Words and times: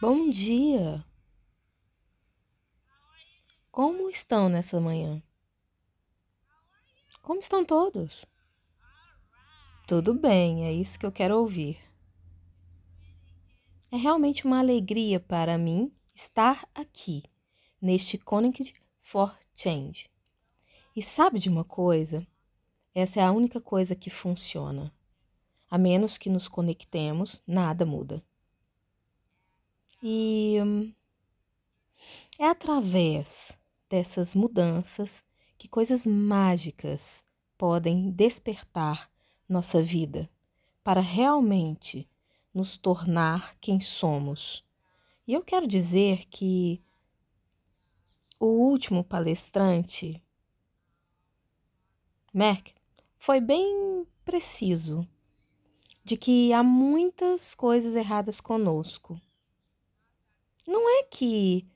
Bom 0.00 0.28
dia! 0.28 1.04
Como 3.70 4.10
estão 4.10 4.48
nessa 4.48 4.80
manhã? 4.80 5.22
Como 7.22 7.38
estão 7.38 7.64
todos? 7.64 8.26
Tudo 9.86 10.12
bem, 10.12 10.66
é 10.66 10.72
isso 10.72 10.98
que 10.98 11.06
eu 11.06 11.12
quero 11.12 11.38
ouvir. 11.38 11.78
É 13.90 13.96
realmente 13.96 14.44
uma 14.44 14.58
alegria 14.58 15.20
para 15.20 15.56
mim 15.56 15.92
estar 16.12 16.68
aqui, 16.74 17.22
neste 17.80 18.18
Connect 18.18 18.74
for 19.00 19.38
Change. 19.54 20.10
E 20.94 21.02
sabe 21.02 21.38
de 21.38 21.48
uma 21.48 21.64
coisa? 21.64 22.26
Essa 22.92 23.20
é 23.20 23.22
a 23.22 23.32
única 23.32 23.60
coisa 23.60 23.94
que 23.94 24.10
funciona. 24.10 24.92
A 25.70 25.78
menos 25.78 26.18
que 26.18 26.28
nos 26.28 26.48
conectemos, 26.48 27.40
nada 27.46 27.86
muda. 27.86 28.22
E 30.06 30.58
hum, 30.62 30.92
é 32.38 32.46
através 32.46 33.58
dessas 33.88 34.34
mudanças 34.34 35.24
que 35.56 35.66
coisas 35.66 36.06
mágicas 36.06 37.24
podem 37.56 38.10
despertar 38.10 39.10
nossa 39.48 39.80
vida 39.80 40.28
para 40.82 41.00
realmente 41.00 42.06
nos 42.52 42.76
tornar 42.76 43.56
quem 43.58 43.80
somos. 43.80 44.62
E 45.26 45.32
eu 45.32 45.42
quero 45.42 45.66
dizer 45.66 46.26
que 46.26 46.82
o 48.38 48.44
último 48.44 49.02
palestrante, 49.02 50.22
Merck, 52.30 52.74
foi 53.16 53.40
bem 53.40 54.06
preciso 54.22 55.08
de 56.04 56.14
que 56.18 56.52
há 56.52 56.62
muitas 56.62 57.54
coisas 57.54 57.94
erradas 57.94 58.38
conosco. 58.38 59.18
Não 60.66 60.88
é 60.88 61.04
que 61.04 61.66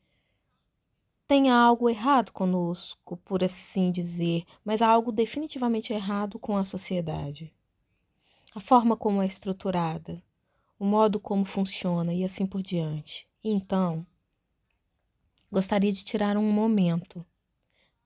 tenha 1.26 1.54
algo 1.54 1.90
errado 1.90 2.32
conosco, 2.32 3.18
por 3.18 3.44
assim 3.44 3.92
dizer, 3.92 4.44
mas 4.64 4.80
há 4.80 4.88
algo 4.88 5.12
definitivamente 5.12 5.92
errado 5.92 6.38
com 6.38 6.56
a 6.56 6.64
sociedade. 6.64 7.52
A 8.54 8.60
forma 8.60 8.96
como 8.96 9.20
é 9.20 9.26
estruturada, 9.26 10.22
o 10.78 10.86
modo 10.86 11.20
como 11.20 11.44
funciona 11.44 12.14
e 12.14 12.24
assim 12.24 12.46
por 12.46 12.62
diante. 12.62 13.28
Então, 13.44 14.06
gostaria 15.52 15.92
de 15.92 16.02
tirar 16.02 16.38
um 16.38 16.50
momento 16.50 17.26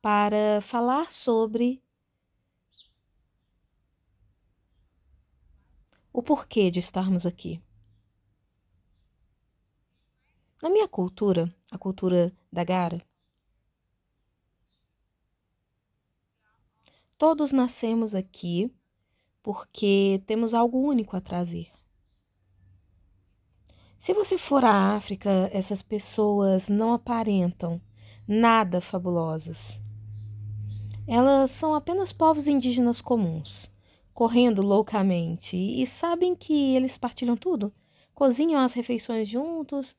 para 0.01 0.61
falar 0.61 1.13
sobre 1.13 1.81
o 6.13 6.23
porquê 6.23 6.73
de 6.73 6.81
estarmos 6.81 7.25
aqui. 7.25 7.63
Na 10.63 10.71
minha 10.71 10.87
cultura, 10.87 11.53
a 11.73 11.77
cultura 11.77 12.33
da 12.53 12.63
Gara, 12.63 13.05
todos 17.19 17.51
nascemos 17.51 18.15
aqui 18.15 18.73
porque 19.43 20.23
temos 20.25 20.55
algo 20.55 20.79
único 20.79 21.17
a 21.17 21.21
trazer. 21.21 21.73
Se 23.99 24.15
você 24.15 24.39
for 24.39 24.65
à 24.65 24.95
África, 24.95 25.51
essas 25.53 25.83
pessoas 25.83 26.69
não 26.69 26.93
aparentam 26.93 27.83
nada 28.27 28.81
fabulosas. 28.81 29.81
Elas 31.09 31.51
são 31.51 31.75
apenas 31.75 32.13
povos 32.13 32.47
indígenas 32.47 33.01
comuns, 33.01 33.69
correndo 34.15 34.63
loucamente 34.63 35.57
e 35.57 35.85
sabem 35.89 36.37
que 36.37 36.77
eles 36.77 36.97
partilham 36.97 37.37
tudo. 37.37 37.75
Cozinham 38.15 38.61
as 38.61 38.75
refeições 38.75 39.29
juntos, 39.29 39.97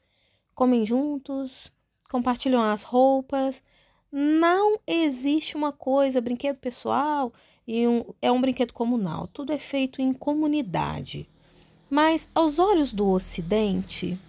comem 0.54 0.86
juntos, 0.86 1.74
compartilham 2.10 2.62
as 2.62 2.84
roupas. 2.84 3.62
Não 4.12 4.80
existe 4.86 5.56
uma 5.56 5.72
coisa, 5.72 6.22
brinquedo 6.22 6.58
pessoal 6.58 7.34
e 7.68 7.88
um, 7.88 8.06
é 8.22 8.32
um 8.32 8.42
brinquedo 8.42 8.74
comunal. 8.74 9.28
Tudo 9.28 9.52
é 9.52 9.58
feito 9.58 10.02
em 10.02 10.14
comunidade. 10.14 11.28
Mas 11.90 12.28
aos 12.34 12.60
olhos 12.60 12.92
do 12.92 13.10
Ocidente, 13.10 14.20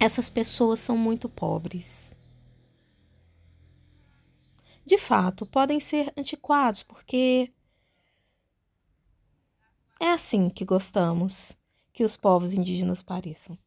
essas 0.00 0.30
pessoas 0.30 0.80
são 0.80 0.96
muito 0.96 1.28
pobres. 1.28 2.16
De 4.84 4.96
fato, 4.96 5.44
podem 5.44 5.78
ser 5.80 6.12
antiquados, 6.16 6.82
porque 6.82 7.52
é 10.00 10.10
assim 10.10 10.48
que 10.48 10.64
gostamos 10.64 11.58
que 11.92 12.04
os 12.04 12.16
povos 12.16 12.54
indígenas 12.54 13.02
pareçam. 13.02 13.58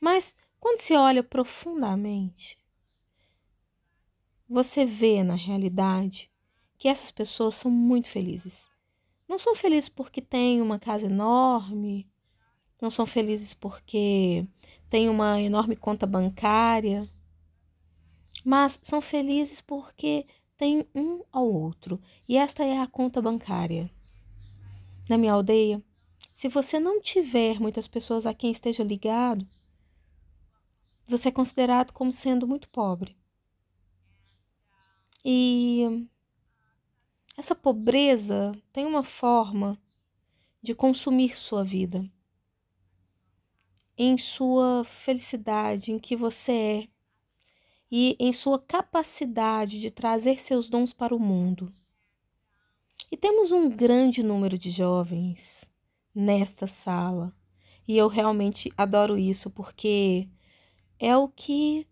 Mas 0.00 0.34
quando 0.60 0.80
se 0.80 0.94
olha 0.94 1.22
profundamente, 1.22 2.58
você 4.48 4.84
vê 4.84 5.22
na 5.22 5.34
realidade 5.34 6.30
que 6.78 6.88
essas 6.88 7.10
pessoas 7.10 7.54
são 7.54 7.70
muito 7.70 8.08
felizes. 8.08 8.68
Não 9.28 9.38
são 9.38 9.54
felizes 9.54 9.88
porque 9.88 10.20
têm 10.20 10.60
uma 10.62 10.78
casa 10.78 11.06
enorme, 11.06 12.08
não 12.80 12.90
são 12.90 13.06
felizes 13.06 13.54
porque 13.54 14.46
têm 14.88 15.08
uma 15.08 15.40
enorme 15.40 15.74
conta 15.74 16.06
bancária, 16.06 17.10
mas 18.44 18.78
são 18.82 19.00
felizes 19.00 19.60
porque 19.60 20.26
têm 20.56 20.86
um 20.94 21.22
ao 21.32 21.50
outro, 21.50 22.00
e 22.28 22.36
esta 22.36 22.64
é 22.64 22.78
a 22.78 22.86
conta 22.86 23.20
bancária. 23.20 23.90
Na 25.08 25.18
minha 25.18 25.32
aldeia, 25.32 25.82
se 26.32 26.48
você 26.48 26.78
não 26.78 27.00
tiver 27.00 27.60
muitas 27.60 27.88
pessoas 27.88 28.26
a 28.26 28.34
quem 28.34 28.50
esteja 28.50 28.84
ligado, 28.84 29.46
você 31.06 31.28
é 31.28 31.32
considerado 31.32 31.92
como 31.92 32.12
sendo 32.12 32.46
muito 32.46 32.68
pobre. 32.68 33.16
E 35.24 36.08
essa 37.36 37.54
pobreza 37.54 38.52
tem 38.72 38.86
uma 38.86 39.02
forma 39.02 39.78
de 40.62 40.74
consumir 40.74 41.36
sua 41.36 41.62
vida, 41.62 42.08
em 43.96 44.18
sua 44.18 44.84
felicidade, 44.84 45.92
em 45.92 45.98
que 45.98 46.16
você 46.16 46.52
é 46.52 46.88
e 47.90 48.16
em 48.18 48.32
sua 48.32 48.58
capacidade 48.58 49.80
de 49.80 49.90
trazer 49.90 50.40
seus 50.40 50.68
dons 50.68 50.92
para 50.92 51.14
o 51.14 51.20
mundo. 51.20 51.72
E 53.10 53.16
temos 53.16 53.52
um 53.52 53.68
grande 53.68 54.22
número 54.22 54.58
de 54.58 54.70
jovens 54.70 55.70
nesta 56.14 56.66
sala, 56.66 57.32
e 57.86 57.96
eu 57.96 58.08
realmente 58.08 58.72
adoro 58.76 59.16
isso 59.16 59.50
porque 59.50 60.28
é 60.98 61.16
o 61.16 61.28
que 61.28 61.86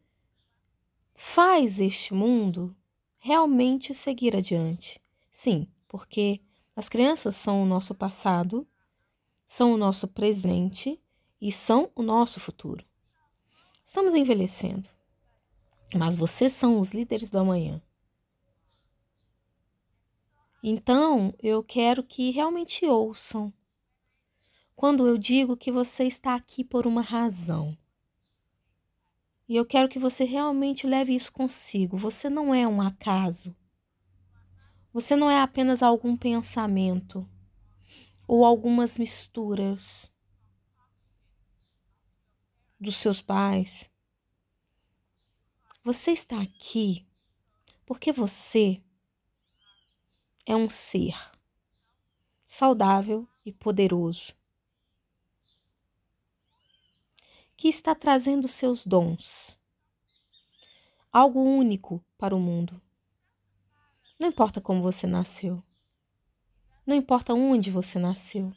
faz 1.14 1.80
este 1.80 2.12
mundo 2.12 2.74
realmente 3.18 3.94
seguir 3.94 4.36
adiante. 4.36 5.00
Sim, 5.30 5.68
porque 5.88 6.40
as 6.76 6.88
crianças 6.88 7.36
são 7.36 7.62
o 7.62 7.66
nosso 7.66 7.94
passado, 7.94 8.66
são 9.46 9.72
o 9.72 9.76
nosso 9.76 10.08
presente 10.08 11.00
e 11.40 11.52
são 11.52 11.90
o 11.94 12.02
nosso 12.02 12.40
futuro. 12.40 12.84
Estamos 13.84 14.14
envelhecendo, 14.14 14.88
mas 15.94 16.16
vocês 16.16 16.52
são 16.52 16.80
os 16.80 16.92
líderes 16.92 17.30
do 17.30 17.38
amanhã. 17.38 17.82
Então, 20.62 21.34
eu 21.42 21.62
quero 21.62 22.02
que 22.02 22.30
realmente 22.30 22.86
ouçam 22.86 23.52
quando 24.74 25.06
eu 25.06 25.18
digo 25.18 25.56
que 25.56 25.70
você 25.70 26.04
está 26.04 26.34
aqui 26.34 26.64
por 26.64 26.86
uma 26.86 27.02
razão. 27.02 27.76
E 29.48 29.56
eu 29.56 29.66
quero 29.66 29.88
que 29.88 29.98
você 29.98 30.24
realmente 30.24 30.86
leve 30.86 31.14
isso 31.14 31.32
consigo. 31.32 31.96
Você 31.96 32.30
não 32.30 32.54
é 32.54 32.66
um 32.66 32.80
acaso. 32.80 33.54
Você 34.92 35.14
não 35.14 35.30
é 35.30 35.40
apenas 35.40 35.82
algum 35.82 36.16
pensamento 36.16 37.28
ou 38.26 38.44
algumas 38.44 38.98
misturas 38.98 40.10
dos 42.80 42.96
seus 42.96 43.20
pais. 43.20 43.90
Você 45.82 46.12
está 46.12 46.40
aqui 46.40 47.06
porque 47.84 48.12
você 48.12 48.82
é 50.46 50.56
um 50.56 50.70
ser 50.70 51.14
saudável 52.44 53.28
e 53.44 53.52
poderoso 53.52 54.34
que 57.56 57.68
está 57.68 57.94
trazendo 57.94 58.48
seus 58.48 58.86
dons, 58.86 59.58
algo 61.12 61.40
único 61.40 62.04
para 62.18 62.34
o 62.34 62.40
mundo. 62.40 62.80
Não 64.18 64.28
importa 64.28 64.60
como 64.60 64.82
você 64.82 65.06
nasceu, 65.06 65.62
não 66.86 66.96
importa 66.96 67.34
onde 67.34 67.70
você 67.70 67.98
nasceu, 67.98 68.52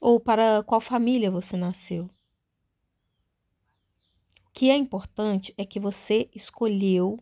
ou 0.00 0.20
para 0.20 0.62
qual 0.64 0.80
família 0.80 1.30
você 1.30 1.56
nasceu. 1.56 2.04
O 4.46 4.50
que 4.52 4.70
é 4.70 4.76
importante 4.76 5.52
é 5.56 5.64
que 5.64 5.80
você 5.80 6.30
escolheu 6.34 7.18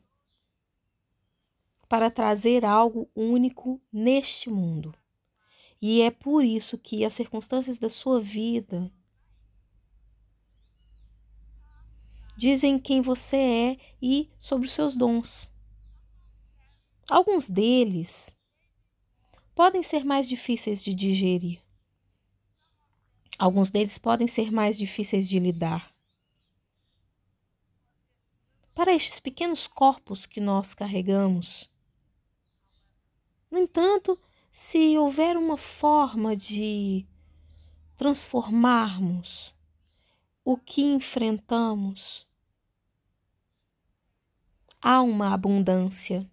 para 1.88 2.10
trazer 2.10 2.64
algo 2.64 3.10
único 3.14 3.80
neste 3.92 4.48
mundo. 4.48 4.94
E 5.80 6.00
é 6.00 6.10
por 6.10 6.44
isso 6.44 6.78
que 6.78 7.04
as 7.04 7.12
circunstâncias 7.12 7.78
da 7.78 7.88
sua 7.88 8.20
vida 8.20 8.90
dizem 12.42 12.76
quem 12.76 13.00
você 13.00 13.36
é 13.36 13.78
e 14.02 14.28
sobre 14.36 14.66
os 14.66 14.72
seus 14.72 14.96
dons. 14.96 15.48
Alguns 17.08 17.48
deles 17.48 18.36
podem 19.54 19.80
ser 19.80 20.04
mais 20.04 20.28
difíceis 20.28 20.82
de 20.82 20.92
digerir. 20.92 21.62
Alguns 23.38 23.70
deles 23.70 23.96
podem 23.96 24.26
ser 24.26 24.50
mais 24.50 24.76
difíceis 24.76 25.28
de 25.28 25.38
lidar. 25.38 25.94
Para 28.74 28.92
estes 28.92 29.20
pequenos 29.20 29.68
corpos 29.68 30.26
que 30.26 30.40
nós 30.40 30.74
carregamos. 30.74 31.70
No 33.48 33.58
entanto, 33.58 34.18
se 34.50 34.98
houver 34.98 35.36
uma 35.36 35.56
forma 35.56 36.34
de 36.34 37.06
transformarmos 37.96 39.54
o 40.44 40.56
que 40.56 40.82
enfrentamos, 40.82 42.26
há 44.82 45.00
uma 45.00 45.32
abundância 45.32 46.28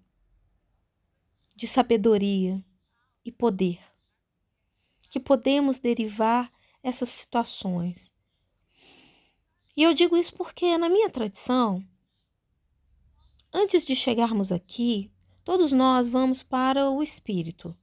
de 1.56 1.68
sabedoria 1.68 2.64
e 3.24 3.32
poder 3.32 3.80
que 5.10 5.20
podemos 5.20 5.80
derivar 5.80 6.52
essas 6.84 7.10
situações. 7.10 8.12
E 9.78 9.84
eu 9.84 9.94
digo 9.94 10.18
isso 10.18 10.34
porque 10.34 10.78
na 10.78 10.90
minha 10.90 11.10
tradição, 11.10 11.84
antes 13.54 13.86
de 13.86 13.96
chegarmos 13.96 14.52
aqui, 14.52 15.12
todos 15.46 15.72
nós 15.72 16.08
vamos 16.08 16.44
para 16.44 16.90
o 16.90 17.02
espírito, 17.02 17.78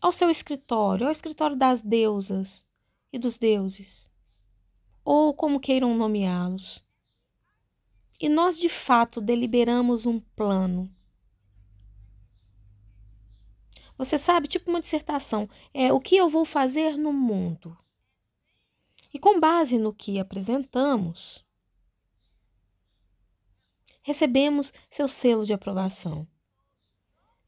ao 0.00 0.12
seu 0.12 0.30
escritório, 0.30 1.06
ao 1.06 1.12
escritório 1.12 1.56
das 1.56 1.80
deusas 1.80 2.64
e 3.12 3.18
dos 3.18 3.38
deuses 3.38 4.12
ou 5.04 5.34
como 5.34 5.60
queiram 5.60 5.96
nomeá-los. 5.96 6.82
E 8.22 8.28
nós 8.28 8.56
de 8.56 8.68
fato 8.68 9.20
deliberamos 9.20 10.06
um 10.06 10.20
plano. 10.20 10.88
Você 13.98 14.16
sabe, 14.16 14.46
tipo 14.46 14.70
uma 14.70 14.78
dissertação, 14.78 15.50
é 15.74 15.92
o 15.92 15.98
que 15.98 16.16
eu 16.16 16.28
vou 16.28 16.44
fazer 16.44 16.96
no 16.96 17.12
mundo. 17.12 17.76
E 19.12 19.18
com 19.18 19.40
base 19.40 19.76
no 19.76 19.92
que 19.92 20.20
apresentamos, 20.20 21.44
recebemos 24.02 24.72
seu 24.88 25.08
selo 25.08 25.44
de 25.44 25.52
aprovação. 25.52 26.24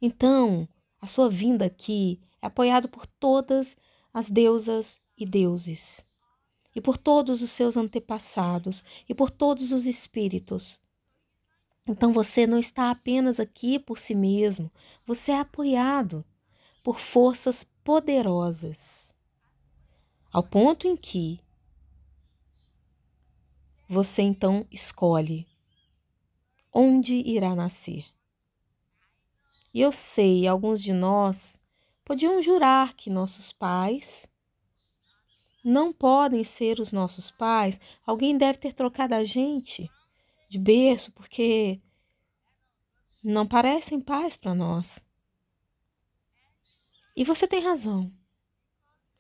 Então, 0.03 0.69
a 1.01 1.07
sua 1.07 1.31
vinda 1.31 1.67
aqui 1.67 2.21
é 2.43 2.49
apoiado 2.49 2.89
por 2.89 3.07
todas 3.07 3.77
as 4.13 4.29
deusas 4.29 5.01
e 5.17 5.25
deuses 5.25 6.05
e 6.75 6.81
por 6.81 6.97
todos 6.97 7.43
os 7.43 7.51
seus 7.51 7.77
antepassados 7.77 8.85
e 9.09 9.15
por 9.15 9.31
todos 9.31 9.73
os 9.73 9.87
espíritos. 9.87 10.83
Então 11.87 12.13
você 12.13 12.47
não 12.47 12.59
está 12.59 12.91
apenas 12.91 13.39
aqui 13.39 13.79
por 13.79 13.99
si 13.99 14.15
mesmo, 14.15 14.73
você 15.05 15.33
é 15.33 15.41
apoiado 15.41 16.25
por 16.83 16.99
forças 16.99 17.65
poderosas. 17.85 19.15
Ao 20.33 20.43
ponto 20.43 20.89
em 20.89 20.97
que 20.97 21.41
você 23.87 24.23
então 24.23 24.67
escolhe 24.71 25.47
onde 26.73 27.15
irá 27.15 27.55
nascer. 27.55 28.07
E 29.73 29.81
eu 29.81 29.93
sei, 29.93 30.47
alguns 30.47 30.83
de 30.83 30.93
nós 30.93 31.59
podiam 32.05 32.41
jurar 32.43 32.95
que 32.95 33.09
nossos 33.09 33.53
pais 33.53 34.27
não 35.65 35.95
podem 35.95 36.45
ser 36.45 36.79
os 36.79 36.93
nossos 36.93 37.31
pais. 37.31 37.81
Alguém 38.07 38.37
deve 38.37 38.59
ter 38.59 38.75
trocado 38.75 39.15
a 39.15 39.25
gente 39.25 39.91
de 40.51 40.59
berço 40.59 41.11
porque 41.13 41.81
não 43.23 43.47
parecem 43.47 43.99
pais 43.99 44.37
para 44.37 44.55
nós. 44.55 45.03
E 47.17 47.25
você 47.25 47.49
tem 47.49 47.63
razão. 47.63 48.13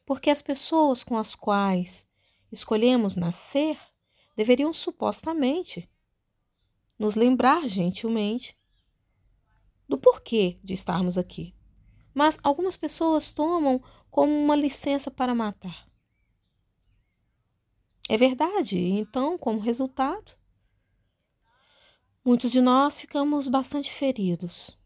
Porque 0.05 0.29
as 0.29 0.43
pessoas 0.43 1.03
com 1.03 1.17
as 1.17 1.35
quais 1.35 2.07
escolhemos 2.53 3.17
nascer 3.17 3.79
deveriam 4.37 4.73
supostamente 4.73 5.89
nos 6.99 7.15
lembrar 7.15 7.67
gentilmente 7.67 8.57
do 9.89 9.97
porquê 9.97 10.59
de 10.63 10.75
estarmos 10.75 11.17
aqui. 11.17 11.55
Mas 12.13 12.39
algumas 12.43 12.77
pessoas 12.77 13.33
tomam 13.33 13.83
como 14.11 14.33
uma 14.33 14.55
licença 14.55 15.11
para 15.11 15.35
matar. 15.35 15.89
É 18.09 18.17
verdade. 18.17 18.79
Então, 18.79 19.39
como 19.39 19.59
resultado, 19.59 20.37
muitos 22.25 22.51
de 22.51 22.61
nós 22.61 23.01
ficamos 23.01 23.49
bastante 23.49 23.93
feridos. 23.93 24.79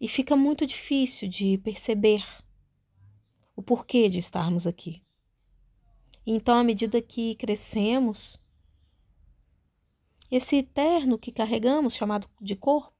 E 0.00 0.08
fica 0.08 0.36
muito 0.36 0.66
difícil 0.66 1.28
de 1.28 1.56
perceber 1.58 2.24
o 3.56 3.62
porquê 3.62 4.08
de 4.08 4.18
estarmos 4.18 4.66
aqui. 4.66 5.02
Então, 6.26 6.56
à 6.56 6.64
medida 6.64 7.00
que 7.00 7.34
crescemos, 7.34 8.38
esse 10.30 10.62
terno 10.62 11.18
que 11.18 11.30
carregamos, 11.30 11.94
chamado 11.94 12.28
de 12.40 12.56
corpo, 12.56 12.92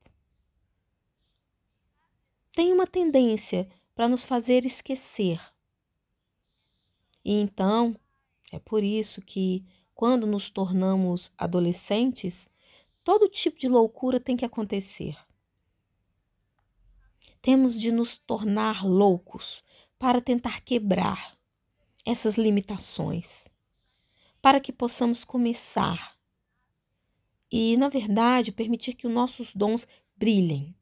tem 2.52 2.72
uma 2.72 2.86
tendência 2.86 3.68
para 3.94 4.06
nos 4.06 4.24
fazer 4.24 4.64
esquecer. 4.64 5.40
E 7.24 7.32
então, 7.32 7.98
é 8.54 8.60
por 8.60 8.84
isso 8.84 9.20
que, 9.20 9.64
quando 9.96 10.28
nos 10.28 10.48
tornamos 10.48 11.32
adolescentes, 11.36 12.48
todo 13.02 13.28
tipo 13.28 13.58
de 13.58 13.66
loucura 13.66 14.20
tem 14.20 14.36
que 14.36 14.44
acontecer. 14.44 15.18
Temos 17.42 17.80
de 17.80 17.90
nos 17.90 18.16
tornar 18.16 18.86
loucos 18.86 19.64
para 19.98 20.20
tentar 20.20 20.60
quebrar 20.60 21.36
essas 22.06 22.38
limitações, 22.38 23.48
para 24.40 24.60
que 24.60 24.72
possamos 24.72 25.24
começar 25.24 26.16
e, 27.50 27.76
na 27.76 27.88
verdade, 27.88 28.52
permitir 28.52 28.94
que 28.94 29.08
os 29.08 29.12
nossos 29.12 29.52
dons 29.52 29.84
brilhem. 30.16 30.72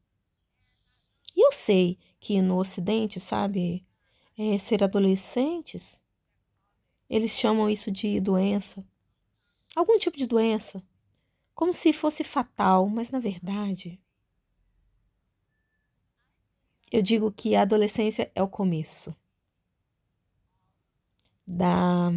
E 1.35 1.43
eu 1.43 1.51
sei 1.51 1.97
que 2.19 2.39
no 2.39 2.59
Ocidente, 2.59 3.19
sabe, 3.19 3.83
é, 4.37 4.59
ser 4.59 4.83
adolescentes 4.83 6.02
eles 7.13 7.31
chamam 7.33 7.69
isso 7.69 7.91
de 7.91 8.19
doença. 8.19 8.83
Algum 9.75 9.99
tipo 9.99 10.17
de 10.17 10.25
doença. 10.25 10.83
Como 11.53 11.71
se 11.71 11.93
fosse 11.93 12.23
fatal, 12.23 12.89
mas 12.89 13.11
na 13.11 13.19
verdade. 13.19 14.01
Eu 16.91 17.03
digo 17.03 17.31
que 17.31 17.55
a 17.55 17.61
adolescência 17.61 18.31
é 18.33 18.41
o 18.41 18.47
começo 18.47 19.15
da 21.45 22.11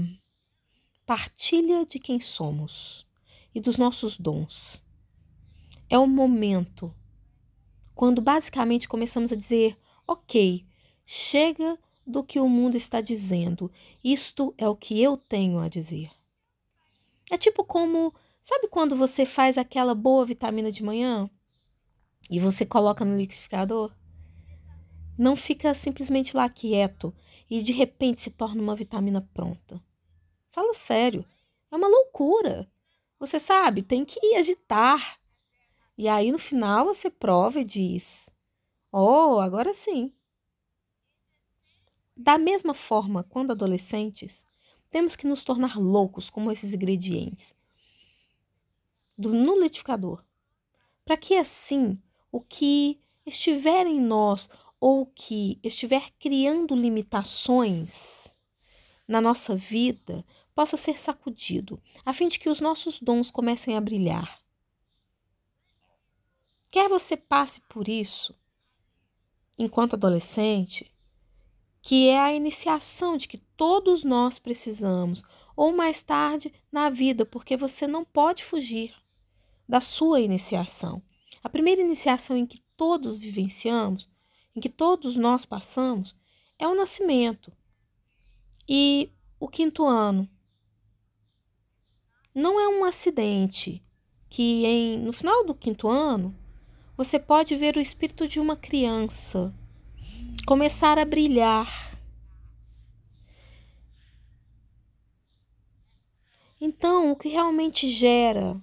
partilha 1.05 1.85
de 1.85 1.99
quem 1.99 2.19
somos 2.19 3.07
e 3.55 3.61
dos 3.61 3.77
nossos 3.77 4.17
dons. 4.17 4.83
É 5.91 5.99
o 5.99 6.07
momento 6.07 6.95
quando 7.95 8.23
basicamente 8.23 8.89
começamos 8.89 9.31
a 9.31 9.37
dizer: 9.37 9.77
ok, 10.07 10.67
chega 11.05 11.79
do 12.07 12.23
que 12.23 12.39
o 12.39 12.49
mundo 12.49 12.77
está 12.77 13.01
dizendo. 13.01 13.71
Isto 14.03 14.55
é 14.57 14.69
o 14.69 14.77
que 14.77 15.03
eu 15.03 15.17
tenho 15.17 15.59
a 15.59 15.69
dizer. 15.69 16.11
É 17.31 17.37
tipo 17.37 17.65
como, 17.65 18.15
sabe 18.41 18.69
quando 18.69 18.95
você 18.95 19.27
faz 19.27 19.59
aquela 19.59 19.95
boa 19.95 20.25
vitamina 20.25 20.71
de 20.71 20.83
manhã 20.83 21.29
e 22.31 22.39
você 22.39 22.65
coloca 22.65 23.05
no 23.05 23.17
liquidificador? 23.17 23.93
Não 25.19 25.35
fica 25.35 25.75
simplesmente 25.75 26.37
lá 26.37 26.49
quieto 26.49 27.13
e 27.51 27.63
de 27.63 27.73
repente 27.73 28.21
se 28.21 28.31
torna 28.31 28.63
uma 28.63 28.77
vitamina 28.77 29.27
pronta. 29.35 29.83
Fala 30.49 30.75
sério, 30.75 31.25
é 31.71 31.77
uma 31.77 31.89
loucura. 31.89 32.71
Você 33.19 33.41
sabe, 33.41 33.83
tem 33.83 34.05
que 34.05 34.37
agitar. 34.37 35.19
E 35.99 36.07
aí 36.07 36.31
no 36.31 36.39
final 36.39 36.85
você 36.85 37.11
prova 37.11 37.61
e 37.61 37.65
diz: 37.65 38.29
Oh, 38.93 39.41
agora 39.41 39.75
sim. 39.75 40.13
Da 42.17 42.39
mesma 42.39 42.73
forma, 42.73 43.23
quando 43.23 43.51
adolescentes, 43.51 44.47
temos 44.91 45.15
que 45.15 45.27
nos 45.27 45.45
tornar 45.45 45.79
loucos 45.79 46.31
como 46.31 46.51
esses 46.51 46.73
ingredientes 46.73 47.55
do, 49.19 49.35
no 49.35 49.55
liquidificador, 49.61 50.25
para 51.05 51.17
que 51.17 51.35
assim 51.35 52.01
o 52.33 52.41
que 52.41 53.01
estiver 53.25 53.87
em 53.87 54.01
nós 54.01 54.49
ou 54.81 55.07
que 55.07 55.59
estiver 55.63 56.11
criando 56.19 56.75
limitações 56.75 58.35
na 59.07 59.21
nossa 59.21 59.55
vida 59.55 60.25
possa 60.55 60.77
ser 60.77 60.99
sacudido, 60.99 61.81
a 62.05 62.13
fim 62.13 62.29
de 62.29 62.39
que 62.39 62.49
os 62.49 62.61
nossos 62.61 62.99
dons 62.99 63.31
comecem 63.31 63.77
a 63.77 63.81
brilhar. 63.81 64.41
Quer 66.71 66.89
você 66.89 67.17
passe 67.17 67.61
por 67.69 67.89
isso 67.89 68.35
enquanto 69.59 69.95
adolescente, 69.95 70.91
que 71.87 72.09
é 72.09 72.19
a 72.19 72.35
iniciação 72.35 73.17
de 73.17 73.29
que 73.29 73.39
todos 73.57 74.03
nós 74.03 74.41
precisamos, 74.41 75.23
ou 75.55 75.73
mais 75.73 76.03
tarde 76.03 76.53
na 76.73 76.91
vida, 76.91 77.25
porque 77.25 77.57
você 77.57 77.87
não 77.87 78.05
pode 78.05 78.43
fugir 78.43 78.93
da 79.69 79.81
sua 79.81 80.21
iniciação. 80.21 81.01
A 81.45 81.49
primeira 81.49 81.81
iniciação 81.81 82.37
em 82.37 82.45
que 82.45 82.61
todos 82.77 83.19
vivenciamos, 83.19 84.09
em 84.57 84.59
que 84.59 84.69
todos 84.69 85.17
nós 85.17 85.47
passamos, 85.47 86.17
é 86.59 86.67
o 86.67 86.75
nascimento. 86.75 87.53
E 88.69 89.13
o 89.39 89.47
quinto 89.47 89.85
ano 89.85 90.29
não 92.35 92.59
é 92.59 92.67
um 92.67 92.83
acidente 92.83 93.81
que 94.29 94.67
em, 94.67 94.99
no 94.99 95.13
final 95.13 95.47
do 95.47 95.55
quinto 95.55 95.87
ano 95.87 96.37
você 96.97 97.17
pode 97.17 97.55
ver 97.55 97.77
o 97.77 97.81
espírito 97.81 98.27
de 98.27 98.41
uma 98.41 98.57
criança 98.57 99.55
começar 100.47 100.97
a 100.97 101.05
brilhar. 101.05 101.69
Então, 106.61 107.11
o 107.11 107.17
que 107.17 107.29
realmente 107.29 107.89
gera 107.89 108.59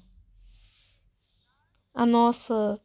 a 1.94 2.06
nossa 2.06 2.82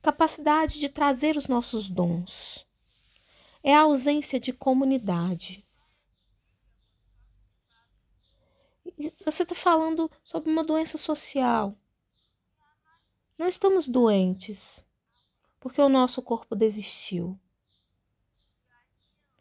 capacidade 0.00 0.80
de 0.80 0.88
trazer 0.88 1.36
os 1.36 1.46
nossos 1.48 1.90
dons 1.90 2.66
é 3.62 3.74
a 3.74 3.82
ausência 3.82 4.40
de 4.40 4.54
comunidade. 4.54 5.66
Você 9.22 9.42
está 9.42 9.54
falando 9.54 10.10
sobre 10.24 10.50
uma 10.50 10.64
doença 10.64 10.96
social. 10.96 11.76
Não 13.36 13.46
estamos 13.46 13.86
doentes 13.86 14.85
porque 15.66 15.82
o 15.82 15.88
nosso 15.88 16.22
corpo 16.22 16.54
desistiu. 16.54 17.36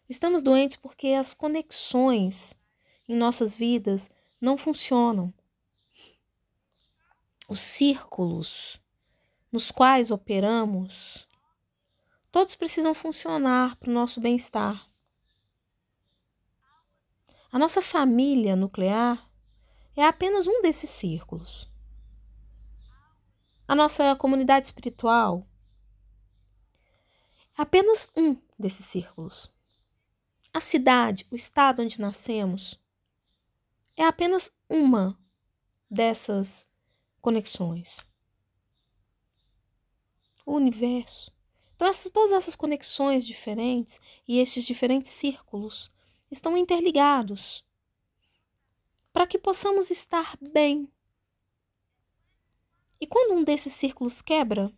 Estamos 0.10 0.42
doentes 0.42 0.76
porque 0.76 1.10
as 1.10 1.36
conexões 1.36 2.58
em 3.08 3.16
nossas 3.16 3.54
vidas 3.54 4.10
não 4.42 4.58
funcionam. 4.58 5.32
Os 7.48 7.60
círculos 7.60 8.82
nos 9.52 9.70
quais 9.70 10.10
operamos, 10.10 11.28
todos 12.32 12.56
precisam 12.56 12.96
funcionar 12.96 13.76
para 13.76 13.92
o 13.92 13.94
nosso 13.94 14.20
bem-estar. 14.20 14.84
A 17.52 17.60
nossa 17.60 17.84
família 17.84 18.56
nuclear 18.56 19.30
é 19.96 20.04
apenas 20.04 20.48
um 20.48 20.64
desses 20.64 20.90
círculos. 20.90 21.70
A 23.68 23.76
nossa 23.76 24.16
comunidade 24.16 24.66
espiritual 24.66 25.48
apenas 27.56 28.08
um 28.16 28.38
desses 28.58 28.86
círculos. 28.86 29.52
A 30.54 30.60
cidade, 30.60 31.26
o 31.32 31.36
estado 31.36 31.82
onde 31.82 32.00
nascemos, 32.00 32.80
é 33.96 34.04
apenas 34.04 34.52
uma 34.70 35.18
dessas 35.90 36.68
conexões. 37.22 38.06
O 40.46 40.54
universo. 40.54 41.32
Então, 41.76 41.88
essas, 41.88 42.12
todas 42.12 42.32
essas 42.32 42.56
conexões 42.56 43.26
diferentes 43.26 44.00
e 44.28 44.40
estes 44.40 44.66
diferentes 44.66 45.12
círculos 45.12 45.92
estão 46.32 46.56
interligados 46.56 47.66
para 49.12 49.28
que 49.28 49.38
possamos 49.38 49.90
estar 49.92 50.38
bem. 50.40 50.90
E 53.00 53.08
quando 53.08 53.34
um 53.34 53.44
desses 53.44 53.74
círculos 53.74 54.22
quebra, 54.22 54.72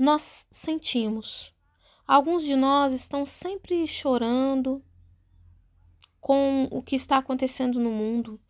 nós 0.00 0.46
sentimos. 0.50 1.54
Alguns 2.06 2.42
de 2.44 2.56
nós 2.56 2.94
estão 2.94 3.26
sempre 3.26 3.86
chorando 3.86 4.82
com 6.18 6.64
o 6.70 6.82
que 6.82 6.96
está 6.96 7.18
acontecendo 7.18 7.78
no 7.78 7.90
mundo, 7.90 8.40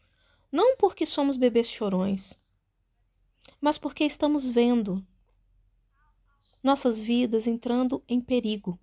não 0.53 0.77
porque 0.77 1.05
somos 1.05 1.37
bebês 1.37 1.69
chorões, 1.69 2.39
mas 3.61 3.77
porque 3.77 4.05
estamos 4.05 4.49
vendo 4.49 5.05
nossas 6.63 7.01
vidas 7.01 7.49
entrando 7.49 8.01
em 8.09 8.21
perigo 8.21 8.79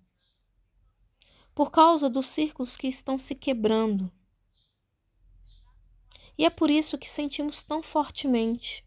por 1.54 1.70
causa 1.70 2.10
dos 2.10 2.26
círculos 2.26 2.76
que 2.76 2.86
estão 2.86 3.18
se 3.18 3.34
quebrando. 3.34 4.12
E 6.36 6.44
é 6.44 6.50
por 6.50 6.68
isso 6.68 6.98
que 6.98 7.08
sentimos 7.08 7.62
tão 7.62 7.82
fortemente. 7.82 8.86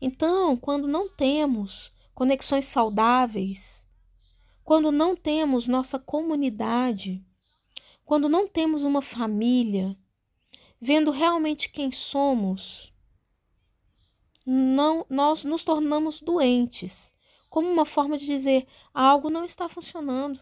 Então, 0.00 0.56
quando 0.56 0.88
não 0.88 1.06
temos 1.06 1.92
conexões 2.14 2.64
saudáveis, 2.66 3.86
quando 4.62 4.90
não 4.92 5.16
temos 5.16 5.66
nossa 5.66 5.98
comunidade, 5.98 7.24
quando 8.04 8.28
não 8.28 8.46
temos 8.46 8.84
uma 8.84 9.02
família, 9.02 9.96
vendo 10.80 11.10
realmente 11.10 11.68
quem 11.68 11.90
somos, 11.90 12.92
não 14.46 15.06
nós 15.08 15.44
nos 15.44 15.64
tornamos 15.64 16.20
doentes, 16.20 17.12
como 17.48 17.68
uma 17.68 17.86
forma 17.86 18.16
de 18.16 18.26
dizer 18.26 18.66
algo 18.92 19.30
não 19.30 19.44
está 19.44 19.68
funcionando. 19.68 20.40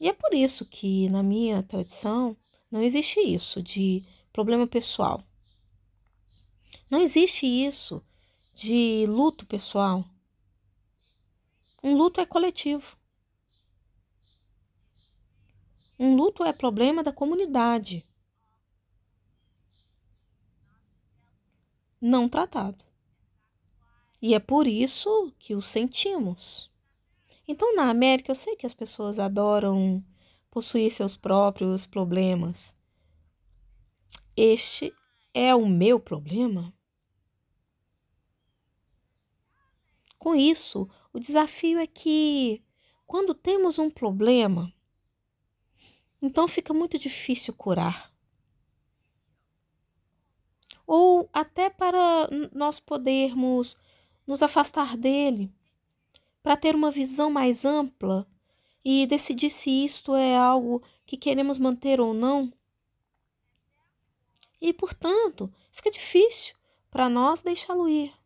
E 0.00 0.08
é 0.08 0.12
por 0.12 0.32
isso 0.32 0.64
que 0.64 1.08
na 1.08 1.22
minha 1.22 1.62
tradição 1.62 2.36
não 2.70 2.82
existe 2.82 3.18
isso 3.20 3.62
de 3.62 4.04
problema 4.32 4.66
pessoal. 4.66 5.24
Não 6.88 7.00
existe 7.00 7.46
isso 7.46 8.02
de 8.58 9.06
luto 9.06 9.46
pessoal. 9.46 10.04
Um 11.80 11.96
luto 11.96 12.20
é 12.20 12.26
coletivo. 12.26 12.96
Um 15.96 16.16
luto 16.16 16.42
é 16.42 16.52
problema 16.52 17.00
da 17.00 17.12
comunidade. 17.12 18.04
Não 22.00 22.28
tratado. 22.28 22.84
E 24.20 24.34
é 24.34 24.40
por 24.40 24.66
isso 24.66 25.32
que 25.38 25.54
o 25.54 25.62
sentimos. 25.62 26.68
Então, 27.46 27.76
na 27.76 27.88
América, 27.88 28.32
eu 28.32 28.36
sei 28.36 28.56
que 28.56 28.66
as 28.66 28.74
pessoas 28.74 29.20
adoram 29.20 30.04
possuir 30.50 30.92
seus 30.92 31.16
próprios 31.16 31.86
problemas. 31.86 32.76
Este 34.36 34.92
é 35.32 35.54
o 35.54 35.68
meu 35.68 36.00
problema? 36.00 36.76
Com 40.18 40.34
isso, 40.34 40.88
o 41.12 41.20
desafio 41.20 41.78
é 41.78 41.86
que 41.86 42.62
quando 43.06 43.32
temos 43.32 43.78
um 43.78 43.88
problema, 43.88 44.72
então 46.20 46.48
fica 46.48 46.74
muito 46.74 46.98
difícil 46.98 47.54
curar. 47.54 48.12
Ou 50.86 51.28
até 51.32 51.70
para 51.70 52.28
nós 52.52 52.80
podermos 52.80 53.76
nos 54.26 54.42
afastar 54.42 54.96
dele, 54.96 55.52
para 56.42 56.56
ter 56.56 56.74
uma 56.74 56.90
visão 56.90 57.30
mais 57.30 57.64
ampla 57.64 58.26
e 58.84 59.06
decidir 59.06 59.50
se 59.50 59.70
isto 59.84 60.14
é 60.14 60.36
algo 60.36 60.82
que 61.06 61.16
queremos 61.16 61.58
manter 61.58 62.00
ou 62.00 62.14
não. 62.14 62.52
E, 64.60 64.72
portanto, 64.72 65.52
fica 65.70 65.90
difícil 65.90 66.56
para 66.90 67.08
nós 67.08 67.42
deixá-lo 67.42 67.88
ir. 67.88 68.17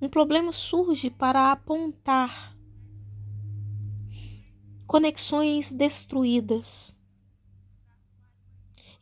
Um 0.00 0.08
problema 0.08 0.50
surge 0.50 1.10
para 1.10 1.52
apontar 1.52 2.56
conexões 4.86 5.70
destruídas. 5.70 6.96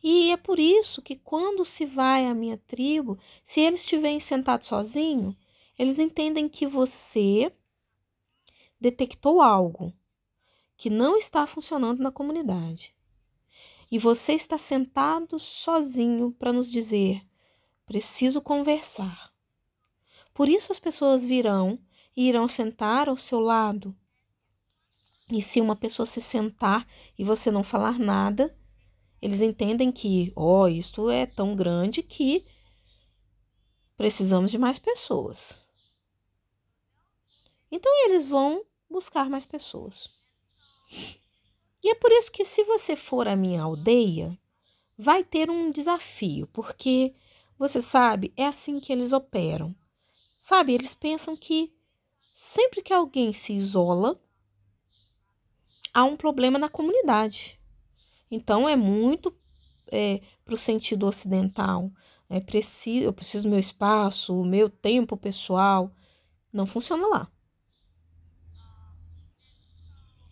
E 0.03 0.31
é 0.31 0.37
por 0.37 0.59
isso 0.59 1.01
que 1.01 1.15
quando 1.15 1.65
se 1.65 1.85
vai 1.85 2.25
à 2.25 2.33
minha 2.33 2.57
tribo, 2.57 3.17
se 3.43 3.59
eles 3.59 3.81
estiverem 3.81 4.19
sentados 4.19 4.67
sozinhos, 4.67 5.35
eles 5.77 5.99
entendem 5.99 6.47
que 6.47 6.67
você 6.67 7.51
detectou 8.79 9.41
algo 9.41 9.93
que 10.77 10.89
não 10.89 11.17
está 11.17 11.45
funcionando 11.47 12.01
na 12.01 12.11
comunidade. 12.11 12.95
E 13.91 13.97
você 13.97 14.33
está 14.33 14.57
sentado 14.57 15.39
sozinho 15.39 16.31
para 16.31 16.53
nos 16.53 16.71
dizer: 16.71 17.21
preciso 17.85 18.41
conversar. 18.41 19.28
Por 20.39 20.47
isso 20.47 20.71
as 20.71 20.79
pessoas 20.79 21.25
virão 21.25 21.77
e 22.15 22.29
irão 22.29 22.47
sentar 22.47 23.09
ao 23.09 23.17
seu 23.17 23.41
lado. 23.41 23.93
E 25.29 25.41
se 25.41 25.59
uma 25.59 25.75
pessoa 25.75 26.05
se 26.05 26.21
sentar 26.21 26.87
e 27.17 27.25
você 27.25 27.51
não 27.51 27.61
falar 27.61 27.99
nada, 27.99 28.57
eles 29.21 29.41
entendem 29.41 29.91
que, 29.91 30.31
ó, 30.37 30.61
oh, 30.61 30.67
isto 30.69 31.09
é 31.09 31.25
tão 31.25 31.57
grande 31.57 32.01
que 32.01 32.45
precisamos 33.97 34.49
de 34.49 34.57
mais 34.57 34.79
pessoas. 34.79 35.67
Então 37.69 37.91
eles 38.05 38.25
vão 38.25 38.63
buscar 38.89 39.29
mais 39.29 39.45
pessoas. 39.45 40.09
E 41.83 41.89
é 41.89 41.95
por 41.95 42.13
isso 42.13 42.31
que 42.31 42.45
se 42.45 42.63
você 42.63 42.95
for 42.95 43.27
à 43.27 43.35
minha 43.35 43.63
aldeia, 43.63 44.39
vai 44.97 45.21
ter 45.21 45.49
um 45.49 45.69
desafio, 45.69 46.47
porque 46.47 47.13
você 47.57 47.81
sabe, 47.81 48.33
é 48.37 48.45
assim 48.45 48.79
que 48.79 48.93
eles 48.93 49.11
operam. 49.11 49.75
Sabe, 50.39 50.73
eles 50.73 50.95
pensam 50.95 51.35
que 51.35 51.71
sempre 52.33 52.81
que 52.81 52.93
alguém 52.93 53.33
se 53.33 53.51
isola, 53.51 54.17
há 55.93 56.05
um 56.05 56.15
problema 56.15 56.57
na 56.57 56.69
comunidade. 56.69 57.59
Então 58.31 58.67
é 58.67 58.77
muito 58.77 59.37
é, 59.91 60.21
para 60.45 60.55
o 60.55 60.57
sentido 60.57 61.05
ocidental. 61.05 61.91
É 62.29 62.39
preciso, 62.39 63.03
eu 63.03 63.11
preciso 63.11 63.43
do 63.43 63.49
meu 63.49 63.59
espaço, 63.59 64.39
o 64.39 64.45
meu 64.45 64.69
tempo 64.69 65.17
pessoal. 65.17 65.93
Não 66.53 66.65
funciona 66.65 67.05
lá. 67.05 67.31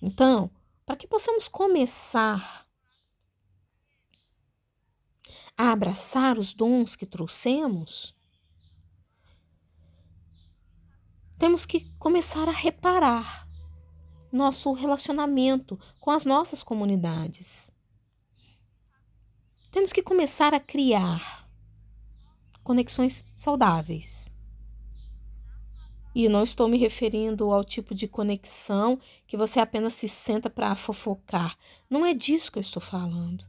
Então, 0.01 0.49
para 0.85 0.95
que 0.95 1.05
possamos 1.05 1.49
começar 1.49 2.65
a 5.57 5.71
abraçar 5.73 6.37
os 6.37 6.53
dons 6.53 6.95
que 6.95 7.05
trouxemos, 7.05 8.16
temos 11.37 11.65
que 11.65 11.89
começar 11.99 12.47
a 12.47 12.51
reparar 12.51 13.47
nosso 14.31 14.71
relacionamento 14.73 15.79
com 15.99 16.11
as 16.11 16.25
nossas 16.25 16.63
comunidades. 16.63 17.71
Temos 19.71 19.93
que 19.93 20.01
começar 20.01 20.53
a 20.53 20.59
criar 20.59 21.47
conexões 22.63 23.23
saudáveis. 23.37 24.29
E 26.13 26.27
não 26.27 26.43
estou 26.43 26.67
me 26.67 26.77
referindo 26.77 27.53
ao 27.53 27.63
tipo 27.63 27.93
de 27.93 28.07
conexão 28.07 28.99
que 29.27 29.37
você 29.37 29.59
apenas 29.59 29.93
se 29.93 30.09
senta 30.09 30.49
para 30.49 30.75
fofocar. 30.75 31.55
Não 31.87 32.03
é 32.03 32.13
disso 32.13 32.51
que 32.51 32.57
eu 32.57 32.61
estou 32.61 32.81
falando. 32.81 33.45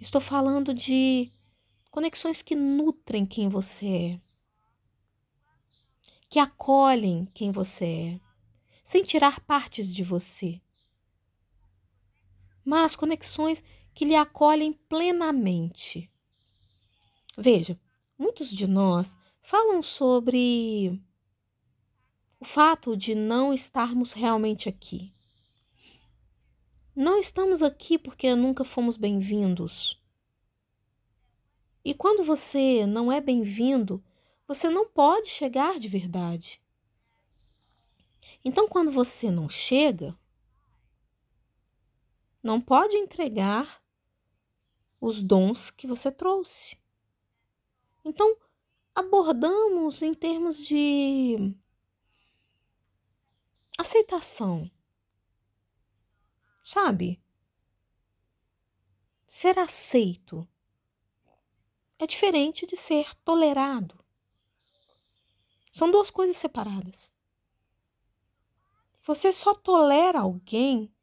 Estou 0.00 0.20
falando 0.20 0.72
de 0.72 1.30
conexões 1.90 2.40
que 2.40 2.54
nutrem 2.54 3.26
quem 3.26 3.48
você 3.48 3.86
é, 3.88 4.20
que 6.32 6.38
acolhem 6.38 7.28
quem 7.34 7.52
você 7.52 7.84
é, 7.84 8.20
sem 8.82 9.04
tirar 9.04 9.40
partes 9.40 9.94
de 9.94 10.02
você. 10.02 10.62
Mas 12.64 12.96
conexões 12.96 13.62
que 13.92 14.06
lhe 14.06 14.14
acolhem 14.14 14.72
plenamente. 14.72 16.10
Veja, 17.36 17.78
muitos 18.18 18.50
de 18.50 18.66
nós 18.66 19.14
falam 19.42 19.82
sobre 19.82 20.98
o 22.40 22.46
fato 22.46 22.96
de 22.96 23.14
não 23.14 23.52
estarmos 23.52 24.14
realmente 24.14 24.70
aqui. 24.70 25.12
Não 26.96 27.18
estamos 27.18 27.62
aqui 27.62 27.98
porque 27.98 28.34
nunca 28.34 28.64
fomos 28.64 28.96
bem-vindos. 28.96 30.02
E 31.84 31.92
quando 31.92 32.24
você 32.24 32.86
não 32.86 33.12
é 33.12 33.20
bem-vindo, 33.20 34.02
você 34.54 34.68
não 34.68 34.86
pode 34.86 35.28
chegar 35.28 35.80
de 35.80 35.88
verdade. 35.88 36.62
Então, 38.44 38.68
quando 38.68 38.92
você 38.92 39.30
não 39.30 39.48
chega, 39.48 40.18
não 42.42 42.60
pode 42.60 42.96
entregar 42.96 43.82
os 45.00 45.22
dons 45.22 45.70
que 45.70 45.86
você 45.86 46.12
trouxe. 46.12 46.76
Então, 48.04 48.36
abordamos 48.94 50.02
em 50.02 50.12
termos 50.12 50.58
de 50.66 51.54
aceitação. 53.78 54.70
Sabe? 56.62 57.22
Ser 59.26 59.58
aceito 59.58 60.46
é 61.98 62.06
diferente 62.06 62.66
de 62.66 62.76
ser 62.76 63.14
tolerado. 63.24 64.01
São 65.72 65.90
duas 65.90 66.10
coisas 66.10 66.36
separadas. 66.36 67.10
Você 69.02 69.32
só 69.32 69.54
tolera 69.54 70.20
alguém 70.20 70.94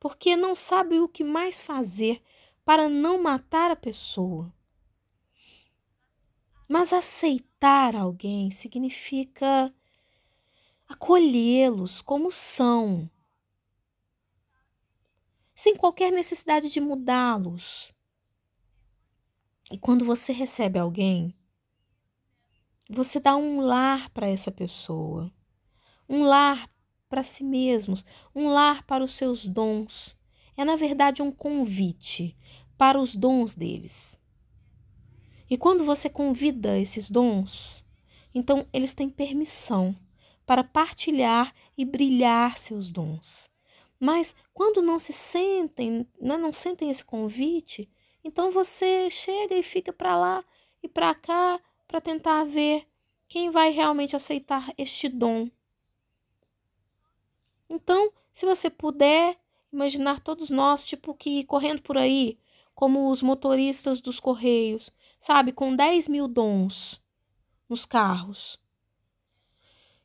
porque 0.00 0.34
não 0.34 0.56
sabe 0.56 0.98
o 0.98 1.08
que 1.08 1.22
mais 1.22 1.62
fazer 1.62 2.20
para 2.64 2.88
não 2.88 3.22
matar 3.22 3.70
a 3.70 3.76
pessoa. 3.76 4.52
Mas 6.68 6.92
aceitar 6.92 7.94
alguém 7.94 8.50
significa 8.50 9.72
acolhê-los 10.88 12.02
como 12.02 12.28
são, 12.28 13.08
sem 15.54 15.76
qualquer 15.76 16.10
necessidade 16.10 16.68
de 16.68 16.80
mudá-los. 16.80 17.94
E 19.70 19.78
quando 19.78 20.04
você 20.04 20.32
recebe 20.32 20.80
alguém, 20.80 21.36
você 22.92 23.18
dá 23.18 23.36
um 23.36 23.60
lar 23.60 24.10
para 24.10 24.28
essa 24.28 24.52
pessoa, 24.52 25.32
um 26.08 26.22
lar 26.22 26.68
para 27.08 27.22
si 27.22 27.42
mesmos, 27.42 28.04
um 28.34 28.48
lar 28.48 28.82
para 28.84 29.02
os 29.02 29.12
seus 29.12 29.46
dons. 29.46 30.16
É, 30.56 30.64
na 30.64 30.76
verdade, 30.76 31.22
um 31.22 31.32
convite 31.32 32.36
para 32.76 32.98
os 32.98 33.14
dons 33.14 33.54
deles. 33.54 34.18
E 35.48 35.56
quando 35.56 35.84
você 35.84 36.08
convida 36.08 36.78
esses 36.78 37.10
dons, 37.10 37.84
então 38.34 38.66
eles 38.72 38.94
têm 38.94 39.08
permissão 39.08 39.96
para 40.46 40.64
partilhar 40.64 41.52
e 41.76 41.84
brilhar 41.84 42.56
seus 42.58 42.90
dons. 42.90 43.50
Mas 43.98 44.34
quando 44.52 44.82
não 44.82 44.98
se 44.98 45.12
sentem, 45.12 46.06
não, 46.20 46.36
né, 46.36 46.42
não 46.42 46.52
sentem 46.52 46.90
esse 46.90 47.04
convite, 47.04 47.88
então 48.24 48.50
você 48.50 49.08
chega 49.08 49.54
e 49.54 49.62
fica 49.62 49.92
para 49.92 50.16
lá 50.16 50.44
e 50.82 50.88
para 50.88 51.14
cá 51.14 51.60
para 51.92 52.00
tentar 52.00 52.44
ver 52.44 52.88
quem 53.28 53.50
vai 53.50 53.68
realmente 53.68 54.16
aceitar 54.16 54.72
este 54.78 55.10
dom. 55.10 55.50
Então, 57.68 58.10
se 58.32 58.46
você 58.46 58.70
puder 58.70 59.38
imaginar 59.70 60.18
todos 60.18 60.48
nós, 60.48 60.86
tipo 60.86 61.14
que 61.14 61.44
correndo 61.44 61.82
por 61.82 61.98
aí, 61.98 62.38
como 62.74 63.10
os 63.10 63.20
motoristas 63.20 64.00
dos 64.00 64.18
correios, 64.18 64.90
sabe, 65.20 65.52
com 65.52 65.76
10 65.76 66.08
mil 66.08 66.26
dons 66.26 67.02
nos 67.68 67.84
carros. 67.84 68.58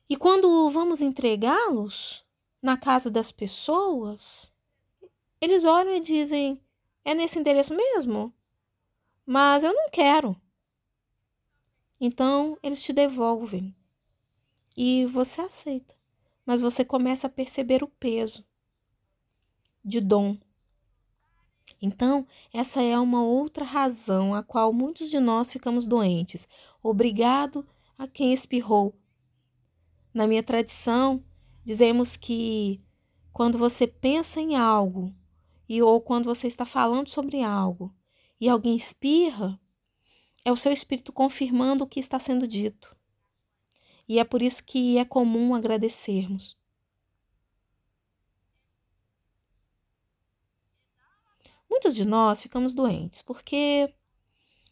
E 0.09 0.17
quando 0.17 0.69
vamos 0.69 1.01
entregá-los 1.01 2.25
na 2.61 2.75
casa 2.75 3.09
das 3.09 3.31
pessoas, 3.31 4.51
eles 5.39 5.63
olham 5.63 5.95
e 5.95 6.01
dizem: 6.01 6.61
é 7.05 7.13
nesse 7.13 7.39
endereço 7.39 7.73
mesmo? 7.73 8.33
Mas 9.25 9.63
eu 9.63 9.73
não 9.73 9.89
quero. 9.89 10.35
Então 11.99 12.57
eles 12.61 12.81
te 12.81 12.93
devolvem 12.93 13.75
e 14.75 15.05
você 15.05 15.41
aceita, 15.41 15.95
mas 16.45 16.61
você 16.61 16.85
começa 16.85 17.27
a 17.27 17.29
perceber 17.29 17.83
o 17.83 17.87
peso 17.87 18.45
de 19.83 19.99
dom. 19.99 20.37
Então, 21.81 22.25
essa 22.53 22.81
é 22.81 22.97
uma 22.97 23.23
outra 23.23 23.63
razão 23.63 24.33
a 24.33 24.41
qual 24.41 24.71
muitos 24.71 25.09
de 25.09 25.19
nós 25.19 25.51
ficamos 25.51 25.85
doentes. 25.85 26.47
Obrigado 26.81 27.67
a 27.97 28.07
quem 28.07 28.33
espirrou 28.33 28.95
na 30.17 30.25
minha 30.25 30.41
tradição, 30.41 31.23
dizemos 31.63 32.17
que 32.17 32.81
quando 33.31 33.55
você 33.55 33.85
pensa 33.85 34.41
em 34.41 34.55
algo 34.55 35.13
e 35.69 35.79
ou 35.79 36.01
quando 36.01 36.25
você 36.25 36.47
está 36.47 36.65
falando 36.65 37.07
sobre 37.07 37.43
algo 37.43 37.93
e 38.41 38.49
alguém 38.49 38.75
espirra, 38.75 39.61
é 40.47 40.51
o 40.51 40.55
seu 40.55 40.71
espírito 40.71 41.11
confirmando 41.11 41.83
o 41.83 41.87
que 41.87 41.99
está 41.99 42.17
sendo 42.19 42.47
dito. 42.47 42.95
E 44.07 44.17
é 44.19 44.23
por 44.23 44.41
isso 44.41 44.63
que 44.63 44.97
é 44.97 45.03
comum 45.03 45.53
agradecermos. 45.53 46.57
Muitos 51.69 51.93
de 51.95 52.05
nós 52.05 52.41
ficamos 52.41 52.73
doentes 52.73 53.21
porque 53.21 53.93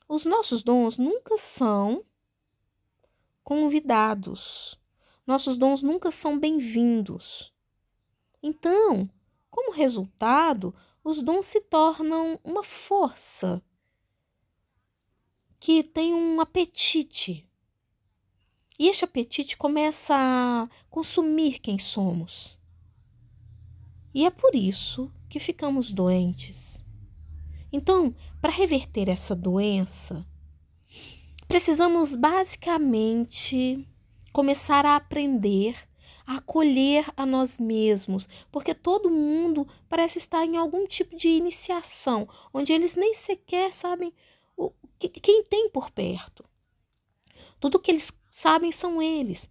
os 0.07 0.23
nossos 0.23 0.63
dons 0.63 0.97
nunca 0.97 1.37
são 1.37 2.05
convidados 3.43 4.79
nossos 5.25 5.57
dons 5.57 5.81
nunca 5.81 6.11
são 6.11 6.39
bem-vindos. 6.39 7.51
Então, 8.43 9.09
como 9.49 9.71
resultado, 9.71 10.73
os 11.03 11.19
dons 11.19 11.47
se 11.47 11.61
tornam 11.61 12.39
uma 12.43 12.63
força 12.63 13.59
que 15.65 15.81
tem 15.81 16.13
um 16.13 16.39
apetite. 16.39 17.43
E 18.77 18.87
este 18.87 19.03
apetite 19.03 19.57
começa 19.57 20.13
a 20.15 20.69
consumir 20.91 21.57
quem 21.57 21.79
somos. 21.79 22.59
E 24.13 24.27
é 24.27 24.29
por 24.29 24.53
isso 24.53 25.11
que 25.27 25.39
ficamos 25.39 25.91
doentes. 25.91 26.85
Então, 27.73 28.13
para 28.39 28.51
reverter 28.51 29.09
essa 29.09 29.35
doença, 29.35 30.23
precisamos 31.47 32.15
basicamente 32.15 33.89
começar 34.31 34.85
a 34.85 34.95
aprender 34.95 35.75
a 36.27 36.37
acolher 36.37 37.05
a 37.17 37.25
nós 37.25 37.57
mesmos, 37.57 38.29
porque 38.51 38.75
todo 38.75 39.09
mundo 39.09 39.67
parece 39.89 40.19
estar 40.19 40.45
em 40.45 40.57
algum 40.57 40.85
tipo 40.85 41.15
de 41.15 41.27
iniciação, 41.27 42.27
onde 42.53 42.71
eles 42.71 42.95
nem 42.95 43.15
sequer 43.15 43.73
sabem 43.73 44.13
o, 44.57 44.71
quem 44.99 45.43
tem 45.43 45.69
por 45.69 45.91
perto. 45.91 46.43
Tudo 47.59 47.79
que 47.79 47.91
eles 47.91 48.11
sabem 48.29 48.71
são 48.71 49.01
eles. 49.01 49.49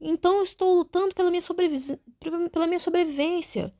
Então 0.00 0.36
eu 0.36 0.42
estou 0.42 0.74
lutando 0.74 1.14
pela 1.14 1.30
minha, 1.30 1.42
pela 2.50 2.66
minha 2.66 2.78
sobrevivência. 2.78 3.74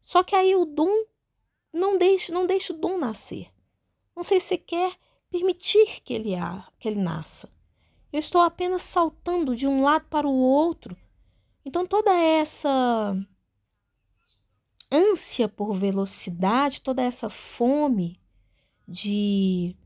Só 0.00 0.22
que 0.22 0.34
aí 0.34 0.54
o 0.54 0.64
dom 0.64 1.06
não 1.72 1.96
deixa, 1.96 2.32
não 2.34 2.46
deixa 2.46 2.72
o 2.72 2.76
dom 2.76 2.98
nascer. 2.98 3.50
Não 4.14 4.22
sei 4.22 4.40
se 4.40 4.58
quer 4.58 4.94
permitir 5.30 6.00
que 6.02 6.12
ele, 6.12 6.32
que 6.78 6.88
ele 6.88 7.00
nasça. 7.00 7.50
Eu 8.12 8.20
estou 8.20 8.42
apenas 8.42 8.82
saltando 8.82 9.56
de 9.56 9.66
um 9.66 9.82
lado 9.82 10.06
para 10.10 10.28
o 10.28 10.34
outro. 10.34 10.96
Então 11.64 11.86
toda 11.86 12.12
essa 12.12 13.16
ânsia 14.90 15.48
por 15.48 15.72
velocidade, 15.72 16.82
toda 16.82 17.02
essa 17.02 17.30
fome 17.30 18.20
de 18.86 19.76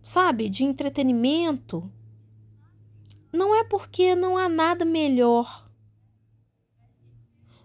sabe, 0.00 0.48
de 0.48 0.64
entretenimento, 0.64 1.90
não 3.32 3.54
é 3.54 3.64
porque 3.64 4.14
não 4.14 4.36
há 4.36 4.48
nada 4.48 4.84
melhor, 4.84 5.70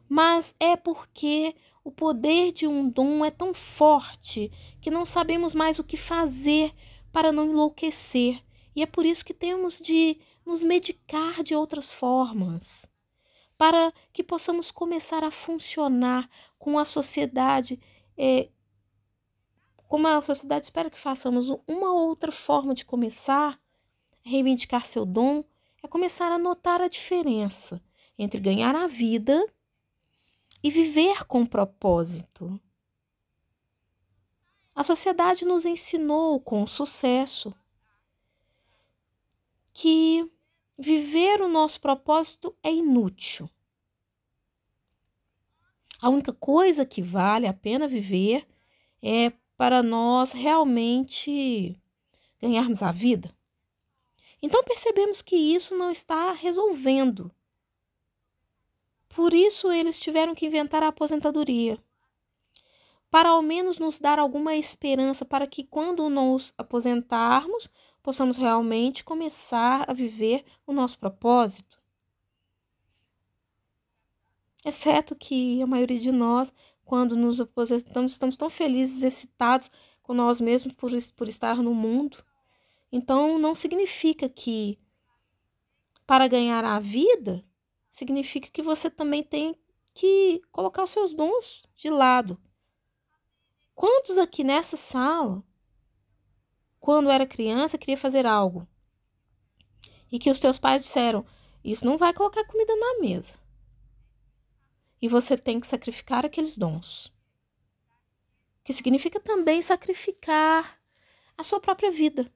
mas 0.08 0.56
é 0.60 0.76
porque 0.78 1.56
o 1.84 1.92
poder 1.92 2.52
de 2.52 2.68
um 2.68 2.90
dom 2.90 3.26
é 3.26 3.32
tão 3.32 3.54
forte 3.54 4.52
que 4.80 4.92
não 4.92 5.04
sabemos 5.04 5.56
mais 5.56 5.80
o 5.80 5.84
que 5.84 5.98
fazer 5.98 6.74
para 7.12 7.32
não 7.32 7.46
enlouquecer. 7.46 8.44
E 8.76 8.84
é 8.84 8.86
por 8.86 9.06
isso 9.06 9.26
que 9.26 9.34
temos 9.34 9.80
de 9.80 10.20
nos 10.46 10.62
medicar 10.62 11.42
de 11.44 11.56
outras 11.56 11.92
formas, 11.92 12.86
para 13.58 13.92
que 14.14 14.24
possamos 14.24 14.70
começar 14.70 15.24
a 15.24 15.32
funcionar 15.32 16.30
com 16.60 16.78
a 16.78 16.86
sociedade 16.86 17.80
é, 18.18 18.50
como 19.88 20.08
a 20.08 20.22
sociedade 20.22 20.66
espera 20.66 20.90
que 20.90 21.00
façamos 21.00 21.50
uma 21.68 21.94
outra 21.94 22.32
forma 22.32 22.74
de 22.74 22.86
começar 22.86 23.60
reivindicar 24.28 24.86
seu 24.86 25.06
dom, 25.06 25.44
é 25.82 25.88
começar 25.88 26.32
a 26.32 26.38
notar 26.38 26.82
a 26.82 26.90
diferença 26.90 27.82
entre 28.20 28.42
ganhar 28.42 28.76
a 28.76 28.86
vida 28.86 29.48
e 30.62 30.70
viver 30.70 31.26
com 31.26 31.46
propósito. 31.46 32.60
A 34.76 34.84
sociedade 34.84 35.46
nos 35.46 35.66
ensinou 35.66 36.40
com 36.42 36.68
sucesso 36.68 37.56
que 39.72 40.30
viver 40.78 41.42
o 41.42 41.48
nosso 41.48 41.80
propósito 41.80 42.56
é 42.62 42.72
inútil. 42.72 43.50
A 46.02 46.10
única 46.10 46.34
coisa 46.34 46.86
que 46.86 47.02
vale 47.02 47.48
a 47.48 47.54
pena 47.54 47.88
viver 47.88 48.48
é 49.02 49.32
para 49.58 49.82
nós 49.82 50.32
realmente 50.32 51.76
ganharmos 52.40 52.84
a 52.84 52.92
vida. 52.92 53.36
Então 54.42 54.64
percebemos 54.64 55.22
que 55.22 55.36
isso 55.36 55.76
não 55.76 55.92
está 55.92 56.32
resolvendo. 56.32 57.32
Por 59.10 59.34
isso 59.34 59.72
eles 59.72 60.00
tiveram 60.00 60.36
que 60.36 60.46
inventar 60.46 60.84
a 60.84 60.90
aposentadoria. 60.90 61.84
Para 63.10 63.30
ao 63.30 63.42
menos 63.42 63.80
nos 63.80 64.00
dar 64.00 64.20
alguma 64.20 64.56
esperança 64.56 65.26
para 65.26 65.48
que 65.48 65.64
quando 65.64 66.08
nos 66.08 66.54
aposentarmos, 66.58 67.68
possamos 68.04 68.38
realmente 68.38 69.04
começar 69.04 69.90
a 69.90 69.94
viver 69.94 70.46
o 70.68 70.74
nosso 70.74 71.00
propósito. 71.00 71.80
Exceto 74.64 75.16
que 75.16 75.62
a 75.62 75.68
maioria 75.68 75.98
de 75.98 76.12
nós 76.12 76.54
quando 76.88 77.18
nos 77.18 77.42
aposentamos, 77.42 78.14
estamos 78.14 78.38
tão 78.38 78.50
felizes, 78.50 79.04
excitados 79.04 79.70
com 80.02 80.14
nós 80.14 80.40
mesmos 80.40 80.74
por, 80.74 80.90
por 81.18 81.28
estar 81.28 81.58
no 81.58 81.74
mundo. 81.74 82.24
Então, 82.90 83.38
não 83.38 83.54
significa 83.54 84.30
que 84.30 84.80
para 86.06 86.30
ganhar 86.30 86.64
a 86.64 86.80
vida, 86.80 87.44
significa 87.92 88.50
que 88.50 88.62
você 88.62 88.90
também 88.90 89.22
tem 89.22 89.54
que 89.94 90.42
colocar 90.50 90.84
os 90.84 90.92
seus 90.92 91.14
dons 91.14 91.66
de 91.76 91.90
lado. 91.90 92.40
Quantos 93.76 94.18
aqui 94.18 94.42
nessa 94.42 94.78
sala, 94.78 95.44
quando 96.80 97.10
era 97.10 97.28
criança, 97.28 97.78
queria 97.78 97.98
fazer 97.98 98.26
algo 98.26 98.66
e 100.10 100.18
que 100.18 100.30
os 100.30 100.40
teus 100.40 100.58
pais 100.58 100.84
disseram: 100.84 101.26
Isso 101.62 101.86
não 101.86 101.98
vai 101.98 102.14
colocar 102.14 102.46
comida 102.46 102.74
na 102.78 103.00
mesa 103.02 103.38
e 105.02 105.08
você 105.08 105.38
tem 105.38 105.60
que 105.60 105.68
sacrificar 105.68 106.26
aqueles 106.26 106.58
dons. 106.58 107.14
Que 108.64 108.74
significa 108.74 109.20
também 109.20 109.62
sacrificar 109.62 110.80
a 111.38 111.44
sua 111.44 111.60
própria 111.60 111.92
vida. 111.92 112.32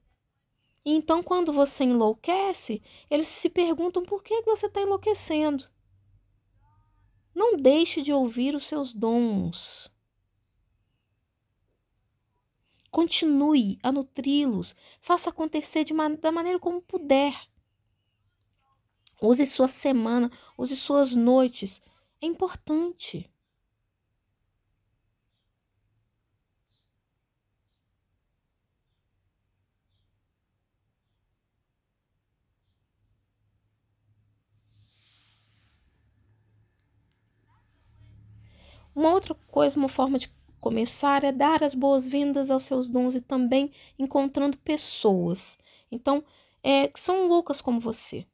E 0.85 0.91
então, 0.93 1.21
quando 1.21 1.51
você 1.51 1.83
enlouquece, 1.83 2.81
eles 3.09 3.27
se 3.27 3.49
perguntam 3.49 4.03
por 4.03 4.23
que 4.23 4.41
você 4.43 4.67
está 4.67 4.81
enlouquecendo. 4.81 5.69
Não 7.33 7.55
deixe 7.55 8.01
de 8.01 8.11
ouvir 8.11 8.55
os 8.55 8.65
seus 8.65 8.93
dons. 8.93 9.91
Continue 12.89 13.79
a 13.81 13.91
nutri-los. 13.91 14.75
Faça 15.01 15.29
acontecer 15.29 15.83
de 15.83 15.93
da 16.19 16.31
maneira 16.31 16.59
como 16.59 16.81
puder. 16.81 17.47
Use 19.21 19.45
sua 19.45 19.67
semana, 19.67 20.31
use 20.57 20.75
suas 20.75 21.15
noites 21.15 21.79
é 22.21 22.25
importante. 22.25 23.29
Uma 38.95 39.11
outra 39.13 39.33
coisa, 39.49 39.77
uma 39.77 39.87
forma 39.89 40.17
de 40.19 40.29
começar 40.59 41.23
é 41.23 41.31
dar 41.31 41.63
as 41.63 41.73
boas-vindas 41.73 42.51
aos 42.51 42.63
seus 42.63 42.89
dons 42.89 43.15
e 43.15 43.21
também 43.21 43.71
encontrando 43.97 44.57
pessoas. 44.57 45.57
Então, 45.91 46.23
é, 46.63 46.87
que 46.87 46.99
são 46.99 47.27
loucas 47.27 47.61
como 47.61 47.79
você. 47.79 48.25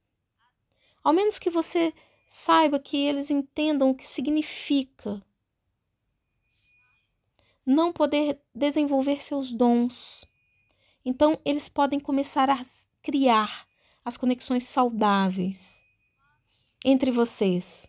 Ao 1.03 1.13
menos 1.13 1.39
que 1.39 1.49
você 1.49 1.93
Saiba 2.27 2.77
que 2.77 2.97
eles 2.97 3.31
entendam 3.31 3.89
o 3.89 3.95
que 3.95 4.05
significa 4.05 5.25
não 7.65 7.93
poder 7.93 8.41
desenvolver 8.53 9.23
seus 9.23 9.53
dons. 9.53 10.25
Então, 11.05 11.39
eles 11.45 11.69
podem 11.69 11.99
começar 11.99 12.49
a 12.49 12.61
criar 13.01 13.65
as 14.03 14.17
conexões 14.17 14.63
saudáveis 14.63 15.81
entre 16.83 17.11
vocês, 17.11 17.87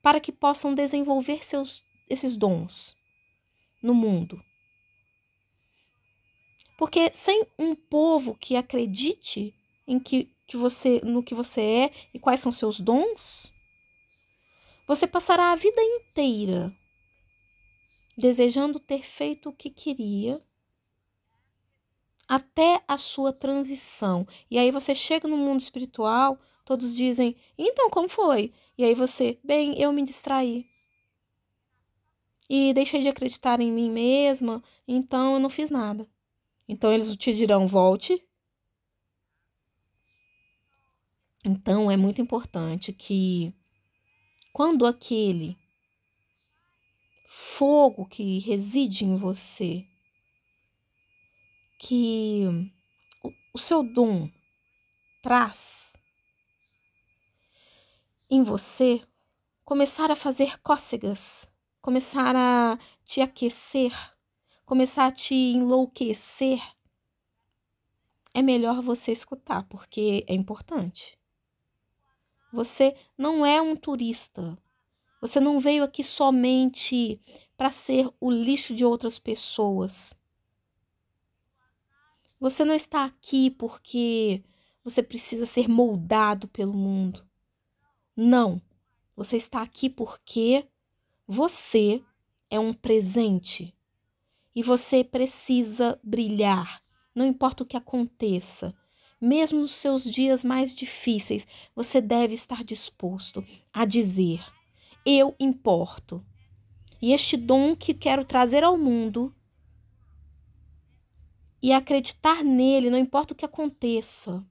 para 0.00 0.20
que 0.20 0.32
possam 0.32 0.74
desenvolver 0.74 1.44
seus, 1.44 1.84
esses 2.08 2.36
dons 2.36 2.96
no 3.82 3.94
mundo. 3.94 4.42
Porque 6.76 7.10
sem 7.14 7.46
um 7.56 7.74
povo 7.74 8.34
que 8.36 8.56
acredite 8.56 9.54
em 9.86 9.98
que 10.00 10.31
que 10.46 10.56
você, 10.56 11.00
no 11.04 11.22
que 11.22 11.34
você 11.34 11.60
é 11.60 11.92
e 12.12 12.18
quais 12.18 12.40
são 12.40 12.52
seus 12.52 12.80
dons, 12.80 13.52
você 14.86 15.06
passará 15.06 15.52
a 15.52 15.56
vida 15.56 15.80
inteira 15.82 16.72
desejando 18.16 18.78
ter 18.78 19.02
feito 19.02 19.48
o 19.48 19.52
que 19.52 19.70
queria 19.70 20.42
até 22.28 22.82
a 22.86 22.96
sua 22.96 23.32
transição. 23.32 24.26
E 24.50 24.58
aí 24.58 24.70
você 24.70 24.94
chega 24.94 25.28
no 25.28 25.36
mundo 25.36 25.60
espiritual, 25.60 26.38
todos 26.64 26.94
dizem: 26.94 27.36
"Então 27.58 27.90
como 27.90 28.08
foi?" 28.08 28.52
E 28.76 28.84
aí 28.84 28.94
você: 28.94 29.38
"Bem, 29.42 29.78
eu 29.80 29.92
me 29.92 30.02
distraí." 30.04 30.66
E 32.48 32.72
deixei 32.74 33.02
de 33.02 33.08
acreditar 33.08 33.60
em 33.60 33.72
mim 33.72 33.90
mesma, 33.90 34.62
então 34.86 35.34
eu 35.34 35.40
não 35.40 35.48
fiz 35.50 35.70
nada. 35.70 36.08
Então 36.68 36.92
eles 36.92 37.14
te 37.16 37.34
dirão: 37.34 37.66
"Volte 37.66 38.22
Então 41.44 41.90
é 41.90 41.96
muito 41.96 42.22
importante 42.22 42.92
que 42.92 43.52
quando 44.52 44.86
aquele 44.86 45.58
fogo 47.26 48.06
que 48.06 48.38
reside 48.40 49.04
em 49.04 49.16
você, 49.16 49.84
que 51.80 52.44
o 53.52 53.58
seu 53.58 53.82
dom 53.82 54.30
traz 55.20 55.96
em 58.30 58.44
você, 58.44 59.02
começar 59.64 60.10
a 60.12 60.16
fazer 60.16 60.60
cócegas, 60.60 61.50
começar 61.80 62.36
a 62.36 62.78
te 63.04 63.20
aquecer, 63.20 63.92
começar 64.64 65.06
a 65.06 65.12
te 65.12 65.34
enlouquecer, 65.34 66.62
é 68.32 68.42
melhor 68.42 68.80
você 68.80 69.10
escutar, 69.10 69.64
porque 69.64 70.24
é 70.28 70.34
importante. 70.34 71.18
Você 72.52 72.94
não 73.16 73.46
é 73.46 73.60
um 73.62 73.74
turista. 73.74 74.58
Você 75.20 75.40
não 75.40 75.58
veio 75.58 75.84
aqui 75.84 76.04
somente 76.04 77.20
para 77.56 77.70
ser 77.70 78.10
o 78.20 78.30
lixo 78.30 78.74
de 78.74 78.84
outras 78.84 79.18
pessoas. 79.18 80.14
Você 82.38 82.64
não 82.64 82.74
está 82.74 83.04
aqui 83.04 83.50
porque 83.50 84.42
você 84.84 85.02
precisa 85.02 85.46
ser 85.46 85.68
moldado 85.68 86.48
pelo 86.48 86.74
mundo. 86.74 87.24
Não. 88.16 88.60
Você 89.16 89.36
está 89.36 89.62
aqui 89.62 89.88
porque 89.88 90.66
você 91.26 92.02
é 92.50 92.58
um 92.58 92.74
presente 92.74 93.74
e 94.54 94.62
você 94.62 95.02
precisa 95.02 95.98
brilhar, 96.02 96.82
não 97.14 97.26
importa 97.26 97.62
o 97.62 97.66
que 97.66 97.76
aconteça. 97.76 98.74
Mesmo 99.24 99.60
nos 99.60 99.70
seus 99.70 100.02
dias 100.02 100.42
mais 100.42 100.74
difíceis, 100.74 101.46
você 101.76 102.00
deve 102.00 102.34
estar 102.34 102.64
disposto 102.64 103.44
a 103.72 103.84
dizer: 103.84 104.44
Eu 105.06 105.36
importo. 105.38 106.26
E 107.00 107.12
este 107.12 107.36
dom 107.36 107.76
que 107.76 107.94
quero 107.94 108.24
trazer 108.24 108.64
ao 108.64 108.76
mundo 108.76 109.32
e 111.62 111.72
acreditar 111.72 112.42
nele, 112.42 112.90
não 112.90 112.98
importa 112.98 113.32
o 113.32 113.36
que 113.36 113.44
aconteça. 113.44 114.44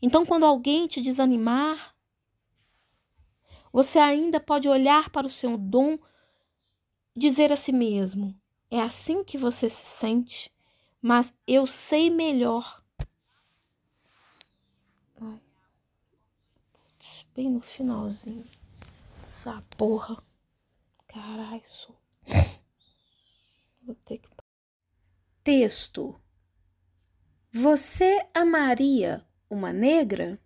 Então, 0.00 0.24
quando 0.24 0.46
alguém 0.46 0.86
te 0.86 1.02
desanimar, 1.02 1.94
você 3.70 3.98
ainda 3.98 4.40
pode 4.40 4.70
olhar 4.70 5.10
para 5.10 5.26
o 5.26 5.30
seu 5.30 5.58
dom, 5.58 5.98
dizer 7.14 7.52
a 7.52 7.56
si 7.56 7.72
mesmo: 7.72 8.34
é 8.70 8.80
assim 8.80 9.22
que 9.22 9.36
você 9.36 9.68
se 9.68 9.84
sente, 9.84 10.50
mas 11.02 11.34
eu 11.46 11.66
sei 11.66 12.08
melhor. 12.08 12.85
Bem 17.34 17.50
no 17.50 17.60
finalzinho. 17.60 18.46
Essa 19.22 19.62
porra. 19.76 20.22
Caralho, 21.06 21.60
sou. 21.64 21.96
Vou 23.82 23.94
ter 23.94 24.18
que 24.18 24.28
Texto: 25.44 26.20
Você 27.52 28.26
amaria 28.34 29.24
uma 29.48 29.72
negra? 29.72 30.40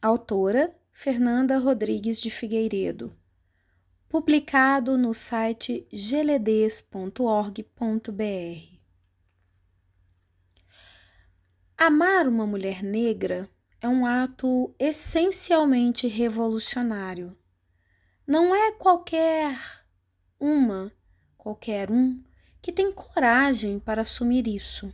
Autora 0.00 0.78
Fernanda 0.92 1.58
Rodrigues 1.58 2.20
de 2.20 2.30
Figueiredo. 2.30 3.18
Publicado 4.08 4.96
no 4.96 5.12
site 5.12 5.88
geledes.org.br. 5.92 8.76
Amar 11.76 12.28
uma 12.28 12.46
mulher 12.46 12.84
negra 12.84 13.50
é 13.86 13.88
um 13.88 14.04
ato 14.04 14.74
essencialmente 14.80 16.08
revolucionário. 16.08 17.38
Não 18.26 18.52
é 18.52 18.72
qualquer 18.72 19.56
uma, 20.40 20.90
qualquer 21.38 21.88
um 21.88 22.20
que 22.60 22.72
tem 22.72 22.90
coragem 22.90 23.78
para 23.78 24.02
assumir 24.02 24.48
isso. 24.48 24.92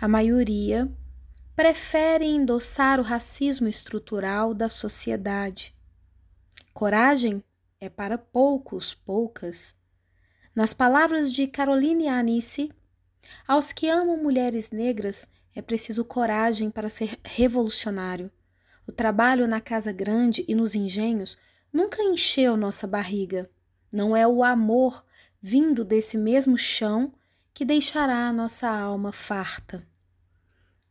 A 0.00 0.08
maioria 0.08 0.92
prefere 1.54 2.24
endossar 2.24 2.98
o 2.98 3.04
racismo 3.04 3.68
estrutural 3.68 4.52
da 4.52 4.68
sociedade. 4.68 5.72
Coragem 6.72 7.40
é 7.80 7.88
para 7.88 8.18
poucos, 8.18 8.92
poucas. 8.92 9.76
Nas 10.52 10.74
palavras 10.74 11.32
de 11.32 11.46
Caroline 11.46 12.08
Anice, 12.08 12.72
aos 13.46 13.72
que 13.72 13.88
amam 13.88 14.20
mulheres 14.20 14.70
negras 14.70 15.28
é 15.54 15.62
preciso 15.62 16.04
coragem 16.04 16.70
para 16.70 16.90
ser 16.90 17.18
revolucionário. 17.22 18.30
O 18.86 18.92
trabalho 18.92 19.46
na 19.46 19.60
casa 19.60 19.92
grande 19.92 20.44
e 20.48 20.54
nos 20.54 20.74
engenhos 20.74 21.38
nunca 21.72 22.02
encheu 22.02 22.56
nossa 22.56 22.86
barriga. 22.86 23.50
Não 23.90 24.16
é 24.16 24.26
o 24.26 24.42
amor 24.42 25.04
vindo 25.40 25.84
desse 25.84 26.16
mesmo 26.16 26.56
chão 26.56 27.12
que 27.52 27.64
deixará 27.64 28.28
a 28.28 28.32
nossa 28.32 28.68
alma 28.68 29.12
farta. 29.12 29.86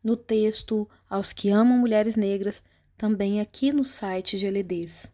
No 0.04 0.16
texto 0.16 0.90
Aos 1.10 1.32
que 1.32 1.50
amam 1.50 1.78
mulheres 1.78 2.16
negras, 2.16 2.64
também 2.98 3.40
aqui 3.40 3.72
no 3.72 3.84
site 3.84 4.38
GLDs. 4.38 5.12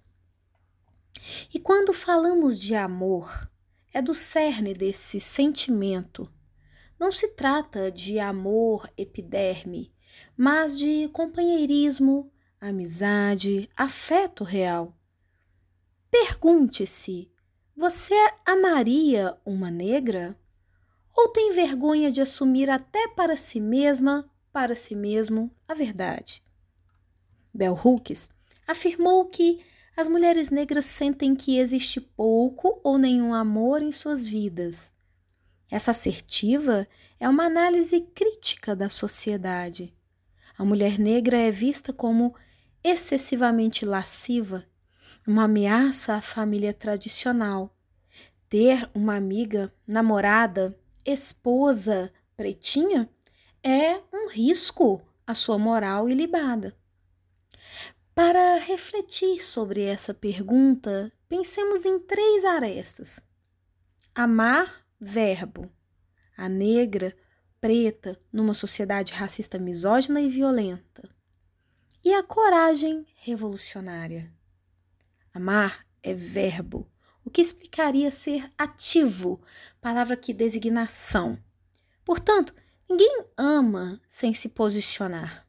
E 1.53 1.59
quando 1.59 1.91
falamos 1.91 2.57
de 2.59 2.75
amor, 2.75 3.49
é 3.93 4.01
do 4.01 4.13
cerne 4.13 4.73
desse 4.73 5.19
sentimento. 5.19 6.31
Não 6.99 7.11
se 7.11 7.29
trata 7.29 7.89
de 7.89 8.19
amor 8.19 8.91
epiderme, 8.97 9.93
mas 10.35 10.77
de 10.77 11.07
companheirismo, 11.13 12.29
amizade, 12.59 13.69
afeto 13.77 14.43
real. 14.43 14.93
Pergunte-se 16.11 17.31
você 17.75 18.13
amaria 18.45 19.37
uma 19.45 19.71
negra? 19.71 20.37
Ou 21.15 21.29
tem 21.29 21.53
vergonha 21.53 22.11
de 22.11 22.19
assumir 22.19 22.69
até 22.69 23.07
para 23.07 23.37
si 23.37 23.61
mesma, 23.61 24.29
para 24.51 24.75
si 24.75 24.93
mesmo, 24.93 25.49
a 25.65 25.73
verdade? 25.73 26.43
Bell 27.53 27.73
Hooks 27.73 28.29
afirmou 28.67 29.25
que 29.25 29.63
as 29.95 30.09
mulheres 30.09 30.49
negras 30.49 30.85
sentem 30.85 31.33
que 31.33 31.57
existe 31.57 32.01
pouco 32.01 32.81
ou 32.83 32.97
nenhum 32.97 33.33
amor 33.33 33.81
em 33.81 33.91
suas 33.93 34.27
vidas. 34.27 34.91
Essa 35.69 35.91
assertiva 35.91 36.87
é 37.19 37.27
uma 37.29 37.45
análise 37.45 38.01
crítica 38.01 38.75
da 38.75 38.89
sociedade. 38.89 39.93
A 40.57 40.65
mulher 40.65 40.97
negra 40.97 41.37
é 41.37 41.51
vista 41.51 41.93
como 41.93 42.35
excessivamente 42.83 43.85
lasciva 43.85 44.65
uma 45.27 45.43
ameaça 45.43 46.15
à 46.15 46.21
família 46.21 46.73
tradicional. 46.73 47.75
Ter 48.49 48.89
uma 48.95 49.15
amiga, 49.15 49.71
namorada, 49.85 50.75
esposa 51.05 52.11
pretinha 52.35 53.07
é 53.63 54.01
um 54.11 54.27
risco 54.29 55.01
à 55.27 55.35
sua 55.35 55.59
moral 55.59 56.09
ilibada. 56.09 56.75
Para 58.15 58.57
refletir 58.57 59.43
sobre 59.43 59.83
essa 59.83 60.13
pergunta, 60.13 61.11
pensemos 61.27 61.85
em 61.85 61.99
três 61.99 62.43
arestas: 62.43 63.21
amar, 64.15 64.83
verbo, 64.99 65.71
a 66.35 66.49
negra, 66.49 67.15
preta, 67.59 68.17
numa 68.31 68.53
sociedade 68.53 69.13
racista, 69.13 69.57
misógina 69.57 70.21
e 70.21 70.29
violenta, 70.29 71.09
e 72.03 72.13
a 72.13 72.23
coragem 72.23 73.05
revolucionária. 73.15 74.31
Amar 75.33 75.85
é 76.01 76.13
verbo, 76.13 76.89
o 77.23 77.29
que 77.29 77.41
explicaria 77.41 78.09
ser 78.11 78.51
ativo, 78.57 79.41
palavra 79.81 80.15
que 80.15 80.33
designa 80.33 80.83
ação. 80.83 81.37
Portanto, 82.03 82.53
ninguém 82.89 83.25
ama 83.37 84.01
sem 84.09 84.33
se 84.33 84.49
posicionar. 84.49 85.45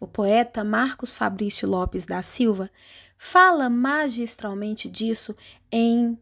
O 0.00 0.06
poeta 0.06 0.64
Marcos 0.64 1.14
Fabrício 1.14 1.68
Lopes 1.68 2.04
da 2.04 2.22
Silva 2.22 2.68
fala 3.16 3.70
magistralmente 3.70 4.88
disso 4.88 5.36
em 5.70 6.20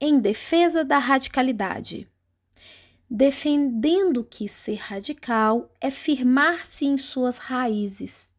Em 0.00 0.18
Defesa 0.18 0.82
da 0.82 0.98
Radicalidade, 0.98 2.09
defendendo 3.10 4.22
que 4.22 4.48
ser 4.48 4.76
radical 4.76 5.68
é 5.80 5.90
firmar-se 5.90 6.86
em 6.86 6.96
suas 6.96 7.38
raízes. 7.38 8.32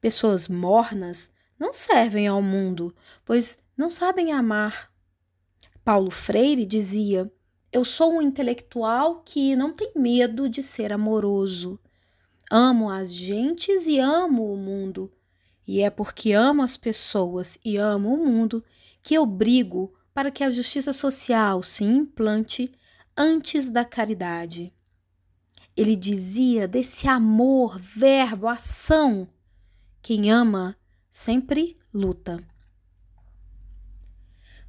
Pessoas 0.00 0.48
mornas 0.48 1.30
não 1.58 1.70
servem 1.70 2.26
ao 2.26 2.40
mundo, 2.40 2.94
pois 3.26 3.58
não 3.76 3.90
sabem 3.90 4.32
amar. 4.32 4.90
Paulo 5.84 6.10
Freire 6.10 6.64
dizia: 6.64 7.30
Eu 7.70 7.84
sou 7.84 8.14
um 8.14 8.22
intelectual 8.22 9.22
que 9.22 9.54
não 9.54 9.70
tem 9.70 9.92
medo 9.94 10.48
de 10.48 10.62
ser 10.62 10.94
amoroso. 10.94 11.78
Amo 12.50 12.88
as 12.88 13.14
gentes 13.14 13.86
e 13.86 13.98
amo 13.98 14.50
o 14.50 14.56
mundo. 14.56 15.12
E 15.66 15.82
é 15.82 15.90
porque 15.90 16.32
amo 16.32 16.62
as 16.62 16.76
pessoas 16.76 17.58
e 17.62 17.76
amo 17.76 18.14
o 18.14 18.26
mundo 18.26 18.64
que 19.02 19.14
eu 19.14 19.26
brigo 19.26 19.92
para 20.12 20.30
que 20.30 20.42
a 20.42 20.50
justiça 20.50 20.92
social 20.92 21.62
se 21.62 21.84
implante 21.84 22.72
antes 23.22 23.68
da 23.68 23.84
caridade. 23.84 24.72
Ele 25.76 25.94
dizia 25.94 26.66
desse 26.66 27.06
amor, 27.06 27.78
verbo, 27.78 28.48
ação. 28.48 29.28
Quem 30.00 30.30
ama 30.30 30.74
sempre 31.10 31.76
luta. 31.92 32.42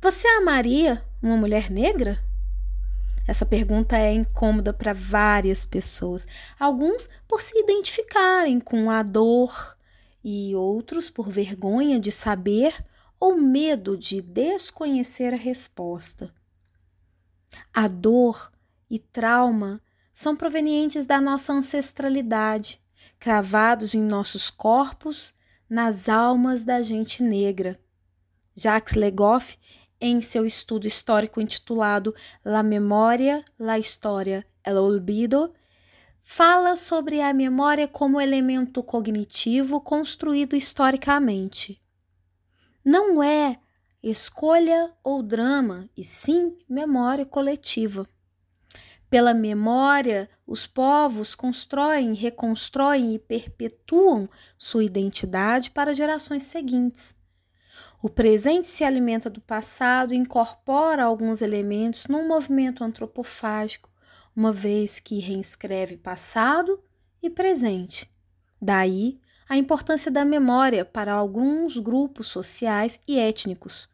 Você 0.02 0.28
amaria 0.28 1.02
uma 1.24 1.38
mulher 1.38 1.72
negra? 1.72 2.22
Essa 3.26 3.46
pergunta 3.46 3.98
é 3.98 4.12
incômoda 4.12 4.74
para 4.74 4.92
várias 4.92 5.64
pessoas, 5.64 6.28
alguns 6.60 7.08
por 7.30 7.42
se 7.42 7.58
identificarem 7.58 8.60
com 8.60 8.92
a 8.92 9.02
dor 9.02 9.78
e 10.22 10.54
outros 10.56 11.10
por 11.10 11.30
vergonha 11.30 12.02
de 12.02 12.12
saber 12.12 12.76
ou 13.18 13.38
medo 13.38 13.96
de 13.96 14.22
desconhecer 14.22 15.34
a 15.34 15.38
resposta. 15.38 16.34
A 17.74 17.88
dor 17.88 18.52
e 18.90 19.00
trauma 19.00 19.82
são 20.12 20.36
provenientes 20.36 21.06
da 21.06 21.22
nossa 21.22 21.54
ancestralidade, 21.54 22.82
cravados 23.18 23.96
em 23.96 24.02
nossos 24.02 24.50
corpos 24.50 25.34
nas 25.70 26.10
almas 26.10 26.64
da 26.64 26.82
gente 26.82 27.24
negra. 27.24 27.80
Jacques 28.54 28.96
Legoff, 28.96 29.58
em 30.00 30.22
seu 30.22 30.46
estudo 30.46 30.88
histórico 30.88 31.40
intitulado 31.40 32.14
La 32.44 32.62
Memória, 32.62 33.46
la 33.58 33.80
História, 33.80 34.46
el 34.66 34.76
Olvido, 34.78 35.54
fala 36.22 36.76
sobre 36.76 37.22
a 37.22 37.34
memória 37.34 37.88
como 37.88 38.20
elemento 38.20 38.84
cognitivo 38.84 39.80
construído 39.80 40.56
historicamente. 40.56 41.82
Não 42.84 43.24
é 43.24 43.61
escolha 44.10 44.92
ou 45.04 45.22
drama, 45.22 45.90
e 45.96 46.04
sim 46.04 46.58
memória 46.68 47.26
coletiva. 47.26 48.08
Pela 49.10 49.34
memória, 49.34 50.30
os 50.48 50.66
povos 50.66 51.36
constroem, 51.36 52.14
reconstroem 52.14 53.14
e 53.14 53.20
perpetuam 53.20 54.30
sua 54.58 54.86
identidade 54.86 55.70
para 55.70 55.94
gerações 55.94 56.44
seguintes. 56.44 57.14
O 58.02 58.10
presente 58.10 58.68
se 58.68 58.84
alimenta 58.84 59.30
do 59.30 59.42
passado 59.42 60.14
e 60.14 60.18
incorpora 60.18 61.04
alguns 61.04 61.42
elementos 61.42 62.08
num 62.08 62.28
movimento 62.28 62.84
antropofágico, 62.84 63.90
uma 64.36 64.52
vez 64.52 65.00
que 65.00 65.20
reescreve 65.20 65.98
passado 65.98 66.82
e 67.22 67.30
presente. 67.30 68.10
Daí 68.62 69.20
a 69.52 69.58
importância 69.58 70.10
da 70.10 70.24
memória 70.24 70.86
para 70.86 71.12
alguns 71.12 71.78
grupos 71.78 72.28
sociais 72.28 73.02
e 73.06 73.20
étnicos. 73.20 73.90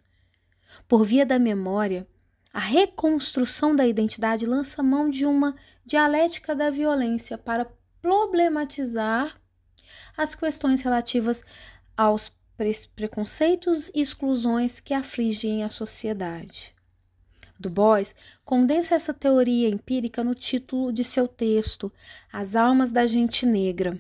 Por 0.87 1.03
via 1.03 1.25
da 1.25 1.39
memória, 1.39 2.07
a 2.53 2.59
reconstrução 2.59 3.75
da 3.75 3.87
identidade 3.87 4.45
lança 4.45 4.83
mão 4.83 5.09
de 5.09 5.25
uma 5.25 5.55
dialética 5.83 6.55
da 6.55 6.69
violência 6.69 7.39
para 7.39 7.67
problematizar 7.99 9.35
as 10.15 10.35
questões 10.35 10.81
relativas 10.81 11.41
aos 11.97 12.31
preconceitos 12.95 13.89
e 13.95 14.01
exclusões 14.01 14.79
que 14.79 14.93
afligem 14.93 15.63
a 15.63 15.71
sociedade. 15.71 16.71
Du 17.59 17.71
Bois 17.71 18.13
condensa 18.45 18.93
essa 18.93 19.11
teoria 19.11 19.69
empírica 19.69 20.23
no 20.23 20.35
título 20.35 20.93
de 20.93 21.03
seu 21.03 21.27
texto, 21.27 21.91
As 22.31 22.55
Almas 22.55 22.91
da 22.91 23.07
Gente 23.07 23.43
Negra. 23.43 23.99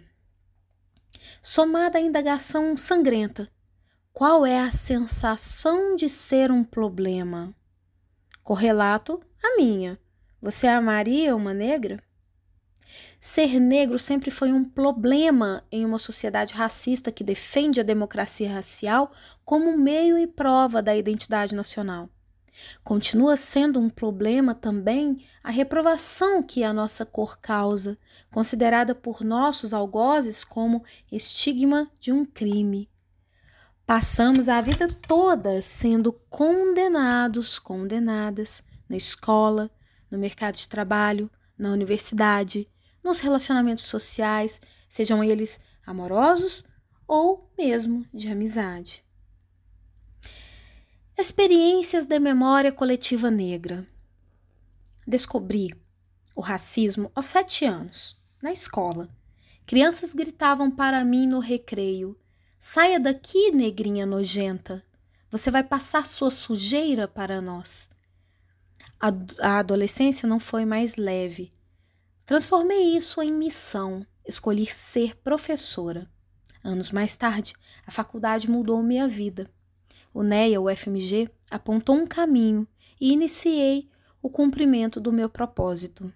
Somada 1.41 1.97
à 1.97 2.01
indagação 2.01 2.75
sangrenta: 2.75 3.49
qual 4.11 4.45
é 4.45 4.59
a 4.59 4.71
sensação 4.71 5.95
de 5.95 6.09
ser 6.09 6.51
um 6.51 6.63
problema? 6.63 7.53
Correlato 8.43 9.19
a 9.43 9.57
minha. 9.57 9.99
Você 10.41 10.67
amaria 10.67 11.35
uma 11.35 11.53
negra? 11.53 12.01
Ser 13.19 13.59
negro 13.59 13.99
sempre 13.99 14.31
foi 14.31 14.51
um 14.51 14.63
problema 14.63 15.63
em 15.71 15.83
uma 15.83 15.99
sociedade 15.99 16.53
racista 16.53 17.11
que 17.11 17.23
defende 17.23 17.79
a 17.79 17.83
democracia 17.83 18.51
racial 18.51 19.11
como 19.43 19.77
meio 19.77 20.17
e 20.17 20.25
prova 20.25 20.81
da 20.81 20.95
identidade 20.95 21.55
nacional. 21.55 22.09
Continua 22.83 23.37
sendo 23.37 23.79
um 23.79 23.89
problema 23.89 24.55
também 24.55 25.25
a 25.43 25.51
reprovação 25.51 26.41
que 26.41 26.63
a 26.63 26.73
nossa 26.73 27.05
cor 27.05 27.37
causa, 27.39 27.97
considerada 28.31 28.95
por 28.95 29.23
nossos 29.23 29.73
algozes 29.73 30.43
como 30.43 30.83
estigma 31.11 31.89
de 31.99 32.11
um 32.11 32.25
crime. 32.25 32.89
Passamos 33.85 34.49
a 34.49 34.59
vida 34.59 34.87
toda 35.07 35.61
sendo 35.61 36.11
condenados, 36.29 37.57
condenadas, 37.57 38.61
na 38.89 38.97
escola, 38.97 39.71
no 40.11 40.17
mercado 40.17 40.55
de 40.55 40.67
trabalho, 40.67 41.29
na 41.57 41.71
universidade, 41.71 42.69
nos 43.03 43.19
relacionamentos 43.19 43.85
sociais, 43.85 44.59
sejam 44.89 45.23
eles 45.23 45.59
amorosos 45.85 46.65
ou 47.07 47.49
mesmo 47.57 48.05
de 48.13 48.29
amizade. 48.29 49.06
Experiências 51.19 52.05
da 52.05 52.19
memória 52.19 52.71
coletiva 52.71 53.31
negra. 53.31 53.83
Descobri 55.05 55.73
o 56.35 56.41
racismo 56.41 57.11
aos 57.15 57.25
sete 57.25 57.65
anos, 57.65 58.21
na 58.39 58.51
escola. 58.51 59.09
Crianças 59.65 60.13
gritavam 60.13 60.69
para 60.69 61.03
mim 61.03 61.25
no 61.25 61.39
recreio: 61.39 62.15
Saia 62.59 62.99
daqui, 62.99 63.49
negrinha 63.51 64.05
nojenta. 64.05 64.85
Você 65.31 65.49
vai 65.49 65.63
passar 65.63 66.05
sua 66.05 66.29
sujeira 66.29 67.07
para 67.07 67.41
nós. 67.41 67.89
A, 68.99 69.07
a 69.41 69.57
adolescência 69.57 70.29
não 70.29 70.39
foi 70.39 70.65
mais 70.65 70.97
leve. 70.97 71.49
Transformei 72.27 72.95
isso 72.95 73.23
em 73.23 73.31
missão. 73.31 74.05
Escolhi 74.23 74.67
ser 74.67 75.15
professora. 75.15 76.07
Anos 76.63 76.91
mais 76.91 77.17
tarde, 77.17 77.55
a 77.87 77.91
faculdade 77.91 78.47
mudou 78.47 78.83
minha 78.83 79.07
vida. 79.07 79.49
O 80.17 80.23
NEA, 80.23 80.59
o 80.59 80.67
FMG, 80.67 81.29
apontou 81.51 81.95
um 81.95 82.07
caminho 82.07 82.67
e 82.99 83.13
iniciei 83.13 83.87
o 84.19 84.31
cumprimento 84.31 84.99
do 84.99 85.13
meu 85.13 85.29
propósito. 85.29 86.11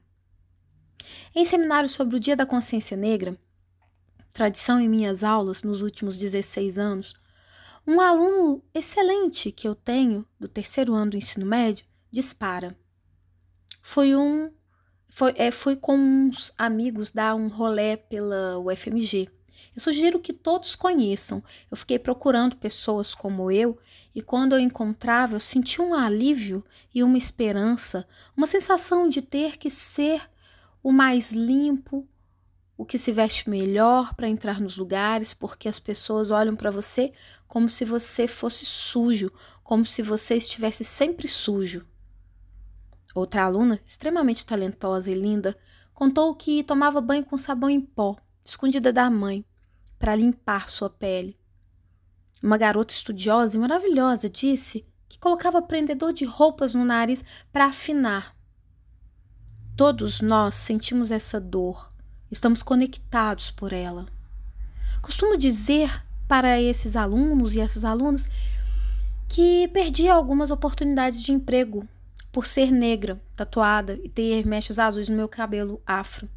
Em 1.35 1.45
seminário 1.45 1.87
sobre 1.87 2.15
o 2.15 2.19
Dia 2.19 2.35
da 2.35 2.43
Consciência 2.43 2.97
Negra, 2.97 3.37
tradição 4.33 4.79
em 4.79 4.89
minhas 4.89 5.23
aulas 5.23 5.61
nos 5.61 5.83
últimos 5.83 6.17
16 6.17 6.79
anos, 6.79 7.13
um 7.85 8.01
aluno 8.01 8.63
excelente 8.73 9.51
que 9.51 9.67
eu 9.67 9.75
tenho 9.75 10.25
do 10.39 10.47
terceiro 10.47 10.95
ano 10.95 11.11
do 11.11 11.17
ensino 11.17 11.45
médio 11.45 11.85
dispara. 12.11 12.75
Foi 13.83 14.15
um 14.15 14.51
foi, 15.09 15.35
é, 15.35 15.51
fui 15.51 15.75
com 15.75 15.95
uns 15.95 16.51
amigos 16.57 17.11
dar 17.11 17.35
um 17.35 17.49
rolê 17.49 17.97
pela 17.97 18.57
UFMG. 18.57 19.29
Eu 19.73 19.81
sugiro 19.81 20.19
que 20.19 20.33
todos 20.33 20.75
conheçam. 20.75 21.43
Eu 21.69 21.77
fiquei 21.77 21.97
procurando 21.97 22.57
pessoas 22.57 23.15
como 23.15 23.49
eu 23.49 23.77
e 24.13 24.21
quando 24.21 24.53
eu 24.53 24.59
encontrava, 24.59 25.35
eu 25.35 25.39
sentia 25.39 25.83
um 25.83 25.93
alívio 25.93 26.63
e 26.93 27.03
uma 27.03 27.17
esperança, 27.17 28.05
uma 28.35 28.45
sensação 28.45 29.07
de 29.07 29.21
ter 29.21 29.57
que 29.57 29.69
ser 29.69 30.29
o 30.83 30.91
mais 30.91 31.31
limpo, 31.31 32.05
o 32.77 32.85
que 32.85 32.97
se 32.97 33.11
veste 33.11 33.49
melhor 33.49 34.13
para 34.15 34.27
entrar 34.27 34.59
nos 34.59 34.77
lugares, 34.77 35.33
porque 35.33 35.69
as 35.69 35.79
pessoas 35.79 36.31
olham 36.31 36.55
para 36.55 36.71
você 36.71 37.13
como 37.47 37.69
se 37.69 37.85
você 37.85 38.27
fosse 38.27 38.65
sujo, 38.65 39.31
como 39.63 39.85
se 39.85 40.01
você 40.01 40.35
estivesse 40.35 40.83
sempre 40.83 41.27
sujo. 41.27 41.85
Outra 43.13 43.43
aluna, 43.43 43.79
extremamente 43.85 44.45
talentosa 44.45 45.11
e 45.11 45.13
linda, 45.13 45.57
contou 45.93 46.33
que 46.33 46.63
tomava 46.63 46.99
banho 46.99 47.23
com 47.23 47.37
sabão 47.37 47.69
em 47.69 47.79
pó, 47.79 48.15
escondida 48.43 48.91
da 48.91 49.09
mãe, 49.09 49.45
para 50.01 50.15
limpar 50.15 50.69
sua 50.69 50.89
pele. 50.89 51.37
Uma 52.43 52.57
garota 52.57 52.93
estudiosa 52.93 53.55
e 53.55 53.59
maravilhosa 53.59 54.27
disse 54.27 54.85
que 55.07 55.19
colocava 55.19 55.61
prendedor 55.61 56.11
de 56.11 56.25
roupas 56.25 56.75
no 56.75 56.83
nariz 56.83 57.23
para 57.53 57.67
afinar. 57.67 58.35
Todos 59.77 60.19
nós 60.19 60.55
sentimos 60.55 61.11
essa 61.11 61.39
dor 61.39 61.91
estamos 62.31 62.63
conectados 62.63 63.51
por 63.51 63.73
ela. 63.73 64.07
Costumo 65.01 65.37
dizer 65.37 66.03
para 66.27 66.59
esses 66.61 66.95
alunos 66.95 67.53
e 67.53 67.59
essas 67.59 67.83
alunas 67.83 68.27
que 69.27 69.67
perdi 69.69 70.07
algumas 70.07 70.49
oportunidades 70.49 71.21
de 71.21 71.33
emprego 71.33 71.85
por 72.31 72.45
ser 72.45 72.71
negra, 72.71 73.21
tatuada 73.35 73.99
e 74.01 74.07
ter 74.07 74.47
mechas 74.47 74.79
azuis 74.79 75.09
no 75.09 75.17
meu 75.17 75.27
cabelo 75.27 75.81
afro. 75.85 76.29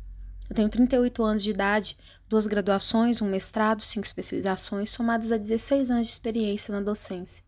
Eu 0.51 0.57
tenho 0.57 0.69
38 0.69 1.23
anos 1.23 1.43
de 1.43 1.51
idade, 1.51 1.97
duas 2.35 2.49
graduações, 2.49 3.23
um 3.23 3.31
mestrado, 3.31 3.81
cinco 3.81 4.05
especializações, 4.05 4.91
somadas 4.91 5.31
a 5.31 5.37
16 5.37 5.89
anos 5.89 6.09
de 6.09 6.13
experiência 6.15 6.75
na 6.75 6.81
docência. 6.81 7.45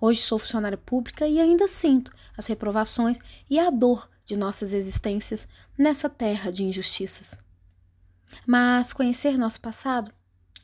Hoje 0.00 0.22
sou 0.22 0.38
funcionária 0.38 0.78
pública 0.78 1.28
e 1.28 1.38
ainda 1.38 1.68
sinto 1.68 2.10
as 2.34 2.46
reprovações 2.46 3.18
e 3.50 3.58
a 3.58 3.68
dor 3.68 4.08
de 4.24 4.34
nossas 4.34 4.72
existências 4.72 5.46
nessa 5.76 6.08
terra 6.08 6.50
de 6.50 6.64
injustiças. 6.64 7.38
Mas 8.46 8.94
conhecer 8.94 9.36
nosso 9.36 9.60
passado, 9.60 10.10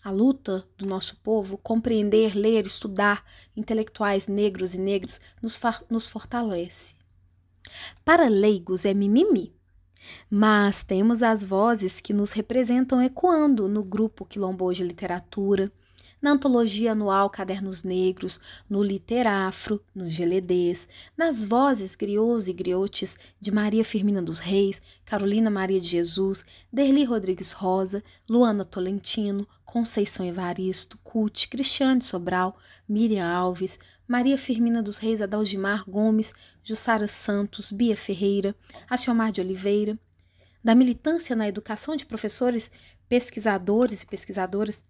a 0.02 0.10
luta 0.10 0.66
do 0.78 0.86
nosso 0.86 1.16
povo, 1.16 1.58
compreender, 1.58 2.34
ler, 2.34 2.64
estudar 2.64 3.22
intelectuais 3.54 4.26
negros 4.26 4.74
e 4.74 4.78
negras 4.78 5.20
nos, 5.42 5.60
nos 5.90 6.08
fortalece. 6.08 6.94
Para 8.06 8.26
leigos 8.26 8.86
é 8.86 8.94
mimimi, 8.94 9.54
mas 10.30 10.82
temos 10.82 11.22
as 11.22 11.44
vozes 11.44 12.00
que 12.00 12.12
nos 12.12 12.32
representam 12.32 13.02
ecoando 13.02 13.68
no 13.68 13.82
grupo 13.82 14.24
Quilombo 14.24 14.72
de 14.72 14.84
Literatura, 14.84 15.70
na 16.20 16.32
antologia 16.32 16.92
anual 16.92 17.30
Cadernos 17.30 17.82
Negros, 17.82 18.38
no 18.68 18.82
Literafro, 18.82 19.82
no 19.94 20.08
Geledês, 20.08 20.86
nas 21.16 21.44
vozes 21.44 21.94
griots 21.94 22.48
e 22.48 22.52
griotes 22.52 23.16
de 23.40 23.50
Maria 23.50 23.84
Firmina 23.84 24.20
dos 24.20 24.38
Reis, 24.38 24.82
Carolina 25.04 25.50
Maria 25.50 25.80
de 25.80 25.88
Jesus, 25.88 26.44
Derli 26.72 27.04
Rodrigues 27.04 27.52
Rosa, 27.52 28.02
Luana 28.28 28.64
Tolentino, 28.64 29.46
Conceição 29.64 30.26
Evaristo, 30.26 30.98
Cut, 31.02 31.48
Cristiane 31.48 32.02
Sobral, 32.02 32.58
Miriam 32.88 33.26
Alves, 33.26 33.78
Maria 34.06 34.36
Firmina 34.36 34.82
dos 34.82 34.98
Reis 34.98 35.20
Adalgimar 35.20 35.84
Gomes, 35.88 36.34
Jussara 36.62 37.06
Santos, 37.06 37.70
Bia 37.70 37.96
Ferreira, 37.96 38.54
Aciomar 38.88 39.30
de 39.30 39.40
Oliveira, 39.40 39.96
da 40.62 40.74
militância 40.74 41.34
na 41.36 41.48
educação 41.48 41.96
de 41.96 42.04
professores, 42.04 42.70
pesquisadores 43.08 44.02
e 44.02 44.06
pesquisadoras 44.06 44.84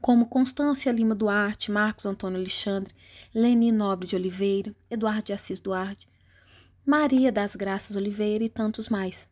como 0.00 0.26
Constância 0.26 0.92
Lima 0.92 1.14
Duarte, 1.14 1.70
Marcos 1.70 2.06
Antônio 2.06 2.38
Alexandre, 2.38 2.94
Leni 3.34 3.72
Nobre 3.72 4.06
de 4.06 4.16
Oliveira, 4.16 4.74
Eduardo 4.90 5.22
de 5.22 5.32
Assis 5.32 5.60
Duarte, 5.60 6.06
Maria 6.86 7.30
das 7.30 7.54
Graças 7.54 7.96
Oliveira 7.96 8.44
e 8.44 8.48
tantos 8.48 8.88
mais. 8.88 9.28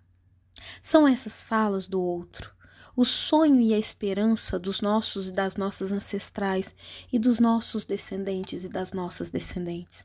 São 0.82 1.06
essas 1.06 1.42
falas 1.42 1.86
do 1.86 2.00
outro, 2.00 2.52
o 2.96 3.04
sonho 3.04 3.60
e 3.60 3.74
a 3.74 3.78
esperança 3.78 4.58
dos 4.58 4.80
nossos 4.80 5.28
e 5.28 5.32
das 5.32 5.56
nossas 5.56 5.92
ancestrais 5.92 6.74
e 7.12 7.18
dos 7.18 7.38
nossos 7.38 7.84
descendentes 7.84 8.64
e 8.64 8.68
das 8.68 8.92
nossas 8.92 9.30
descendentes. 9.30 10.04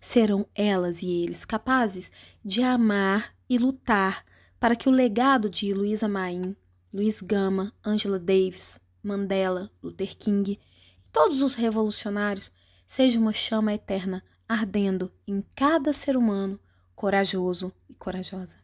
Serão 0.00 0.46
elas 0.54 1.02
e 1.02 1.08
eles 1.22 1.44
capazes 1.44 2.10
de 2.44 2.62
amar 2.62 3.34
e 3.48 3.58
lutar 3.58 4.24
para 4.58 4.74
que 4.74 4.88
o 4.88 4.92
legado 4.92 5.48
de 5.48 5.72
Luísa 5.72 6.08
Maim, 6.08 6.56
Luiz 6.92 7.20
Gama, 7.20 7.72
Angela 7.84 8.18
Davis, 8.18 8.80
Mandela, 9.06 9.70
Luther 9.82 10.16
King 10.16 10.58
e 11.04 11.08
todos 11.10 11.40
os 11.40 11.54
revolucionários 11.54 12.50
seja 12.86 13.18
uma 13.18 13.32
chama 13.32 13.72
eterna 13.72 14.22
ardendo 14.48 15.12
em 15.26 15.42
cada 15.54 15.92
ser 15.92 16.16
humano 16.16 16.58
corajoso 16.94 17.72
e 17.88 17.94
corajosa. 17.94 18.58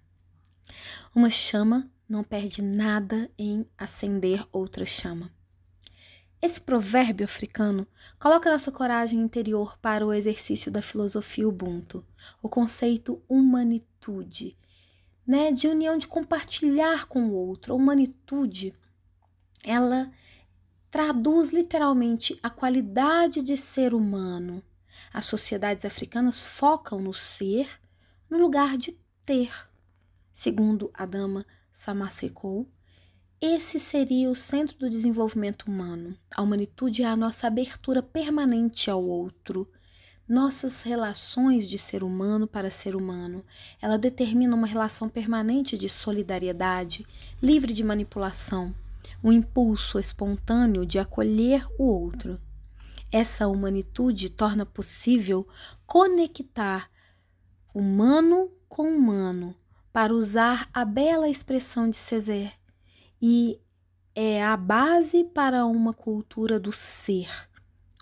Uma 1.15 1.31
chama 1.31 1.91
não 2.09 2.25
perde 2.25 2.63
nada 2.63 3.31
em 3.39 3.67
acender 3.79 4.47
outra 4.53 4.85
chama. 4.85 5.31
Esse 6.41 6.61
provérbio 6.61 7.25
africano 7.25 7.87
coloca 8.19 8.51
nossa 8.51 8.73
coragem 8.73 9.21
interior 9.21 9.79
para 9.79 10.05
o 10.05 10.13
exercício 10.13 10.73
da 10.73 10.83
filosofia 10.83 11.49
Ubuntu, 11.49 12.05
o 12.43 12.49
conceito 12.49 13.23
humanitude, 13.29 14.57
né, 15.25 15.53
de 15.53 15.69
união 15.69 15.97
de 15.97 16.09
compartilhar 16.09 17.07
com 17.07 17.29
o 17.29 17.33
outro. 17.33 17.73
A 17.73 17.77
humanitude, 17.77 18.75
ela 19.63 20.11
traduz 20.93 21.53
literalmente 21.53 22.39
a 22.43 22.51
qualidade 22.51 23.41
de 23.41 23.57
ser 23.57 23.95
humano. 23.95 24.63
As 25.11 25.25
sociedades 25.25 25.87
africanas 25.87 26.43
focam 26.43 27.01
no 27.01 27.15
ser 27.15 27.81
no 28.29 28.37
lugar 28.37 28.77
de 28.77 28.99
ter. 29.25 29.51
Segundo 30.35 30.91
a 30.93 31.07
dama 31.07 31.47
Samasekou, 31.73 32.69
esse 33.41 33.81
seria 33.81 34.31
o 34.31 34.37
centro 34.37 34.77
do 34.79 34.91
desenvolvimento 34.91 35.63
humano. 35.63 36.15
A 36.31 36.43
humanitude 36.43 37.03
é 37.03 37.07
a 37.07 37.17
nossa 37.17 37.47
abertura 37.47 38.03
permanente 38.03 38.91
ao 38.91 39.03
outro. 39.03 39.67
Nossas 40.29 40.83
relações 40.83 41.71
de 41.71 41.79
ser 41.79 42.05
humano 42.05 42.47
para 42.47 42.71
ser 42.71 42.95
humano, 42.95 43.43
ela 43.81 43.97
determina 43.97 44.55
uma 44.55 44.67
relação 44.67 45.09
permanente 45.09 45.79
de 45.79 45.89
solidariedade, 45.89 47.07
livre 47.43 47.73
de 47.73 47.83
manipulação, 47.83 48.75
um 49.23 49.33
impulso 49.33 49.99
espontâneo 49.99 50.85
de 50.85 50.99
acolher 50.99 51.67
o 51.79 51.85
outro. 51.85 52.41
Essa 53.11 53.47
humanitude 53.47 54.31
torna 54.31 54.65
possível 54.65 55.47
conectar 55.87 56.91
humano 57.75 58.51
com 58.69 58.85
humano, 58.85 59.55
para 59.93 60.15
usar 60.15 60.69
a 60.73 60.85
bela 60.85 61.29
expressão 61.29 61.91
de 61.91 61.97
Césaire, 61.97 62.55
e 63.21 63.61
é 64.15 64.43
a 64.43 64.57
base 64.57 65.25
para 65.25 65.67
uma 65.67 65.93
cultura 65.93 66.59
do 66.59 66.73
ser, 66.73 67.29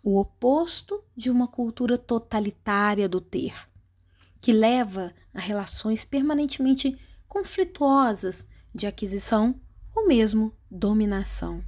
o 0.02 0.18
oposto 0.18 1.04
de 1.16 1.30
uma 1.30 1.48
cultura 1.48 1.98
totalitária 1.98 3.08
do 3.08 3.20
ter, 3.20 3.54
que 4.40 4.52
leva 4.52 5.12
a 5.34 5.40
relações 5.40 6.04
permanentemente 6.04 6.98
conflituosas 7.28 8.46
de 8.74 8.86
aquisição 8.86 9.60
ou 10.00 10.08
mesmo 10.08 10.52
dominação. 10.70 11.62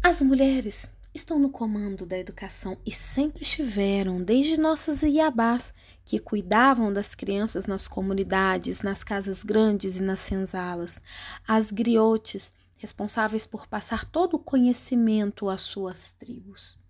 As 0.00 0.22
mulheres 0.22 0.90
estão 1.12 1.38
no 1.38 1.50
comando 1.50 2.06
da 2.06 2.16
educação 2.16 2.78
e 2.86 2.92
sempre 2.92 3.42
estiveram, 3.42 4.22
desde 4.22 4.58
nossas 4.58 5.02
iabás, 5.02 5.72
que 6.04 6.18
cuidavam 6.18 6.92
das 6.92 7.14
crianças 7.14 7.66
nas 7.66 7.88
comunidades, 7.88 8.82
nas 8.82 9.02
casas 9.02 9.42
grandes 9.42 9.96
e 9.96 10.02
nas 10.02 10.20
senzalas, 10.20 11.02
as 11.46 11.70
griotes, 11.70 12.52
responsáveis 12.76 13.46
por 13.46 13.66
passar 13.66 14.04
todo 14.04 14.34
o 14.34 14.40
conhecimento 14.40 15.48
às 15.48 15.62
suas 15.62 16.12
tribos. 16.12 16.80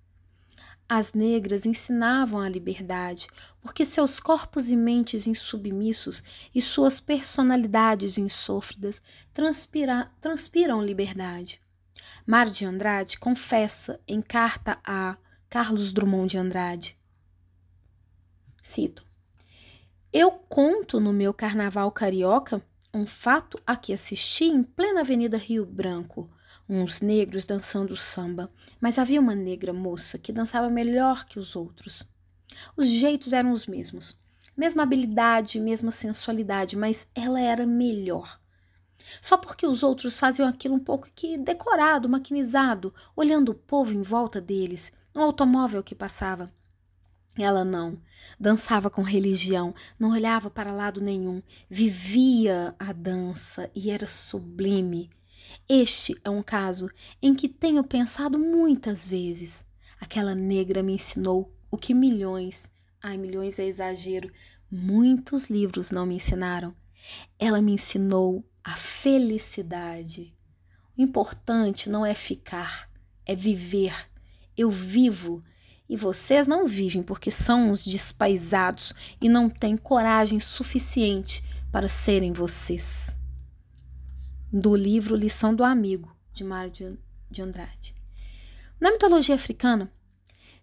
As 0.95 1.15
negras 1.15 1.65
ensinavam 1.65 2.39
a 2.39 2.47
liberdade, 2.47 3.27
porque 3.63 3.83
seus 3.87 4.21
corpos 4.21 4.71
e 4.71 4.77
mentes 4.77 5.27
insubmissos 5.27 6.23
e 6.55 6.61
suas 6.61 7.01
personalidades 7.01 8.19
insôfridas 8.19 9.01
transpira, 9.33 10.13
transpiram 10.21 10.85
liberdade. 10.85 11.63
Mar 12.27 12.45
de 12.51 12.67
Andrade 12.67 13.19
confessa 13.19 13.99
em 14.07 14.21
carta 14.21 14.79
a 14.85 15.17
Carlos 15.49 15.95
Drummond 15.95 16.33
de 16.33 16.37
Andrade. 16.37 16.99
Cito: 18.63 19.03
Eu 20.13 20.31
conto 20.31 21.01
no 21.01 21.11
meu 21.11 21.33
carnaval 21.33 21.91
carioca 21.91 22.63
um 22.93 23.07
fato 23.07 23.59
a 23.67 23.77
que 23.77 23.95
assisti 23.95 24.45
em 24.45 24.63
plena 24.63 25.01
Avenida 25.01 25.39
Rio 25.39 25.65
Branco 25.65 26.31
uns 26.69 27.01
negros 27.01 27.47
dançando 27.47 27.97
samba, 27.97 28.51
mas 28.81 28.99
havia 28.99 29.21
uma 29.21 29.35
negra 29.35 29.73
moça 29.73 30.19
que 30.19 30.33
dançava 30.33 30.71
melhor 30.71 31.25
que 31.25 31.39
os 31.39 31.57
outros. 31.57 32.05
Os 32.77 32.89
jeitos 32.89 33.33
eram 33.33 33.53
os 33.53 33.67
mesmos, 33.67 34.21
mesma 34.57 34.83
habilidade, 34.83 35.61
mesma 35.61 35.91
sensualidade, 35.91 36.77
mas 36.77 37.09
ela 37.15 37.41
era 37.41 37.67
melhor. 37.67 38.41
Só 39.21 39.37
porque 39.37 39.67
os 39.67 39.83
outros 39.83 40.19
faziam 40.19 40.49
aquilo 40.49 40.75
um 40.75 40.81
pouco 40.81 41.09
que 41.15 41.37
decorado, 41.37 42.09
maquinizado, 42.09 42.95
olhando 43.17 43.51
o 43.51 43.55
povo 43.55 43.93
em 43.93 44.03
volta 44.03 44.41
deles, 44.41 44.93
um 45.15 45.21
automóvel 45.21 45.83
que 45.83 45.95
passava. 45.95 46.51
Ela 47.39 47.65
não. 47.65 47.99
Dançava 48.39 48.91
com 48.91 49.03
religião, 49.03 49.75
não 49.99 50.13
olhava 50.13 50.51
para 50.51 50.73
lado 50.73 51.01
nenhum, 51.01 51.43
vivia 51.69 52.75
a 52.79 52.93
dança 52.93 53.71
e 53.75 53.91
era 53.91 54.07
sublime. 54.07 55.11
Este 55.69 56.17
é 56.25 56.31
um 56.31 56.43
caso 56.43 56.89
em 57.21 57.35
que 57.35 57.49
tenho 57.49 57.83
pensado 57.85 58.39
muitas 58.39 59.09
vezes. 59.09 59.65
Aquela 60.01 60.35
negra 60.35 60.83
me 60.83 60.95
ensinou 60.95 61.53
o 61.71 61.77
que 61.77 61.95
milhões, 61.95 62.71
ai, 63.03 63.17
milhões 63.17 63.59
é 63.59 63.65
exagero, 63.65 64.31
muitos 64.71 65.49
livros 65.49 65.91
não 65.91 66.07
me 66.07 66.17
ensinaram. 66.17 66.75
Ela 67.39 67.61
me 67.61 67.73
ensinou 67.73 68.45
a 68.63 68.73
felicidade. 68.73 70.35
O 70.97 71.03
importante 71.03 71.89
não 71.89 72.05
é 72.05 72.15
ficar, 72.15 72.91
é 73.25 73.35
viver. 73.35 73.95
Eu 74.57 74.71
vivo 74.71 75.43
e 75.89 75.97
vocês 75.97 76.47
não 76.47 76.67
vivem 76.67 77.03
porque 77.03 77.31
são 77.31 77.71
os 77.71 77.85
despaisados 77.85 78.93
e 79.21 79.29
não 79.29 79.49
têm 79.49 79.77
coragem 79.77 80.39
suficiente 80.41 81.43
para 81.71 81.89
serem 81.89 82.33
vocês 82.33 83.22
do 84.53 84.77
livro 84.77 85.17
Lição 85.17 85.55
do 85.55 85.65
Amigo, 85.65 86.15
de 86.31 86.45
Mário 86.45 86.99
de 87.31 87.41
Andrade. 87.41 87.95
Na 88.79 88.93
mitologia 88.93 89.35
africana, 89.35 89.91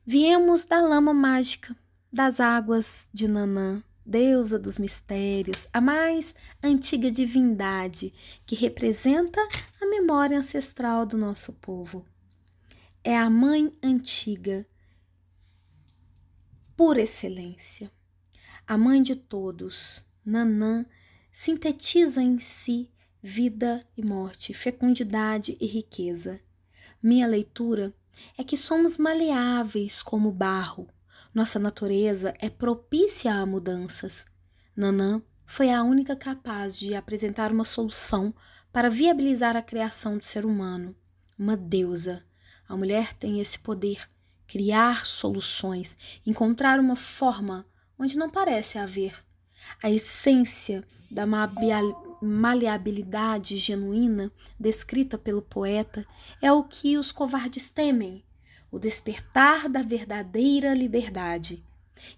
viemos 0.06 0.64
da 0.64 0.80
lama 0.80 1.12
mágica, 1.12 1.76
das 2.14 2.40
águas 2.40 3.10
de 3.12 3.28
Nanã, 3.28 3.82
deusa 4.06 4.60
dos 4.60 4.78
mistérios, 4.78 5.68
a 5.74 5.82
mais 5.82 6.36
antiga 6.62 7.10
divindade 7.10 8.14
que 8.46 8.56
representa 8.56 9.42
a 9.82 9.86
memória 9.88 10.38
ancestral 10.38 11.04
do 11.04 11.18
nosso 11.18 11.54
povo. 11.54 12.06
É 13.04 13.18
a 13.18 13.30
mãe 13.30 13.76
antiga 13.82 14.68
por 16.78 16.98
excelência. 16.98 17.92
A 18.68 18.78
mãe 18.78 19.02
de 19.02 19.16
todos, 19.16 20.04
Nanã, 20.24 20.86
sintetiza 21.32 22.22
em 22.22 22.38
si 22.38 22.92
vida 23.22 23.86
e 23.97 24.03
morte, 24.03 24.53
fecundidade 24.53 25.57
e 25.59 25.65
riqueza. 25.65 26.39
Minha 27.01 27.28
leitura 27.28 27.93
é 28.38 28.43
que 28.43 28.57
somos 28.57 28.97
maleáveis 28.97 30.01
como 30.01 30.32
barro. 30.32 30.88
Nossa 31.34 31.59
natureza 31.59 32.34
é 32.39 32.49
propícia 32.49 33.34
a 33.34 33.45
mudanças. 33.45 34.26
Nanã 34.76 35.22
foi 35.45 35.72
a 35.72 35.84
única 35.84 36.15
capaz 36.15 36.80
de 36.80 36.95
apresentar 36.95 37.51
uma 37.51 37.65
solução 37.65 38.34
para 38.72 38.89
viabilizar 38.89 39.55
a 39.55 39.61
criação 39.61 40.17
do 40.17 40.24
ser 40.24 40.45
humano. 40.45 40.95
Uma 41.38 41.57
deusa. 41.57 42.24
A 42.67 42.78
mulher 42.78 43.13
tem 43.13 43.39
esse 43.39 43.59
poder, 43.59 44.09
criar 44.47 45.05
soluções, 45.05 45.97
encontrar 46.26 46.80
uma 46.80 46.95
forma 46.95 47.65
onde 47.97 48.17
não 48.17 48.30
parece 48.30 48.78
haver. 48.78 49.13
A 49.82 49.89
essência 49.89 50.84
da 51.11 51.26
maleabilidade 52.22 53.57
genuína 53.57 54.32
descrita 54.59 55.17
pelo 55.17 55.41
poeta 55.41 56.05
é 56.41 56.51
o 56.51 56.63
que 56.63 56.97
os 56.97 57.11
covardes 57.11 57.70
temem, 57.70 58.24
o 58.72 58.78
despertar 58.78 59.70
da 59.70 59.82
verdadeira 59.82 60.74
liberdade. 60.74 61.63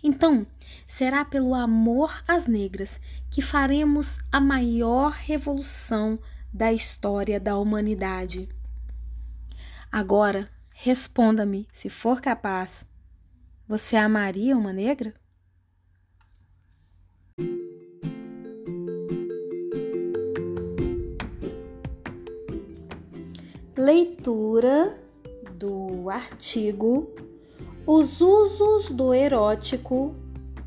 Então, 0.04 0.46
será 0.86 1.26
pelo 1.26 1.54
amor 1.54 2.24
às 2.28 2.48
negras 2.48 3.00
que 3.30 3.42
faremos 3.42 4.20
a 4.32 4.40
maior 4.40 5.12
revolução 5.12 6.20
da 6.54 6.72
história 6.72 7.40
da 7.40 7.58
humanidade. 7.58 8.50
Agora, 9.92 10.50
responda-me, 10.72 11.68
se 11.72 11.90
for 11.90 12.22
capaz: 12.22 12.86
você 13.68 13.96
amaria 13.96 14.56
uma 14.56 14.74
negra? 14.74 15.14
Leitura 23.84 24.96
do 25.56 26.08
artigo 26.08 27.10
Os 27.84 28.22
usos 28.22 28.92
do 28.92 29.12
erótico, 29.12 30.14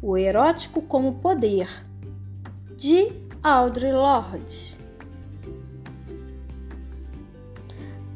o 0.02 0.18
erótico 0.18 0.82
como 0.82 1.20
poder, 1.20 1.68
de 2.76 3.12
Audre 3.40 3.92
Lorde. 3.92 4.76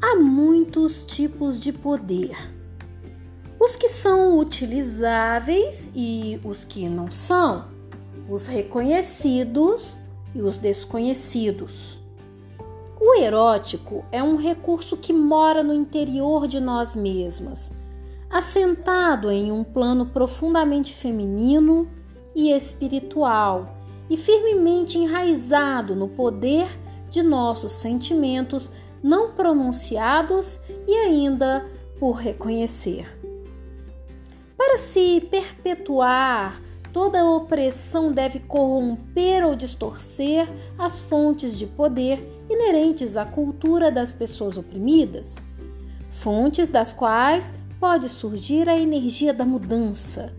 Há 0.01 0.15
muitos 0.17 1.05
tipos 1.05 1.61
de 1.61 1.71
poder. 1.71 2.35
Os 3.57 3.77
que 3.77 3.87
são 3.87 4.37
utilizáveis 4.37 5.89
e 5.95 6.41
os 6.43 6.65
que 6.65 6.89
não 6.89 7.09
são, 7.09 7.69
os 8.29 8.47
reconhecidos 8.47 9.97
e 10.35 10.41
os 10.41 10.57
desconhecidos. 10.57 11.98
O 12.99 13.15
erótico 13.15 14.03
é 14.11 14.21
um 14.21 14.35
recurso 14.35 14.97
que 14.97 15.13
mora 15.13 15.63
no 15.63 15.73
interior 15.73 16.47
de 16.47 16.59
nós 16.59 16.97
mesmas, 16.97 17.71
assentado 18.29 19.31
em 19.31 19.53
um 19.53 19.63
plano 19.63 20.07
profundamente 20.07 20.93
feminino 20.93 21.87
e 22.35 22.51
espiritual 22.51 23.77
e 24.09 24.17
firmemente 24.17 24.97
enraizado 24.97 25.95
no 25.95 26.09
poder 26.09 26.67
de 27.09 27.23
nossos 27.23 27.71
sentimentos 27.71 28.69
não 29.01 29.31
pronunciados 29.31 30.59
e 30.85 30.93
ainda 30.93 31.65
por 31.99 32.17
reconhecer. 32.17 33.07
Para 34.57 34.77
se 34.77 35.25
perpetuar 35.31 36.61
Toda 36.91 37.23
opressão 37.23 38.11
deve 38.11 38.39
corromper 38.39 39.45
ou 39.45 39.55
distorcer 39.55 40.47
as 40.77 40.99
fontes 40.99 41.57
de 41.57 41.67
poder 41.67 42.43
inerentes 42.49 43.15
à 43.15 43.25
cultura 43.25 43.91
das 43.91 44.11
pessoas 44.11 44.57
oprimidas, 44.57 45.35
fontes 46.09 46.69
das 46.69 46.91
quais 46.91 47.53
pode 47.79 48.09
surgir 48.09 48.67
a 48.67 48.77
energia 48.77 49.33
da 49.33 49.45
mudança. 49.45 50.33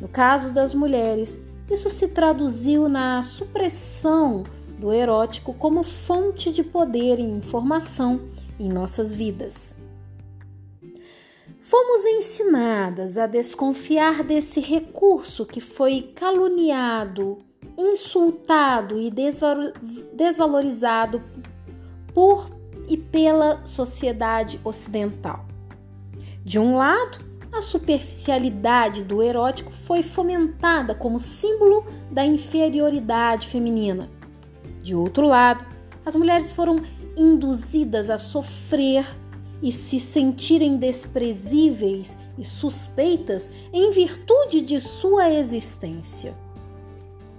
No 0.00 0.08
caso 0.08 0.52
das 0.52 0.72
mulheres, 0.72 1.38
isso 1.70 1.90
se 1.90 2.08
traduziu 2.08 2.88
na 2.88 3.22
supressão 3.22 4.44
do 4.78 4.92
erótico 4.92 5.52
como 5.54 5.82
fonte 5.82 6.52
de 6.52 6.62
poder 6.62 7.18
e 7.18 7.22
informação 7.22 8.20
em 8.58 8.68
nossas 8.68 9.12
vidas. 9.12 9.76
Fomos 11.68 12.06
ensinadas 12.06 13.18
a 13.18 13.26
desconfiar 13.26 14.22
desse 14.22 14.60
recurso 14.60 15.44
que 15.44 15.60
foi 15.60 16.12
caluniado, 16.14 17.38
insultado 17.76 19.00
e 19.00 19.12
desvalorizado 20.12 21.20
por 22.14 22.48
e 22.88 22.96
pela 22.96 23.66
sociedade 23.66 24.60
ocidental. 24.62 25.44
De 26.44 26.56
um 26.56 26.76
lado, 26.76 27.18
a 27.52 27.60
superficialidade 27.60 29.02
do 29.02 29.20
erótico 29.20 29.72
foi 29.72 30.04
fomentada 30.04 30.94
como 30.94 31.18
símbolo 31.18 31.84
da 32.12 32.24
inferioridade 32.24 33.48
feminina. 33.48 34.08
De 34.84 34.94
outro 34.94 35.26
lado, 35.26 35.66
as 36.04 36.14
mulheres 36.14 36.52
foram 36.52 36.80
induzidas 37.16 38.08
a 38.08 38.18
sofrer 38.18 39.04
e 39.62 39.72
se 39.72 39.98
sentirem 39.98 40.76
desprezíveis 40.76 42.16
e 42.38 42.44
suspeitas 42.44 43.50
em 43.72 43.90
virtude 43.90 44.60
de 44.60 44.80
sua 44.80 45.30
existência. 45.30 46.34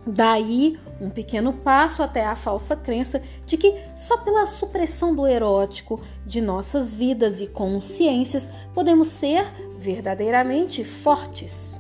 Daí 0.06 0.80
um 1.02 1.10
pequeno 1.10 1.52
passo 1.52 2.02
até 2.02 2.26
a 2.26 2.36
falsa 2.36 2.76
crença 2.76 3.22
de 3.46 3.58
que 3.58 3.76
só 3.98 4.18
pela 4.18 4.48
supressão 4.48 5.14
do 5.14 5.28
erótico 5.28 6.00
de 6.26 6.40
nossas 6.40 6.96
vidas 6.96 7.42
e 7.42 7.48
consciências 7.48 8.50
podemos 8.74 9.10
ser 9.10 9.46
verdadeiramente 9.78 10.84
fortes. 10.84 11.80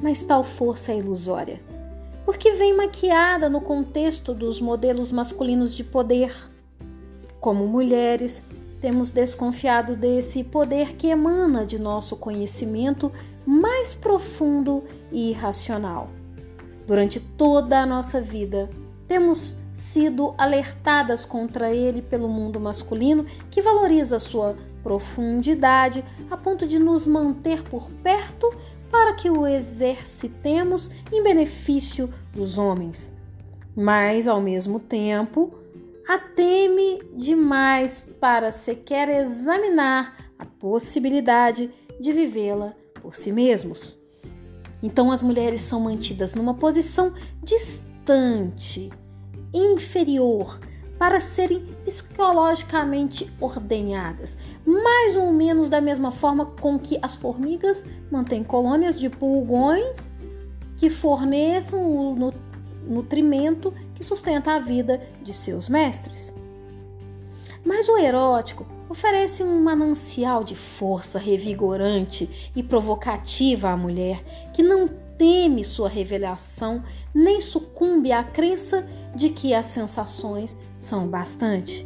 Mas 0.00 0.24
tal 0.24 0.42
força 0.42 0.92
é 0.92 0.96
ilusória, 0.96 1.60
porque 2.24 2.52
vem 2.52 2.74
maquiada 2.74 3.48
no 3.48 3.60
contexto 3.60 4.32
dos 4.32 4.58
modelos 4.58 5.12
masculinos 5.12 5.74
de 5.74 5.84
poder. 5.84 6.34
Como 7.40 7.66
mulheres, 7.66 8.42
temos 8.80 9.10
desconfiado 9.10 9.96
desse 9.96 10.44
poder 10.44 10.94
que 10.94 11.08
emana 11.08 11.66
de 11.66 11.78
nosso 11.78 12.16
conhecimento 12.16 13.12
mais 13.46 13.94
profundo 13.94 14.84
e 15.10 15.30
irracional. 15.30 16.08
Durante 16.86 17.20
toda 17.20 17.80
a 17.80 17.86
nossa 17.86 18.20
vida, 18.20 18.70
temos 19.06 19.56
sido 19.74 20.34
alertadas 20.36 21.24
contra 21.24 21.72
ele 21.72 22.02
pelo 22.02 22.28
mundo 22.28 22.60
masculino 22.60 23.24
que 23.50 23.62
valoriza 23.62 24.18
sua 24.20 24.56
profundidade 24.82 26.04
a 26.30 26.36
ponto 26.36 26.66
de 26.66 26.78
nos 26.78 27.06
manter 27.06 27.62
por 27.62 27.90
perto 28.02 28.52
para 28.90 29.14
que 29.14 29.28
o 29.28 29.46
exercitemos 29.46 30.90
em 31.12 31.22
benefício 31.22 32.12
dos 32.32 32.58
homens. 32.58 33.14
Mas, 33.76 34.26
ao 34.26 34.40
mesmo 34.40 34.80
tempo, 34.80 35.52
a 36.08 36.18
teme 36.18 37.02
demais 37.14 38.02
para 38.18 38.50
sequer 38.50 39.10
examinar 39.10 40.16
a 40.38 40.46
possibilidade 40.46 41.70
de 42.00 42.12
vivê-la 42.14 42.72
por 43.02 43.14
si 43.14 43.30
mesmos. 43.30 43.98
Então 44.82 45.12
as 45.12 45.22
mulheres 45.22 45.60
são 45.60 45.80
mantidas 45.80 46.34
numa 46.34 46.54
posição 46.54 47.12
distante, 47.42 48.90
inferior, 49.52 50.58
para 50.98 51.20
serem 51.20 51.66
psicologicamente 51.84 53.30
ordenhadas, 53.38 54.38
mais 54.64 55.14
ou 55.14 55.30
menos 55.30 55.68
da 55.68 55.80
mesma 55.80 56.10
forma 56.10 56.46
com 56.46 56.78
que 56.78 56.98
as 57.02 57.16
formigas 57.16 57.84
mantêm 58.10 58.42
colônias 58.42 58.98
de 58.98 59.10
pulgões 59.10 60.10
que 60.78 60.88
forneçam 60.88 61.80
o 61.94 62.32
nutrimento 62.86 63.74
que 63.98 64.04
sustenta 64.04 64.52
a 64.52 64.60
vida 64.60 65.02
de 65.20 65.34
seus 65.34 65.68
mestres. 65.68 66.32
Mas 67.64 67.88
o 67.88 67.98
erótico 67.98 68.64
oferece 68.88 69.42
um 69.42 69.60
manancial 69.60 70.44
de 70.44 70.54
força 70.54 71.18
revigorante 71.18 72.50
e 72.54 72.62
provocativa 72.62 73.70
à 73.70 73.76
mulher 73.76 74.22
que 74.54 74.62
não 74.62 74.86
teme 74.86 75.64
sua 75.64 75.88
revelação 75.88 76.80
nem 77.12 77.40
sucumbe 77.40 78.12
à 78.12 78.22
crença 78.22 78.86
de 79.16 79.30
que 79.30 79.52
as 79.52 79.66
sensações 79.66 80.56
são 80.78 81.08
bastante. 81.08 81.84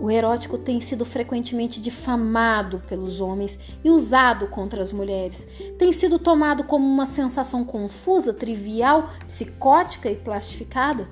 O 0.00 0.10
erótico 0.10 0.56
tem 0.56 0.80
sido 0.80 1.04
frequentemente 1.04 1.82
difamado 1.82 2.80
pelos 2.88 3.20
homens 3.20 3.58
e 3.82 3.90
usado 3.90 4.46
contra 4.46 4.80
as 4.80 4.92
mulheres. 4.92 5.46
Tem 5.76 5.90
sido 5.90 6.18
tomado 6.18 6.62
como 6.62 6.86
uma 6.86 7.04
sensação 7.04 7.64
confusa, 7.64 8.32
trivial, 8.32 9.10
psicótica 9.26 10.08
e 10.08 10.14
plastificada. 10.14 11.08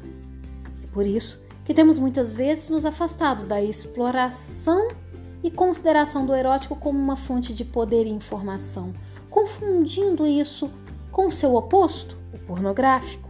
É 0.85 0.87
por 0.93 1.05
isso 1.05 1.45
que 1.65 1.75
temos 1.75 1.99
muitas 1.99 2.33
vezes 2.33 2.69
nos 2.69 2.87
afastado 2.87 3.45
da 3.45 3.61
exploração 3.61 4.89
e 5.43 5.51
consideração 5.51 6.25
do 6.25 6.35
erótico 6.35 6.77
como 6.77 6.97
uma 6.97 7.17
fonte 7.17 7.53
de 7.53 7.65
poder 7.65 8.07
e 8.07 8.11
informação, 8.11 8.93
confundindo 9.29 10.25
isso 10.25 10.71
com 11.11 11.31
seu 11.31 11.57
oposto, 11.57 12.17
o 12.33 12.39
pornográfico. 12.39 13.26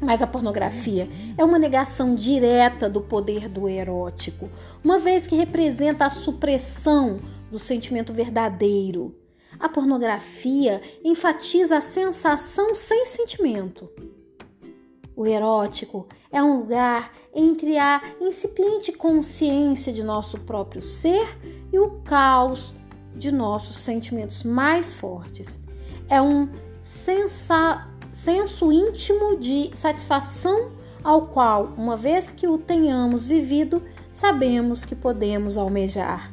Mas 0.00 0.20
a 0.20 0.26
pornografia 0.26 1.08
é 1.36 1.44
uma 1.44 1.58
negação 1.58 2.14
direta 2.14 2.88
do 2.88 3.00
poder 3.00 3.48
do 3.48 3.68
erótico, 3.68 4.50
uma 4.82 4.98
vez 4.98 5.26
que 5.26 5.36
representa 5.36 6.04
a 6.04 6.10
supressão 6.10 7.20
do 7.50 7.58
sentimento 7.58 8.12
verdadeiro. 8.12 9.14
A 9.58 9.68
pornografia 9.68 10.82
enfatiza 11.04 11.76
a 11.76 11.80
sensação 11.80 12.74
sem 12.74 13.06
sentimento. 13.06 13.88
O 15.16 15.26
erótico 15.26 16.08
é 16.32 16.42
um 16.42 16.58
lugar 16.58 17.12
entre 17.32 17.78
a 17.78 18.02
incipiente 18.20 18.92
consciência 18.92 19.92
de 19.92 20.02
nosso 20.02 20.38
próprio 20.40 20.82
ser 20.82 21.26
e 21.72 21.78
o 21.78 22.02
caos 22.02 22.74
de 23.14 23.30
nossos 23.30 23.76
sentimentos 23.76 24.42
mais 24.42 24.92
fortes. 24.92 25.62
É 26.08 26.20
um 26.20 26.48
sensa 26.82 27.88
senso 28.14 28.72
íntimo 28.72 29.36
de 29.36 29.70
satisfação 29.74 30.70
ao 31.02 31.26
qual, 31.26 31.72
uma 31.76 31.96
vez 31.96 32.30
que 32.30 32.46
o 32.46 32.56
tenhamos 32.56 33.26
vivido, 33.26 33.82
sabemos 34.12 34.84
que 34.84 34.94
podemos 34.94 35.58
almejar. 35.58 36.32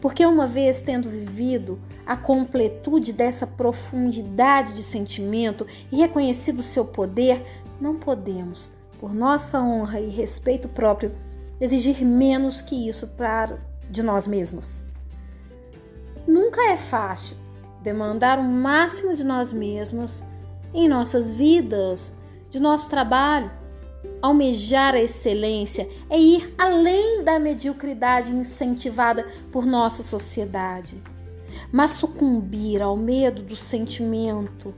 Porque 0.00 0.24
uma 0.24 0.46
vez 0.46 0.80
tendo 0.80 1.10
vivido 1.10 1.78
a 2.06 2.16
completude 2.16 3.12
dessa 3.12 3.46
profundidade 3.46 4.72
de 4.72 4.82
sentimento 4.82 5.66
e 5.90 5.96
reconhecido 5.96 6.62
seu 6.62 6.84
poder, 6.84 7.44
não 7.80 7.96
podemos, 7.96 8.70
por 9.00 9.12
nossa 9.12 9.60
honra 9.60 10.00
e 10.00 10.08
respeito 10.08 10.68
próprio, 10.68 11.12
exigir 11.60 12.04
menos 12.04 12.62
que 12.62 12.88
isso 12.88 13.08
para 13.08 13.58
de 13.90 14.02
nós 14.02 14.26
mesmos. 14.28 14.84
Nunca 16.26 16.62
é 16.70 16.76
fácil 16.76 17.36
demandar 17.82 18.38
o 18.38 18.44
máximo 18.44 19.16
de 19.16 19.24
nós 19.24 19.52
mesmos 19.52 20.22
em 20.72 20.88
nossas 20.88 21.30
vidas, 21.30 22.12
de 22.50 22.60
nosso 22.60 22.88
trabalho, 22.88 23.50
Almejar 24.20 24.94
a 24.94 25.00
excelência 25.00 25.88
é 26.10 26.18
ir 26.18 26.54
além 26.58 27.22
da 27.22 27.38
mediocridade 27.38 28.32
incentivada 28.32 29.26
por 29.52 29.64
nossa 29.64 30.02
sociedade. 30.02 31.00
Mas 31.72 31.92
sucumbir 31.92 32.82
ao 32.82 32.96
medo 32.96 33.42
do 33.42 33.54
sentimento 33.54 34.74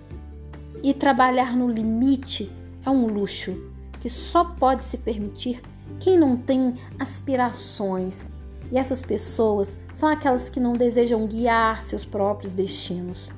e 0.82 0.93
trabalhar 0.93 1.57
no 1.57 1.68
limite 1.70 2.51
é 2.84 2.91
um 2.91 3.07
luxo 3.07 3.57
que 4.01 4.11
só 4.11 4.45
pode 4.45 4.84
se 4.84 4.99
permitir 4.99 5.61
quem 5.99 6.18
não 6.18 6.36
tem 6.36 6.76
aspirações. 6.99 8.30
E 8.70 8.78
essas 8.78 9.03
pessoas 9.03 9.76
são 9.93 10.09
aquelas 10.09 10.49
que 10.49 10.61
não 10.61 10.74
desejam 10.74 11.26
guiar 11.26 11.82
seus 11.82 12.05
próprios 12.05 12.53
destinos. 12.53 13.30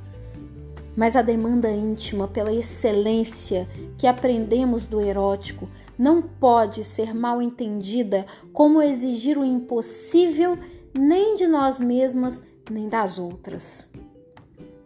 Mas 0.97 1.17
a 1.17 1.23
demanda 1.23 1.71
íntima 1.71 2.29
pela 2.29 2.53
excelência 2.53 3.69
que 3.97 4.07
aprendemos 4.07 4.87
do 4.87 5.01
erótico 5.01 5.69
não 5.99 6.23
pode 6.23 6.85
ser 6.85 7.15
mal 7.15 7.41
entendida 7.41 8.27
como 8.53 8.83
exigir 8.83 9.39
o 9.39 9.45
impossível 9.45 10.59
nem 10.95 11.37
de 11.37 11.47
nós 11.47 11.81
mesmas 11.81 12.43
nem 12.71 12.89
das 12.89 13.19
outras. 13.19 13.91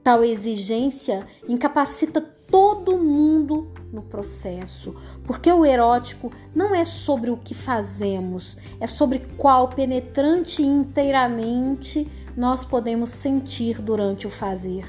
Tal 0.03 0.23
exigência 0.23 1.27
incapacita 1.49 2.21
todo 2.51 2.97
mundo 2.97 3.73
no 3.93 4.03
processo, 4.03 4.95
porque 5.27 5.51
o 5.51 5.65
erótico 5.65 6.31
não 6.55 6.75
é 6.75 6.85
sobre 6.85 7.31
o 7.31 7.37
que 7.37 7.55
fazemos, 7.55 8.57
é 8.79 8.87
sobre 8.87 9.21
qual 9.37 9.69
penetrante 9.69 10.63
inteiramente 10.63 12.07
nós 12.37 12.65
podemos 12.65 13.11
sentir 13.11 13.81
durante 13.81 14.27
o 14.27 14.31
fazer. 14.31 14.85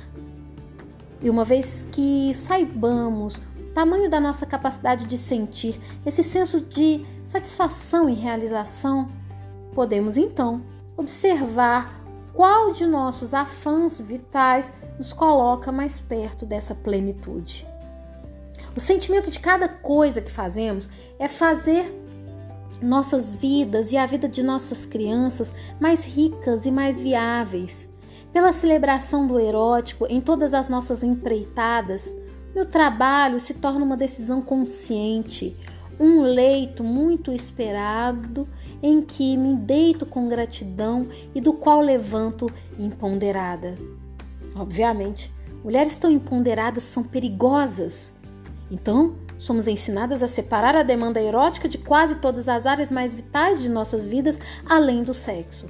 E 1.22 1.30
uma 1.30 1.43
vez 1.43 1.86
que 1.91 2.34
saibamos 2.34 3.38
o 3.59 3.72
tamanho 3.74 4.09
da 4.09 4.20
nossa 4.20 4.45
capacidade 4.45 5.07
de 5.07 5.18
sentir, 5.18 5.80
esse 6.05 6.24
senso 6.24 6.61
de 6.61 7.05
satisfação 7.28 8.09
e 8.09 8.13
realização, 8.13 9.07
podemos 9.74 10.18
então 10.18 10.61
observar 10.95 12.01
qual 12.34 12.72
de 12.72 12.86
nossos 12.86 13.34
afãs 13.34 13.99
vitais 13.99 14.72
nos 14.97 15.11
coloca 15.11 15.72
mais 15.72 15.99
perto 15.99 16.45
dessa 16.45 16.76
plenitude. 16.76 17.68
O 18.76 18.80
sentimento 18.80 19.32
de 19.32 19.39
cada 19.39 19.68
coisa 19.68 20.22
que 20.22 20.32
fazemos 20.32 20.88
é 21.18 21.28
fazer 21.28 21.91
nossas 22.80 23.34
vidas 23.36 23.91
e 23.91 23.97
a 23.97 24.05
vida 24.05 24.30
de 24.30 24.43
nossas 24.43 24.86
crianças 24.86 25.51
mais 25.80 26.05
ricas 26.05 26.65
e 26.68 26.72
mais 26.72 26.99
viáveis. 26.99 27.89
Pela 28.32 28.51
celebração 28.53 29.25
do 29.25 29.39
erótico 29.39 30.05
em 30.09 30.21
todas 30.21 30.53
as 30.53 30.69
nossas 30.69 31.03
empreitadas, 31.03 32.15
meu 32.53 32.65
trabalho 32.65 33.39
se 33.39 33.53
torna 33.53 33.84
uma 33.84 33.97
decisão 33.97 34.41
consciente, 34.41 35.55
um 35.99 36.21
leito 36.21 36.84
muito 36.84 37.32
esperado 37.32 38.47
em 38.82 39.01
que 39.01 39.36
me 39.36 39.55
deito 39.55 40.05
com 40.05 40.28
gratidão 40.28 41.07
e 41.34 41.41
do 41.41 41.53
qual 41.53 41.82
levanto 41.82 42.51
imponderada. 42.78 43.78
Obviamente, 44.55 45.34
mulheres 45.63 45.97
tão 45.97 46.11
imponderadas 46.11 46.84
são 46.84 47.03
perigosas. 47.03 48.13
Então, 48.69 49.15
somos 49.39 49.67
ensinadas 49.67 50.21
a 50.21 50.28
separar 50.28 50.75
a 50.75 50.84
demanda 50.84 51.21
erótica 51.21 51.67
de 51.67 51.78
quase 51.78 52.15
todas 52.15 52.47
as 52.47 52.65
áreas 52.65 52.91
mais 52.91 53.13
vitais 53.13 53.61
de 53.61 53.69
nossas 53.69 54.05
vidas, 54.05 54.38
além 54.67 55.03
do 55.03 55.13
sexo. 55.13 55.67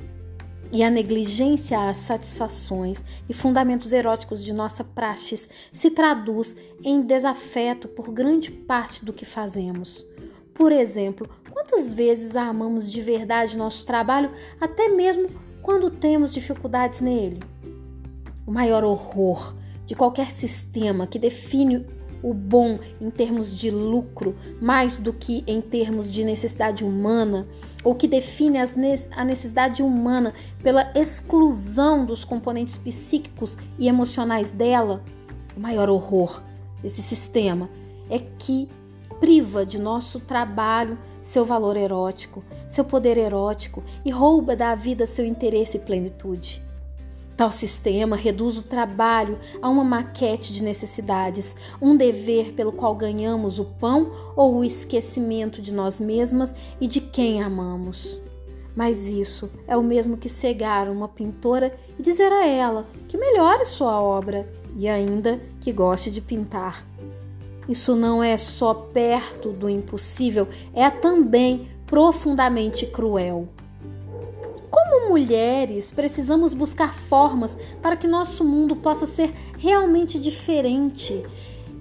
E 0.71 0.83
a 0.83 0.89
negligência 0.89 1.89
às 1.89 1.97
satisfações 1.97 3.03
e 3.29 3.33
fundamentos 3.33 3.93
eróticos 3.93 4.43
de 4.43 4.51
nossa 4.51 4.83
praxis 4.83 5.47
se 5.71 5.89
traduz 5.89 6.57
em 6.83 7.01
desafeto 7.01 7.87
por 7.87 8.11
grande 8.11 8.51
parte 8.51 9.05
do 9.05 9.13
que 9.13 9.25
fazemos. 9.25 10.05
Por 10.53 10.71
exemplo, 10.71 11.29
quantas 11.51 11.93
vezes 11.93 12.35
amamos 12.35 12.91
de 12.91 13.01
verdade 13.01 13.57
nosso 13.57 13.85
trabalho, 13.85 14.31
até 14.59 14.89
mesmo 14.89 15.29
quando 15.61 15.89
temos 15.89 16.33
dificuldades 16.33 16.99
nele? 16.99 17.39
O 18.45 18.51
maior 18.51 18.83
horror 18.83 19.55
de 19.85 19.95
qualquer 19.95 20.31
sistema 20.31 21.07
que 21.07 21.17
define 21.17 21.85
o 22.21 22.33
bom 22.33 22.79
em 22.99 23.09
termos 23.09 23.55
de 23.55 23.69
lucro 23.69 24.35
mais 24.61 24.97
do 24.97 25.13
que 25.13 25.43
em 25.47 25.61
termos 25.61 26.11
de 26.11 26.23
necessidade 26.23 26.83
humana, 26.83 27.47
ou 27.83 27.95
que 27.95 28.07
define 28.07 28.57
a 29.11 29.23
necessidade 29.23 29.81
humana 29.81 30.33
pela 30.61 30.91
exclusão 30.95 32.05
dos 32.05 32.23
componentes 32.23 32.77
psíquicos 32.77 33.57
e 33.79 33.87
emocionais 33.87 34.49
dela, 34.49 35.03
o 35.55 35.59
maior 35.59 35.89
horror 35.89 36.41
desse 36.81 37.01
sistema 37.01 37.69
é 38.09 38.19
que 38.19 38.67
priva 39.19 39.65
de 39.65 39.79
nosso 39.79 40.19
trabalho 40.19 40.97
seu 41.23 41.43
valor 41.43 41.75
erótico, 41.75 42.43
seu 42.69 42.85
poder 42.85 43.17
erótico 43.17 43.83
e 44.05 44.11
rouba 44.11 44.55
da 44.55 44.73
vida 44.75 45.05
seu 45.05 45.25
interesse 45.25 45.77
e 45.77 45.79
plenitude. 45.79 46.66
Tal 47.37 47.51
sistema 47.51 48.15
reduz 48.15 48.57
o 48.57 48.63
trabalho 48.63 49.37
a 49.61 49.69
uma 49.69 49.83
maquete 49.83 50.51
de 50.51 50.63
necessidades, 50.63 51.55
um 51.79 51.95
dever 51.95 52.53
pelo 52.53 52.71
qual 52.71 52.95
ganhamos 52.95 53.59
o 53.59 53.65
pão 53.65 54.11
ou 54.35 54.55
o 54.55 54.63
esquecimento 54.63 55.61
de 55.61 55.71
nós 55.71 55.99
mesmas 55.99 56.55
e 56.81 56.87
de 56.87 56.99
quem 56.99 57.43
amamos. 57.43 58.19
Mas 58.75 59.07
isso 59.07 59.51
é 59.67 59.77
o 59.77 59.83
mesmo 59.83 60.17
que 60.17 60.27
cegar 60.27 60.89
uma 60.89 61.07
pintora 61.07 61.77
e 61.99 62.01
dizer 62.01 62.31
a 62.31 62.47
ela 62.47 62.87
que 63.07 63.17
melhore 63.17 63.65
sua 63.65 64.01
obra 64.01 64.51
e 64.75 64.89
ainda 64.89 65.39
que 65.61 65.71
goste 65.71 66.09
de 66.09 66.21
pintar. 66.21 66.83
Isso 67.69 67.95
não 67.95 68.23
é 68.23 68.35
só 68.35 68.73
perto 68.73 69.51
do 69.51 69.69
impossível, 69.69 70.47
é 70.73 70.89
também 70.89 71.69
profundamente 71.85 72.87
cruel. 72.87 73.47
Como 74.77 75.09
mulheres, 75.09 75.91
precisamos 75.91 76.53
buscar 76.53 76.93
formas 76.93 77.57
para 77.81 77.97
que 77.97 78.05
nosso 78.05 78.43
mundo 78.43 78.75
possa 78.75 79.07
ser 79.07 79.33
realmente 79.57 80.19
diferente. 80.19 81.25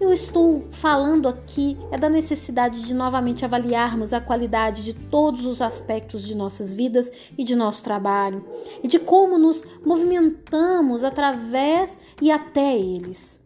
Eu 0.00 0.14
estou 0.14 0.64
falando 0.70 1.28
aqui 1.28 1.76
é 1.90 1.98
da 1.98 2.08
necessidade 2.08 2.82
de 2.82 2.94
novamente 2.94 3.44
avaliarmos 3.44 4.14
a 4.14 4.20
qualidade 4.20 4.82
de 4.82 4.94
todos 4.94 5.44
os 5.44 5.60
aspectos 5.60 6.26
de 6.26 6.34
nossas 6.34 6.72
vidas 6.72 7.10
e 7.36 7.44
de 7.44 7.54
nosso 7.54 7.84
trabalho, 7.84 8.42
e 8.82 8.88
de 8.88 8.98
como 8.98 9.36
nos 9.36 9.62
movimentamos 9.84 11.04
através 11.04 11.98
e 12.22 12.30
até 12.30 12.78
eles. 12.78 13.38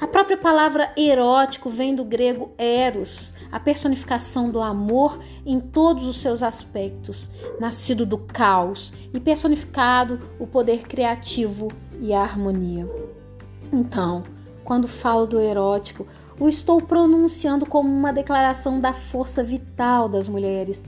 A 0.00 0.06
própria 0.06 0.36
palavra 0.36 0.92
erótico 0.96 1.70
vem 1.70 1.92
do 1.92 2.04
grego 2.04 2.52
eros, 2.56 3.34
a 3.50 3.60
personificação 3.60 4.50
do 4.50 4.60
amor 4.60 5.18
em 5.44 5.60
todos 5.60 6.04
os 6.04 6.20
seus 6.20 6.42
aspectos, 6.42 7.30
nascido 7.60 8.04
do 8.04 8.18
caos 8.18 8.92
e 9.12 9.20
personificado 9.20 10.20
o 10.38 10.46
poder 10.46 10.82
criativo 10.82 11.68
e 12.00 12.12
a 12.12 12.22
harmonia. 12.22 12.88
Então, 13.72 14.22
quando 14.64 14.88
falo 14.88 15.26
do 15.26 15.40
erótico, 15.40 16.06
o 16.38 16.48
estou 16.48 16.80
pronunciando 16.82 17.64
como 17.64 17.88
uma 17.88 18.12
declaração 18.12 18.80
da 18.80 18.92
força 18.92 19.42
vital 19.42 20.08
das 20.08 20.28
mulheres 20.28 20.82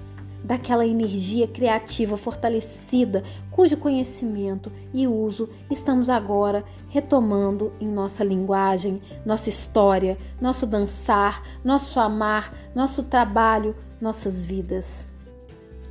daquela 0.49 0.85
energia 0.87 1.47
criativa 1.47 2.17
fortalecida, 2.17 3.23
cujo 3.51 3.77
conhecimento 3.77 4.73
e 4.95 5.07
uso 5.07 5.51
estamos 5.71 6.09
agora 6.09 6.65
retomando 6.89 7.71
em 7.79 7.87
nossa 7.87 8.25
linguagem, 8.25 9.03
nossa 9.27 9.51
história, 9.51 10.17
nosso 10.41 10.65
dançar, 10.65 11.43
nosso 11.63 12.01
amar, 12.01 12.55
nosso 12.75 13.03
trabalho, 13.03 13.77
nossas 14.01 14.43
vidas. 14.43 15.11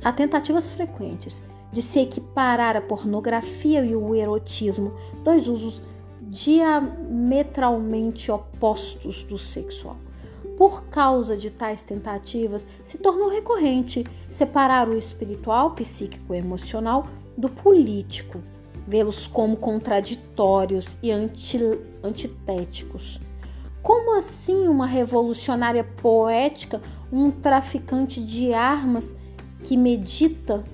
Há 0.02 0.12
tentativas 0.12 0.70
frequentes 0.70 1.40
de 1.72 1.80
se 1.80 2.00
equiparar 2.00 2.76
a 2.76 2.80
pornografia 2.80 3.84
e 3.84 3.94
o 3.94 4.12
erotismo, 4.12 4.92
dois 5.22 5.46
usos 5.46 5.80
diametralmente 6.20 8.32
opostos 8.32 9.22
do 9.22 9.38
sexual. 9.38 9.96
Por 10.58 10.86
causa 10.86 11.36
de 11.36 11.50
tais 11.50 11.84
tentativas, 11.84 12.66
se 12.84 12.98
tornou 12.98 13.28
recorrente 13.28 14.04
separar 14.32 14.88
o 14.88 14.98
espiritual, 14.98 15.70
psíquico 15.70 16.34
e 16.34 16.38
emocional 16.38 17.06
do 17.36 17.48
político, 17.48 18.40
vê-los 18.84 19.28
como 19.28 19.56
contraditórios 19.56 20.98
e 21.00 21.12
anti, 21.12 21.60
antitéticos. 22.02 23.20
Como 23.80 24.18
assim 24.18 24.66
uma 24.66 24.84
revolucionária 24.84 25.84
poética, 25.84 26.82
um 27.12 27.30
traficante 27.30 28.20
de 28.20 28.52
armas 28.52 29.14
que 29.62 29.76
medita? 29.76 30.64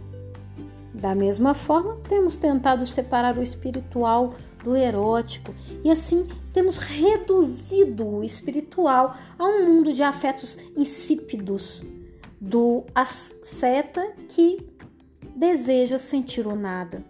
Da 0.95 1.15
mesma 1.15 1.53
forma, 1.53 1.99
temos 2.09 2.39
tentado 2.39 2.87
separar 2.87 3.37
o 3.37 3.43
espiritual 3.43 4.33
do 4.65 4.75
erótico 4.75 5.55
e 5.85 5.91
assim 5.91 6.25
temos 6.53 6.79
reduzido 6.79 8.09
o 8.09 8.25
espiritual 8.25 9.15
a 9.39 9.45
um 9.45 9.67
mundo 9.69 9.93
de 9.93 10.03
afetos 10.03 10.59
insípidos 10.75 11.85
do 12.41 12.85
asceta 12.95 14.13
que 14.29 14.67
deseja 15.37 15.99
sentir 15.99 16.47
o 16.47 16.57
nada. 16.57 17.05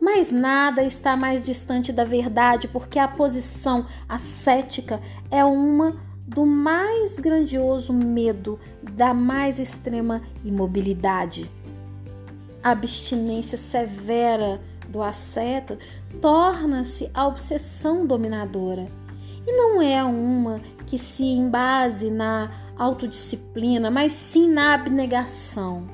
Mas 0.00 0.30
nada 0.30 0.82
está 0.82 1.14
mais 1.14 1.44
distante 1.44 1.92
da 1.92 2.04
verdade, 2.04 2.66
porque 2.68 2.98
a 2.98 3.06
posição 3.06 3.86
ascética 4.08 5.00
é 5.30 5.44
uma 5.44 6.00
do 6.26 6.46
mais 6.46 7.18
grandioso 7.18 7.92
medo, 7.92 8.58
da 8.82 9.12
mais 9.12 9.58
extrema 9.58 10.22
imobilidade. 10.44 11.50
A 12.62 12.70
abstinência 12.70 13.58
severa 13.58 14.60
do 14.88 15.02
asceta 15.02 15.78
torna-se 16.20 17.10
a 17.14 17.26
obsessão 17.26 18.06
dominadora. 18.06 18.86
E 19.46 19.52
não 19.52 19.80
é 19.80 20.02
uma 20.04 20.60
que 20.86 20.98
se 20.98 21.22
embase 21.22 22.10
na 22.10 22.50
autodisciplina, 22.76 23.90
mas 23.90 24.12
sim 24.12 24.48
na 24.48 24.74
abnegação. 24.74 25.86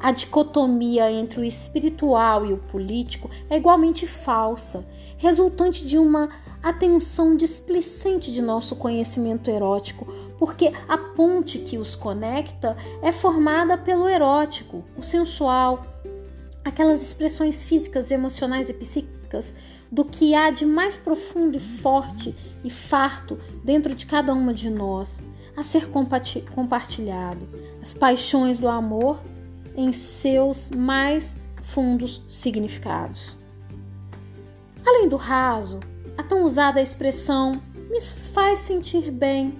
A 0.00 0.12
dicotomia 0.12 1.10
entre 1.10 1.40
o 1.40 1.44
espiritual 1.44 2.44
e 2.44 2.52
o 2.52 2.58
político 2.58 3.30
é 3.48 3.56
igualmente 3.56 4.06
falsa, 4.06 4.84
resultante 5.16 5.86
de 5.86 5.96
uma 5.96 6.28
atenção 6.62 7.36
displicente 7.36 8.32
de 8.32 8.42
nosso 8.42 8.76
conhecimento 8.76 9.50
erótico, 9.50 10.06
porque 10.38 10.72
a 10.88 10.98
ponte 10.98 11.58
que 11.58 11.78
os 11.78 11.94
conecta 11.94 12.76
é 13.02 13.12
formada 13.12 13.78
pelo 13.78 14.08
erótico, 14.08 14.84
o 14.96 15.02
sensual, 15.02 15.86
aquelas 16.64 17.02
expressões 17.02 17.64
físicas, 17.64 18.10
emocionais 18.10 18.68
e 18.68 18.74
psíquicas 18.74 19.23
do 19.90 20.04
que 20.04 20.34
há 20.34 20.50
de 20.50 20.66
mais 20.66 20.96
profundo 20.96 21.56
e 21.56 21.60
forte 21.60 22.34
e 22.62 22.70
farto 22.70 23.38
dentro 23.62 23.94
de 23.94 24.06
cada 24.06 24.32
uma 24.32 24.52
de 24.52 24.68
nós 24.68 25.22
a 25.56 25.62
ser 25.62 25.88
compartilhado, 25.88 27.48
as 27.80 27.94
paixões 27.94 28.58
do 28.58 28.68
amor 28.68 29.20
em 29.76 29.92
seus 29.92 30.70
mais 30.70 31.36
fundos 31.62 32.22
significados. 32.28 33.36
Além 34.84 35.08
do 35.08 35.16
raso, 35.16 35.80
a 36.18 36.22
tão 36.22 36.44
usada 36.44 36.82
expressão 36.82 37.60
me 37.90 38.00
faz 38.00 38.60
sentir 38.60 39.10
bem. 39.10 39.56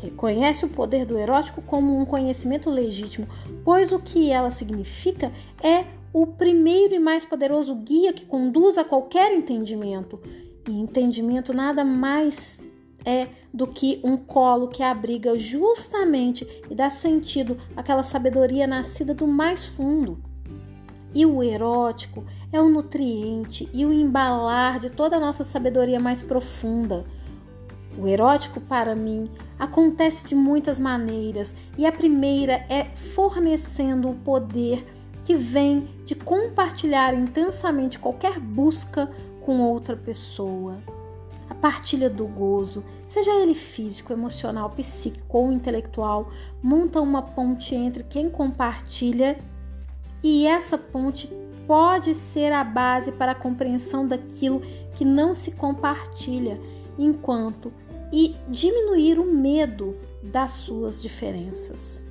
Reconhece 0.00 0.64
o 0.64 0.68
poder 0.68 1.04
do 1.04 1.18
erótico 1.18 1.60
como 1.62 1.98
um 1.98 2.04
conhecimento 2.04 2.70
legítimo, 2.70 3.26
pois 3.64 3.90
o 3.90 3.98
que 3.98 4.30
ela 4.30 4.50
significa 4.50 5.32
é 5.62 5.84
o 6.12 6.26
primeiro 6.26 6.94
e 6.94 6.98
mais 6.98 7.24
poderoso 7.24 7.74
guia 7.74 8.12
que 8.12 8.24
conduz 8.24 8.78
a 8.78 8.84
qualquer 8.84 9.32
entendimento. 9.32 10.20
E 10.68 10.72
entendimento 10.72 11.52
nada 11.52 11.84
mais 11.84 12.60
é 13.04 13.28
do 13.52 13.66
que 13.66 14.00
um 14.04 14.16
colo 14.16 14.68
que 14.68 14.82
abriga 14.82 15.38
justamente 15.38 16.46
e 16.70 16.74
dá 16.74 16.90
sentido 16.90 17.56
àquela 17.76 18.02
sabedoria 18.02 18.66
nascida 18.66 19.14
do 19.14 19.26
mais 19.26 19.64
fundo. 19.64 20.18
E 21.14 21.24
o 21.24 21.42
erótico 21.42 22.24
é 22.52 22.60
o 22.60 22.68
nutriente 22.68 23.68
e 23.72 23.86
o 23.86 23.92
embalar 23.92 24.78
de 24.78 24.90
toda 24.90 25.16
a 25.16 25.20
nossa 25.20 25.42
sabedoria 25.42 25.98
mais 25.98 26.20
profunda. 26.20 27.06
O 27.98 28.06
erótico, 28.06 28.60
para 28.60 28.94
mim, 28.94 29.30
acontece 29.58 30.28
de 30.28 30.34
muitas 30.34 30.78
maneiras, 30.78 31.52
e 31.76 31.84
a 31.84 31.90
primeira 31.90 32.64
é 32.68 32.84
fornecendo 33.14 34.08
o 34.08 34.14
poder 34.14 34.84
que 35.28 35.36
vem 35.36 35.86
de 36.06 36.14
compartilhar 36.14 37.12
intensamente 37.12 37.98
qualquer 37.98 38.40
busca 38.40 39.10
com 39.42 39.60
outra 39.60 39.94
pessoa. 39.94 40.78
A 41.50 41.54
partilha 41.54 42.08
do 42.08 42.26
gozo, 42.26 42.82
seja 43.06 43.34
ele 43.34 43.54
físico, 43.54 44.10
emocional, 44.10 44.70
psíquico 44.70 45.36
ou 45.36 45.52
intelectual, 45.52 46.30
monta 46.62 47.02
uma 47.02 47.20
ponte 47.20 47.74
entre 47.74 48.04
quem 48.04 48.30
compartilha 48.30 49.38
e 50.22 50.46
essa 50.46 50.78
ponte 50.78 51.28
pode 51.66 52.14
ser 52.14 52.50
a 52.50 52.64
base 52.64 53.12
para 53.12 53.32
a 53.32 53.34
compreensão 53.34 54.08
daquilo 54.08 54.62
que 54.94 55.04
não 55.04 55.34
se 55.34 55.50
compartilha, 55.50 56.58
enquanto 56.98 57.70
e 58.10 58.34
diminuir 58.48 59.18
o 59.18 59.30
medo 59.30 59.94
das 60.22 60.52
suas 60.52 61.02
diferenças. 61.02 62.07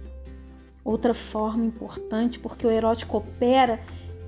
Outra 0.87 1.13
forma 1.13 1.65
importante, 1.65 2.39
porque 2.39 2.65
o 2.65 2.71
erótico 2.71 3.17
opera, 3.17 3.77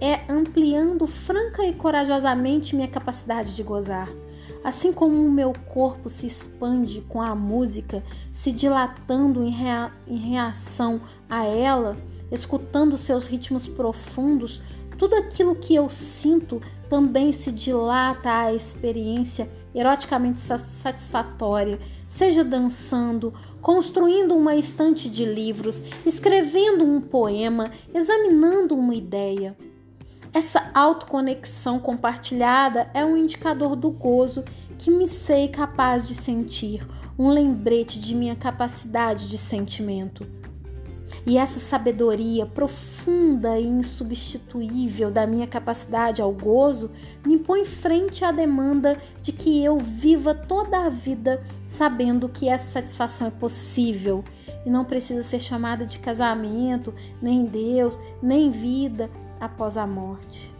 é 0.01 0.29
ampliando 0.29 1.07
franca 1.07 1.65
e 1.65 1.73
corajosamente 1.73 2.75
minha 2.75 2.89
capacidade 2.89 3.55
de 3.55 3.63
gozar. 3.63 4.09
Assim 4.61 4.91
como 4.91 5.25
o 5.25 5.31
meu 5.31 5.53
corpo 5.53 6.09
se 6.09 6.27
expande 6.27 6.99
com 7.07 7.21
a 7.21 7.33
música, 7.33 8.03
se 8.33 8.51
dilatando 8.51 9.41
em, 9.41 9.49
rea 9.49 9.89
em 10.05 10.17
reação 10.17 10.99
a 11.29 11.45
ela, 11.45 11.95
escutando 12.29 12.97
seus 12.97 13.25
ritmos 13.25 13.65
profundos, 13.65 14.61
tudo 14.97 15.15
aquilo 15.15 15.55
que 15.55 15.73
eu 15.73 15.89
sinto 15.89 16.61
também 16.89 17.31
se 17.31 17.53
dilata 17.53 18.29
à 18.29 18.53
experiência 18.53 19.49
eroticamente 19.73 20.41
satisfatória, 20.41 21.79
seja 22.09 22.43
dançando, 22.43 23.33
construindo 23.61 24.35
uma 24.35 24.55
estante 24.55 25.09
de 25.09 25.25
livros, 25.25 25.83
escrevendo 26.05 26.83
um 26.83 27.01
poema, 27.01 27.71
examinando 27.93 28.75
uma 28.75 28.95
ideia. 28.95 29.55
Essa 30.33 30.69
autoconexão 30.73 31.79
compartilhada 31.79 32.89
é 32.93 33.03
um 33.03 33.17
indicador 33.17 33.75
do 33.75 33.89
gozo 33.89 34.43
que 34.77 34.91
me 34.91 35.07
sei 35.07 35.47
capaz 35.47 36.07
de 36.07 36.15
sentir, 36.15 36.85
um 37.17 37.29
lembrete 37.29 37.99
de 37.99 38.15
minha 38.15 38.35
capacidade 38.35 39.27
de 39.27 39.37
sentimento. 39.37 40.25
E 41.25 41.37
essa 41.37 41.59
sabedoria 41.59 42.45
profunda 42.45 43.59
e 43.59 43.65
insubstituível 43.65 45.11
da 45.11 45.27
minha 45.27 45.45
capacidade 45.45 46.21
ao 46.21 46.31
gozo 46.31 46.89
me 47.25 47.37
põe 47.37 47.65
frente 47.65 48.23
à 48.23 48.31
demanda 48.31 48.97
de 49.21 49.31
que 49.31 49.63
eu 49.63 49.77
viva 49.77 50.33
toda 50.33 50.85
a 50.85 50.89
vida 50.89 51.43
sabendo 51.69 52.27
que 52.27 52.49
essa 52.49 52.71
satisfação 52.71 53.27
é 53.27 53.31
possível 53.31 54.23
e 54.65 54.69
não 54.69 54.83
precisa 54.83 55.23
ser 55.23 55.39
chamada 55.39 55.85
de 55.85 55.99
casamento, 55.99 56.93
nem 57.21 57.45
Deus, 57.45 57.97
nem 58.21 58.51
vida 58.51 59.09
após 59.39 59.77
a 59.77 59.87
morte. 59.87 60.51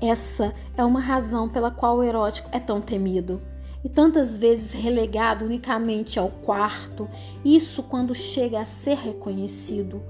Essa 0.00 0.54
é 0.76 0.84
uma 0.84 1.00
razão 1.00 1.48
pela 1.48 1.70
qual 1.70 1.98
o 1.98 2.04
erótico 2.04 2.48
é 2.52 2.60
tão 2.60 2.80
temido 2.80 3.40
e 3.84 3.88
tantas 3.88 4.36
vezes 4.36 4.72
relegado 4.72 5.44
unicamente 5.44 6.18
ao 6.18 6.28
quarto, 6.28 7.08
isso 7.44 7.82
quando 7.82 8.14
chega 8.14 8.60
a 8.60 8.64
ser 8.64 8.96
reconhecido. 8.96 10.02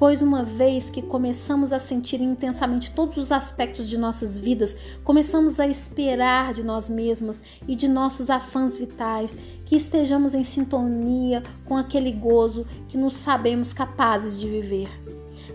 Pois 0.00 0.22
uma 0.22 0.42
vez 0.42 0.88
que 0.88 1.02
começamos 1.02 1.74
a 1.74 1.78
sentir 1.78 2.22
intensamente 2.22 2.90
todos 2.90 3.18
os 3.18 3.30
aspectos 3.30 3.86
de 3.86 3.98
nossas 3.98 4.38
vidas, 4.38 4.74
começamos 5.04 5.60
a 5.60 5.66
esperar 5.66 6.54
de 6.54 6.62
nós 6.62 6.88
mesmas 6.88 7.42
e 7.68 7.76
de 7.76 7.86
nossos 7.86 8.30
afãs 8.30 8.78
vitais 8.78 9.36
que 9.66 9.76
estejamos 9.76 10.34
em 10.34 10.42
sintonia 10.42 11.42
com 11.66 11.76
aquele 11.76 12.10
gozo 12.12 12.66
que 12.88 12.96
nos 12.96 13.12
sabemos 13.12 13.74
capazes 13.74 14.40
de 14.40 14.48
viver. 14.48 14.88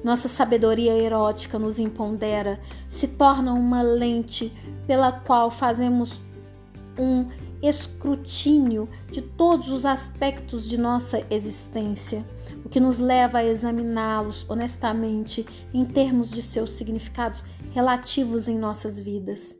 Nossa 0.03 0.27
sabedoria 0.27 0.93
erótica 0.93 1.57
nos 1.57 1.79
empodera, 1.79 2.59
se 2.87 3.07
torna 3.07 3.51
uma 3.51 3.81
lente 3.81 4.53
pela 4.85 5.11
qual 5.11 5.49
fazemos 5.49 6.19
um 6.99 7.31
escrutínio 7.63 8.87
de 9.11 9.23
todos 9.23 9.69
os 9.69 9.87
aspectos 9.87 10.69
de 10.69 10.77
nossa 10.77 11.25
existência, 11.31 12.23
o 12.65 12.69
que 12.69 12.79
nos 12.79 12.97
leva 12.97 13.37
a 13.37 13.45
examiná-los 13.45 14.45
honestamente 14.49 15.45
em 15.71 15.85
termos 15.85 16.31
de 16.31 16.41
seus 16.41 16.71
significados 16.71 17.43
relativos 17.73 18.47
em 18.47 18.57
nossas 18.57 18.99
vidas. 18.99 19.55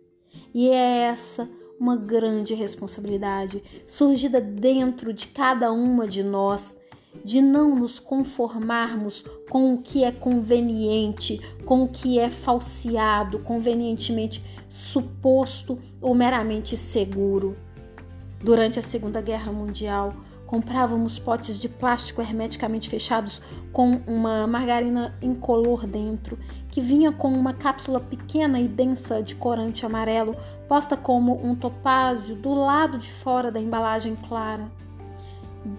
E 0.53 0.69
é 0.69 1.03
essa 1.03 1.47
uma 1.79 1.95
grande 1.95 2.53
responsabilidade 2.53 3.61
surgida 3.87 4.41
dentro 4.41 5.13
de 5.13 5.27
cada 5.27 5.71
uma 5.71 6.07
de 6.07 6.23
nós 6.23 6.77
de 7.23 7.41
não 7.41 7.75
nos 7.75 7.99
conformarmos 7.99 9.23
com 9.49 9.73
o 9.73 9.81
que 9.81 10.03
é 10.03 10.11
conveniente, 10.11 11.39
com 11.65 11.83
o 11.83 11.87
que 11.87 12.19
é 12.19 12.29
falseado, 12.29 13.39
convenientemente 13.39 14.43
suposto 14.69 15.77
ou 16.01 16.13
meramente 16.13 16.75
seguro. 16.75 17.55
Durante 18.43 18.79
a 18.79 18.83
Segunda 18.83 19.21
Guerra 19.21 19.51
Mundial, 19.51 20.13
comprávamos 20.55 21.19
potes 21.19 21.59
de 21.59 21.67
plástico 21.67 22.21
hermeticamente 22.21 22.89
fechados 22.89 23.41
com 23.73 24.01
uma 24.07 24.47
margarina 24.47 25.13
incolor 25.21 25.85
dentro, 25.85 26.39
que 26.69 26.79
vinha 26.79 27.11
com 27.11 27.27
uma 27.27 27.53
cápsula 27.53 27.99
pequena 27.99 28.57
e 28.57 28.65
densa 28.65 29.21
de 29.21 29.35
corante 29.35 29.85
amarelo, 29.85 30.33
posta 30.65 30.95
como 30.95 31.45
um 31.45 31.55
topázio 31.55 32.37
do 32.37 32.53
lado 32.53 32.97
de 32.97 33.11
fora 33.11 33.51
da 33.51 33.59
embalagem 33.59 34.15
clara. 34.29 34.71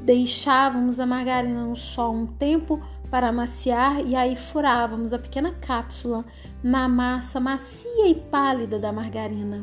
Deixávamos 0.02 1.00
a 1.00 1.06
margarina 1.06 1.64
no 1.64 1.76
sol 1.76 2.14
um 2.14 2.26
tempo 2.26 2.78
para 3.10 3.28
amaciar 3.28 4.04
e 4.04 4.14
aí 4.14 4.36
furávamos 4.36 5.14
a 5.14 5.18
pequena 5.18 5.52
cápsula 5.52 6.22
na 6.62 6.86
massa 6.86 7.40
macia 7.40 8.08
e 8.08 8.14
pálida 8.14 8.78
da 8.78 8.92
margarina. 8.92 9.62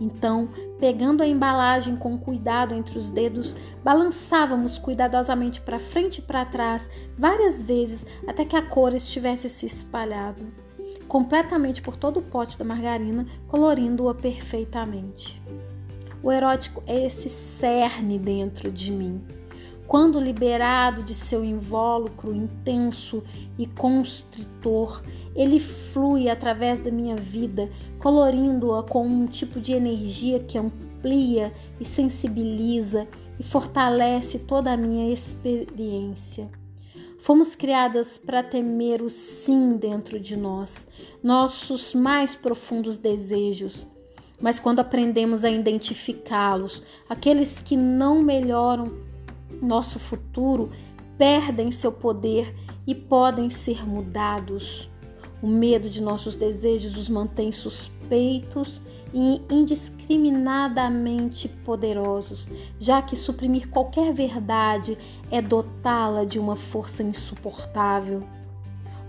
Então, 0.00 0.48
pegando 0.82 1.22
a 1.22 1.28
embalagem 1.28 1.94
com 1.94 2.18
cuidado 2.18 2.74
entre 2.74 2.98
os 2.98 3.08
dedos, 3.08 3.54
balançávamos 3.84 4.78
cuidadosamente 4.78 5.60
para 5.60 5.78
frente 5.78 6.18
e 6.18 6.22
para 6.22 6.44
trás 6.44 6.90
várias 7.16 7.62
vezes 7.62 8.04
até 8.26 8.44
que 8.44 8.56
a 8.56 8.62
cor 8.62 8.92
estivesse 8.92 9.48
se 9.48 9.64
espalhado 9.64 10.44
completamente 11.06 11.80
por 11.80 11.94
todo 11.94 12.18
o 12.18 12.22
pote 12.22 12.58
da 12.58 12.64
margarina, 12.64 13.26
colorindo-a 13.46 14.14
perfeitamente. 14.14 15.40
O 16.22 16.32
erótico 16.32 16.82
é 16.86 17.06
esse 17.06 17.28
cerne 17.28 18.18
dentro 18.18 18.72
de 18.72 18.90
mim. 18.90 19.22
Quando 19.92 20.18
liberado 20.18 21.02
de 21.02 21.14
seu 21.14 21.44
invólucro 21.44 22.34
intenso 22.34 23.22
e 23.58 23.66
constritor, 23.66 25.02
ele 25.36 25.60
flui 25.60 26.30
através 26.30 26.80
da 26.80 26.90
minha 26.90 27.14
vida, 27.14 27.70
colorindo-a 27.98 28.84
com 28.84 29.06
um 29.06 29.26
tipo 29.26 29.60
de 29.60 29.74
energia 29.74 30.40
que 30.40 30.56
amplia 30.56 31.52
e 31.78 31.84
sensibiliza 31.84 33.06
e 33.38 33.42
fortalece 33.42 34.38
toda 34.38 34.72
a 34.72 34.78
minha 34.78 35.12
experiência. 35.12 36.50
Fomos 37.18 37.54
criadas 37.54 38.16
para 38.16 38.42
temer 38.42 39.02
o 39.02 39.10
sim 39.10 39.76
dentro 39.76 40.18
de 40.18 40.38
nós, 40.38 40.88
nossos 41.22 41.94
mais 41.94 42.34
profundos 42.34 42.96
desejos. 42.96 43.86
Mas 44.40 44.58
quando 44.58 44.78
aprendemos 44.78 45.44
a 45.44 45.50
identificá-los, 45.50 46.82
aqueles 47.10 47.60
que 47.60 47.76
não 47.76 48.22
melhoram 48.22 49.11
nosso 49.62 49.98
futuro 49.98 50.70
perdem 51.16 51.70
seu 51.70 51.92
poder 51.92 52.54
e 52.86 52.94
podem 52.94 53.48
ser 53.48 53.86
mudados. 53.86 54.90
O 55.40 55.46
medo 55.46 55.88
de 55.88 56.02
nossos 56.02 56.34
desejos 56.36 56.96
os 56.96 57.08
mantém 57.08 57.52
suspeitos 57.52 58.82
e 59.14 59.40
indiscriminadamente 59.50 61.48
poderosos, 61.48 62.48
já 62.80 63.02
que 63.02 63.14
suprimir 63.14 63.68
qualquer 63.68 64.12
verdade 64.12 64.96
é 65.30 65.42
dotá-la 65.42 66.24
de 66.24 66.38
uma 66.38 66.56
força 66.56 67.02
insuportável. 67.02 68.22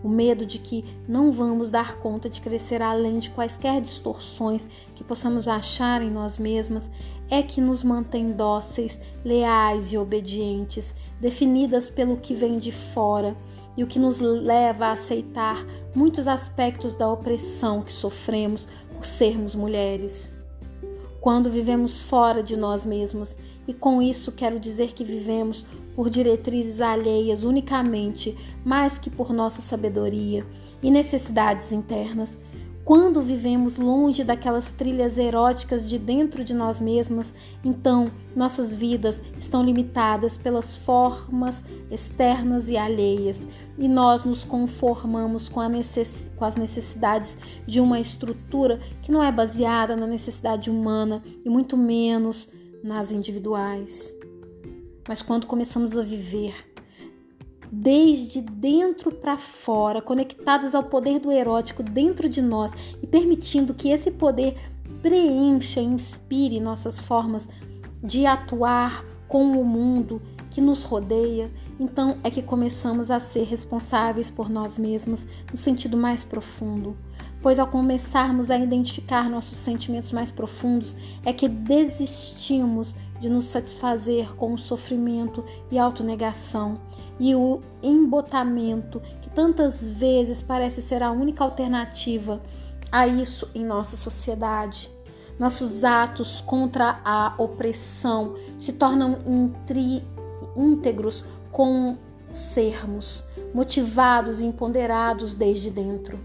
O 0.04 0.10
medo 0.10 0.46
de 0.46 0.60
que 0.60 0.84
não 1.08 1.32
vamos 1.32 1.70
dar 1.70 1.96
conta 2.00 2.30
de 2.30 2.42
crescer 2.42 2.82
além 2.82 3.20
de 3.20 3.30
quaisquer 3.30 3.80
distorções 3.80 4.68
que 4.96 5.04
possamos 5.04 5.48
achar 5.48 6.02
em 6.02 6.12
nós 6.12 6.38
mesmas 6.38 6.90
é 7.34 7.42
que 7.42 7.60
nos 7.60 7.84
mantém 7.84 8.32
dóceis, 8.32 9.02
leais 9.26 9.92
e 9.92 9.98
obedientes, 9.98 10.94
definidas 11.20 11.90
pelo 11.90 12.18
que 12.18 12.36
vem 12.36 12.60
de 12.60 12.72
fora 12.72 13.36
e 13.76 13.84
o 13.84 13.88
que 13.88 13.98
nos 13.98 14.20
leva 14.20 14.86
a 14.86 14.92
aceitar 14.92 15.66
muitos 15.96 16.28
aspectos 16.28 16.96
da 16.96 17.12
opressão 17.12 17.82
que 17.82 17.92
sofremos 17.92 18.68
por 18.94 19.04
sermos 19.04 19.56
mulheres. 19.56 20.32
Quando 21.20 21.50
vivemos 21.50 22.04
fora 22.04 22.44
de 22.44 22.56
nós 22.56 22.86
mesmos, 22.86 23.36
e 23.68 23.74
com 23.74 24.00
isso 24.00 24.34
quero 24.34 24.60
dizer 24.60 24.94
que 24.94 25.04
vivemos 25.04 25.66
por 25.96 26.12
diretrizes 26.12 26.82
alheias 26.82 27.44
unicamente, 27.44 28.38
mais 28.64 29.00
que 29.00 29.10
por 29.10 29.34
nossa 29.34 29.60
sabedoria 29.60 30.46
e 30.84 30.92
necessidades 30.92 31.72
internas, 31.72 32.38
quando 32.86 33.22
vivemos 33.22 33.78
longe 33.78 34.26
daquelas 34.26 34.68
trilhas 34.68 35.18
eróticas 35.18 35.90
de 35.90 35.98
dentro 35.98 36.44
de 36.44 36.54
nós 36.54 36.82
mesmas, 36.82 37.34
então 37.64 38.12
nossas 38.36 38.76
vidas 38.76 39.22
estão 39.40 39.64
limitadas 39.64 40.38
pelas 40.38 40.76
formas 40.76 41.64
externas 41.90 42.68
e 42.68 42.76
alheias, 42.76 43.38
e 43.78 43.88
nós 43.88 44.26
nos 44.26 44.44
conformamos 44.44 45.48
com, 45.48 45.66
necess... 45.70 46.30
com, 46.36 46.44
as 46.44 46.56
necessidades 46.56 47.38
de 47.66 47.80
uma 47.80 48.00
estrutura 48.00 48.82
que 49.02 49.12
não 49.12 49.24
é 49.24 49.32
baseada 49.32 49.96
na 49.96 50.06
necessidade 50.06 50.70
humana 50.70 51.24
e 51.46 51.50
muito 51.50 51.78
menos 51.78 52.50
nas 52.84 53.12
individuais. 53.12 54.14
Mas 55.08 55.22
quando 55.22 55.48
começamos 55.48 55.98
a 55.98 56.02
viver 56.02 56.73
desde 57.76 58.40
dentro 58.40 59.12
para 59.12 59.36
fora, 59.36 60.00
conectadas 60.00 60.76
ao 60.76 60.84
poder 60.84 61.20
do 61.20 61.32
erótico 61.32 61.82
dentro 61.82 62.30
de 62.30 62.40
nós 62.40 62.72
e 63.02 63.08
permitindo 63.08 63.74
que 63.74 63.90
esse 63.90 64.12
poder 64.12 64.56
preencha 65.02 65.82
e 65.82 65.86
inspire 65.86 66.60
nossas 66.60 67.00
formas 67.00 67.50
de 68.04 68.28
atuar 68.28 69.04
com 69.28 69.60
o 69.60 69.66
mundo 69.66 70.22
que 70.52 70.62
nos 70.62 70.84
rodeia, 70.84 71.50
então 71.80 72.20
é 72.24 72.30
que 72.30 72.44
começamos 72.44 73.10
a 73.10 73.20
ser 73.20 73.46
responsáveis 73.46 74.30
por 74.30 74.52
nós 74.52 74.78
mesmos 74.78 75.26
no 75.52 75.58
sentido 75.58 75.98
mais 75.98 76.24
profundo. 76.24 76.96
Pois 77.42 77.58
ao 77.58 77.66
começarmos 77.66 78.52
a 78.52 78.58
identificar 78.58 79.28
nossos 79.28 79.58
sentimentos 79.58 80.12
mais 80.12 80.30
profundos, 80.30 80.96
é 81.26 81.34
que 81.34 81.50
desistimos 81.50 82.94
de 83.20 83.30
nos 83.30 83.46
satisfazer 83.46 84.36
com 84.36 84.54
o 84.54 84.60
sofrimento 84.60 85.44
e 85.72 85.80
autonegação 85.80 86.78
e 87.20 87.36
o 87.36 87.60
embotamento, 87.82 89.02
que 89.22 89.30
tantas 89.30 89.86
vezes 89.86 90.42
parece 90.42 90.82
ser 90.82 91.04
a 91.04 91.12
única 91.12 91.44
alternativa 91.44 92.42
a 92.92 93.08
isso 93.08 93.50
em 93.54 93.66
nossa 93.66 93.98
sociedade. 93.98 94.90
Nossos 95.40 95.84
atos 95.84 96.42
contra 96.42 97.00
a 97.04 97.34
opressão 97.38 98.36
se 98.58 98.74
tornam 98.74 99.20
íntegros 100.56 101.26
com 101.52 101.98
sermos, 102.34 103.24
motivados 103.54 104.42
e 104.42 104.46
empoderados 104.46 105.36
desde 105.36 105.70
dentro. 105.70 106.20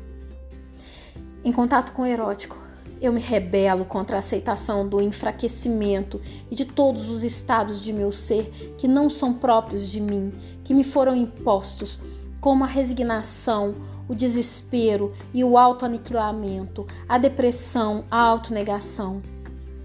Em 1.45 1.53
contato 1.53 1.93
com 1.93 2.03
o 2.03 2.07
erótico, 2.07 2.57
eu 3.01 3.13
me 3.13 3.21
rebelo 3.21 3.85
contra 3.85 4.17
a 4.17 4.19
aceitação 4.19 4.89
do 4.89 5.01
enfraquecimento 5.01 6.21
e 6.51 6.55
de 6.55 6.65
todos 6.65 7.09
os 7.09 7.23
estados 7.23 7.81
de 7.81 7.93
meu 7.93 8.11
ser 8.11 8.75
que 8.77 8.89
não 8.89 9.09
são 9.09 9.33
próprios 9.33 9.89
de 9.89 10.01
mim, 10.01 10.33
que 10.69 10.75
me 10.75 10.85
foram 10.85 11.17
impostos, 11.17 11.99
como 12.43 12.63
a 12.63 12.67
resignação, 12.67 13.75
o 14.07 14.15
desespero 14.15 15.15
e 15.33 15.43
o 15.43 15.57
autoaniquilamento, 15.57 16.87
a 17.09 17.17
depressão, 17.17 18.05
a 18.11 18.21
autonegação. 18.21 19.23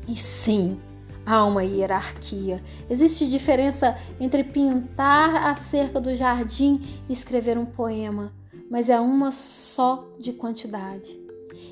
E 0.05 0.17
sim, 0.17 0.77
há 1.25 1.45
uma 1.45 1.63
hierarquia. 1.63 2.61
Existe 2.89 3.29
diferença 3.29 3.97
entre 4.19 4.43
pintar 4.43 5.47
a 5.47 5.55
cerca 5.55 6.01
do 6.01 6.13
jardim 6.13 6.81
e 7.07 7.13
escrever 7.13 7.57
um 7.57 7.65
poema, 7.65 8.33
mas 8.69 8.89
é 8.89 8.99
uma 8.99 9.31
só 9.31 10.05
de 10.19 10.33
quantidade. 10.33 11.17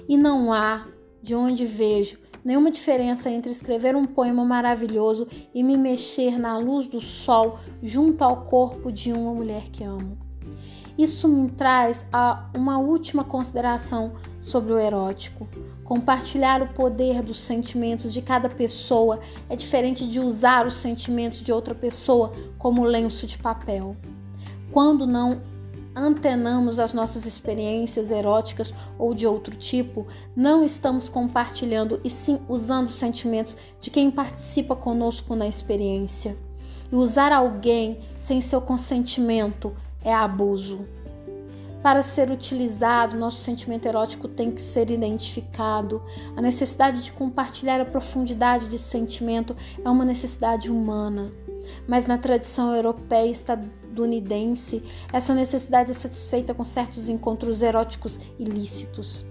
E 0.08 0.16
não 0.16 0.54
há 0.54 0.88
de 1.22 1.36
onde 1.36 1.66
vejo 1.66 2.18
nenhuma 2.44 2.72
diferença 2.72 3.30
entre 3.30 3.52
escrever 3.52 3.96
um 3.96 4.06
poema 4.06 4.44
maravilhoso 4.44 5.28
e 5.54 5.64
me 5.64 5.78
mexer 5.78 6.38
na 6.38 6.58
luz 6.58 6.88
do 6.88 7.00
sol 7.00 7.60
junto 7.82 8.24
ao 8.24 8.46
corpo 8.46 8.92
de 8.92 9.12
uma 9.14 9.34
mulher 9.34 9.70
que 9.72 9.84
amo. 9.84 10.18
Isso 10.98 11.28
me 11.28 11.50
traz 11.50 12.06
a 12.12 12.50
uma 12.54 12.78
última 12.78 13.24
consideração 13.24 14.14
sobre 14.42 14.74
o 14.74 14.80
erótico. 14.80 15.48
Compartilhar 15.84 16.62
o 16.62 16.74
poder 16.74 17.22
dos 17.22 17.40
sentimentos 17.40 18.14
de 18.14 18.22
cada 18.22 18.50
pessoa 18.50 19.20
é 19.50 19.56
diferente 19.56 20.08
de 20.08 20.20
usar 20.20 20.66
os 20.66 20.76
sentimentos 20.76 21.40
de 21.40 21.52
outra 21.52 21.74
pessoa 21.74 22.34
como 22.58 22.84
lenço 22.84 23.26
de 23.26 23.38
papel. 23.38 23.96
Quando 24.72 25.06
não 25.06 25.42
antenamos 25.96 26.80
as 26.80 26.94
nossas 26.94 27.26
experiências 27.26 28.12
eróticas 28.12 28.74
ou 28.98 29.14
de 29.14 29.28
outro 29.28 29.56
tipo, 29.56 30.08
não 30.36 30.64
estamos 30.64 31.10
compartilhando 31.10 32.00
e 32.04 32.10
sim 32.10 32.40
usando 32.48 32.88
os 32.88 32.96
sentimentos 32.96 33.56
de 33.80 33.90
quem 33.90 34.10
participa 34.10 34.76
conosco 34.76 35.36
na 35.36 35.48
experiência. 35.48 36.38
E 36.92 36.96
usar 36.96 37.32
alguém 37.32 38.00
sem 38.20 38.42
seu 38.42 38.62
consentimento 38.62 39.74
é 40.04 40.14
abuso. 40.14 40.86
Para 41.82 42.04
ser 42.04 42.30
utilizado, 42.30 43.18
nosso 43.18 43.38
sentimento 43.38 43.88
erótico 43.88 44.28
tem 44.28 44.52
que 44.52 44.62
ser 44.62 44.92
identificado. 44.92 46.02
A 46.38 46.42
necessidade 46.42 47.02
de 47.02 47.12
compartilhar 47.12 47.82
a 47.82 47.86
profundidade 47.86 48.68
de 48.68 48.78
sentimento 48.78 49.56
é 49.84 49.90
uma 49.90 50.06
necessidade 50.06 50.70
humana. 50.70 51.32
Mas 51.88 52.06
na 52.06 52.20
tradição 52.20 52.76
europeia 52.76 53.26
e 53.26 53.32
estadunidense, 53.92 54.82
essa 55.12 55.36
necessidade 55.36 55.92
é 55.92 55.94
satisfeita 55.94 56.54
com 56.54 56.64
certos 56.64 57.10
encontros 57.10 57.62
eróticos 57.62 58.20
ilícitos. 58.40 59.26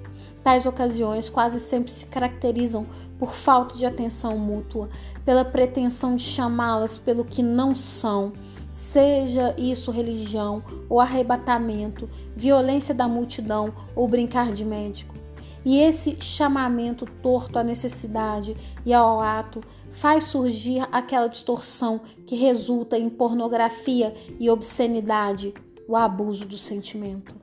Tais 0.44 0.66
ocasiões 0.66 1.28
quase 1.28 1.58
sempre 1.58 1.90
se 1.90 2.06
caracterizam 2.06 2.86
por 3.18 3.34
falta 3.34 3.76
de 3.76 3.84
atenção 3.84 4.38
mútua, 4.38 4.88
pela 5.24 5.44
pretensão 5.44 6.16
de 6.16 6.24
chamá-las 6.24 6.98
pelo 6.98 7.24
que 7.24 7.42
não 7.42 7.74
são, 7.74 8.32
seja 8.72 9.54
isso 9.58 9.90
religião 9.90 10.62
ou 10.88 11.00
arrebatamento, 11.00 12.08
violência 12.34 12.94
da 12.94 13.06
multidão 13.06 13.74
ou 13.94 14.08
brincar 14.08 14.52
de 14.52 14.64
médico. 14.64 15.14
E 15.62 15.78
esse 15.78 16.16
chamamento 16.22 17.04
torto 17.22 17.58
à 17.58 17.62
necessidade 17.62 18.56
e 18.86 18.94
ao 18.94 19.20
ato 19.20 19.60
faz 20.00 20.24
surgir 20.24 20.88
aquela 20.90 21.28
distorção 21.28 22.00
que 22.26 22.34
resulta 22.34 22.96
em 22.96 23.10
pornografia 23.10 24.14
e 24.38 24.48
obscenidade, 24.48 25.52
o 25.86 25.94
abuso 25.94 26.46
do 26.46 26.56
sentimento. 26.56 27.34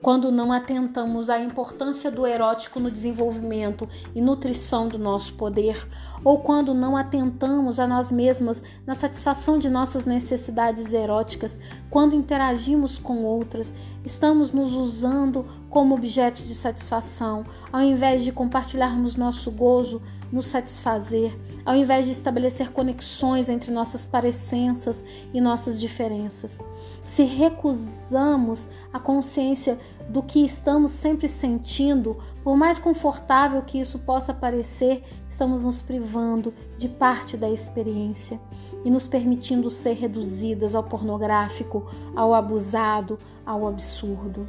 Quando 0.00 0.32
não 0.32 0.50
atentamos 0.50 1.28
à 1.28 1.38
importância 1.38 2.10
do 2.10 2.26
erótico 2.26 2.80
no 2.80 2.90
desenvolvimento 2.90 3.86
e 4.14 4.20
nutrição 4.22 4.88
do 4.88 4.96
nosso 4.96 5.34
poder, 5.34 5.86
ou 6.24 6.38
quando 6.38 6.72
não 6.72 6.96
atentamos 6.96 7.78
a 7.78 7.86
nós 7.86 8.10
mesmas 8.10 8.62
na 8.86 8.94
satisfação 8.94 9.58
de 9.58 9.68
nossas 9.68 10.06
necessidades 10.06 10.94
eróticas, 10.94 11.58
quando 11.90 12.14
interagimos 12.14 12.96
com 12.96 13.24
outras, 13.24 13.74
estamos 14.06 14.52
nos 14.52 14.72
usando 14.72 15.44
como 15.68 15.96
objetos 15.96 16.48
de 16.48 16.54
satisfação, 16.54 17.44
ao 17.70 17.82
invés 17.82 18.24
de 18.24 18.32
compartilharmos 18.32 19.16
nosso 19.16 19.50
gozo 19.50 20.00
nos 20.32 20.46
satisfazer, 20.46 21.36
ao 21.68 21.76
invés 21.76 22.06
de 22.06 22.12
estabelecer 22.12 22.72
conexões 22.72 23.46
entre 23.46 23.70
nossas 23.70 24.02
parecenças 24.02 25.04
e 25.34 25.38
nossas 25.38 25.78
diferenças. 25.78 26.58
Se 27.04 27.24
recusamos 27.24 28.66
a 28.90 28.98
consciência 28.98 29.78
do 30.08 30.22
que 30.22 30.42
estamos 30.42 30.92
sempre 30.92 31.28
sentindo, 31.28 32.16
por 32.42 32.56
mais 32.56 32.78
confortável 32.78 33.60
que 33.60 33.78
isso 33.78 33.98
possa 33.98 34.32
parecer, 34.32 35.04
estamos 35.28 35.60
nos 35.60 35.82
privando 35.82 36.54
de 36.78 36.88
parte 36.88 37.36
da 37.36 37.50
experiência 37.50 38.40
e 38.82 38.90
nos 38.90 39.06
permitindo 39.06 39.70
ser 39.70 39.92
reduzidas 39.92 40.74
ao 40.74 40.82
pornográfico, 40.82 41.86
ao 42.16 42.32
abusado, 42.32 43.18
ao 43.44 43.68
absurdo. 43.68 44.46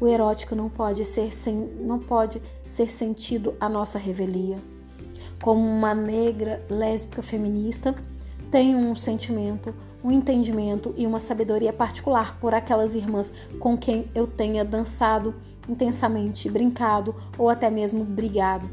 O 0.00 0.08
erótico 0.08 0.54
não 0.54 0.70
pode 0.70 1.04
ser, 1.04 1.34
sem, 1.34 1.54
não 1.54 1.98
pode 1.98 2.40
ser 2.70 2.90
sentido 2.90 3.52
à 3.60 3.68
nossa 3.68 3.98
revelia. 3.98 4.56
Como 5.44 5.60
uma 5.60 5.94
negra 5.94 6.64
lésbica 6.70 7.22
feminista, 7.22 7.94
tenho 8.50 8.78
um 8.78 8.96
sentimento, 8.96 9.74
um 10.02 10.10
entendimento 10.10 10.94
e 10.96 11.06
uma 11.06 11.20
sabedoria 11.20 11.70
particular 11.70 12.38
por 12.40 12.54
aquelas 12.54 12.94
irmãs 12.94 13.30
com 13.60 13.76
quem 13.76 14.06
eu 14.14 14.26
tenha 14.26 14.64
dançado 14.64 15.34
intensamente, 15.68 16.48
brincado 16.48 17.14
ou 17.36 17.50
até 17.50 17.68
mesmo 17.70 18.06
brigado. 18.06 18.70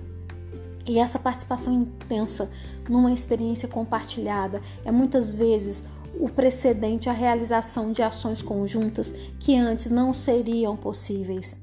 E 0.87 0.97
essa 0.97 1.19
participação 1.19 1.73
intensa 1.73 2.49
numa 2.87 3.11
experiência 3.11 3.67
compartilhada 3.67 4.61
é 4.85 4.91
muitas 4.91 5.33
vezes 5.33 5.83
o 6.17 6.29
precedente 6.29 7.09
à 7.09 7.11
realização 7.11 7.91
de 7.91 8.01
ações 8.01 8.41
conjuntas 8.41 9.13
que 9.41 9.57
antes 9.57 9.89
não 9.89 10.13
seriam 10.13 10.77
possíveis. 10.77 11.59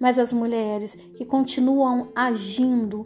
Mas 0.00 0.18
as 0.18 0.32
mulheres 0.32 0.98
que 1.14 1.24
continuam 1.24 2.08
agindo 2.12 3.04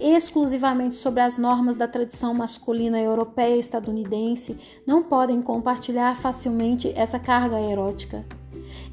exclusivamente 0.00 0.94
sobre 0.94 1.20
as 1.20 1.36
normas 1.36 1.76
da 1.76 1.86
tradição 1.86 2.32
masculina 2.32 2.98
europeia 2.98 3.56
e 3.56 3.60
estadunidense 3.60 4.58
não 4.86 5.02
podem 5.02 5.42
compartilhar 5.42 6.16
facilmente 6.16 6.92
essa 6.96 7.18
carga 7.18 7.60
erótica. 7.60 8.24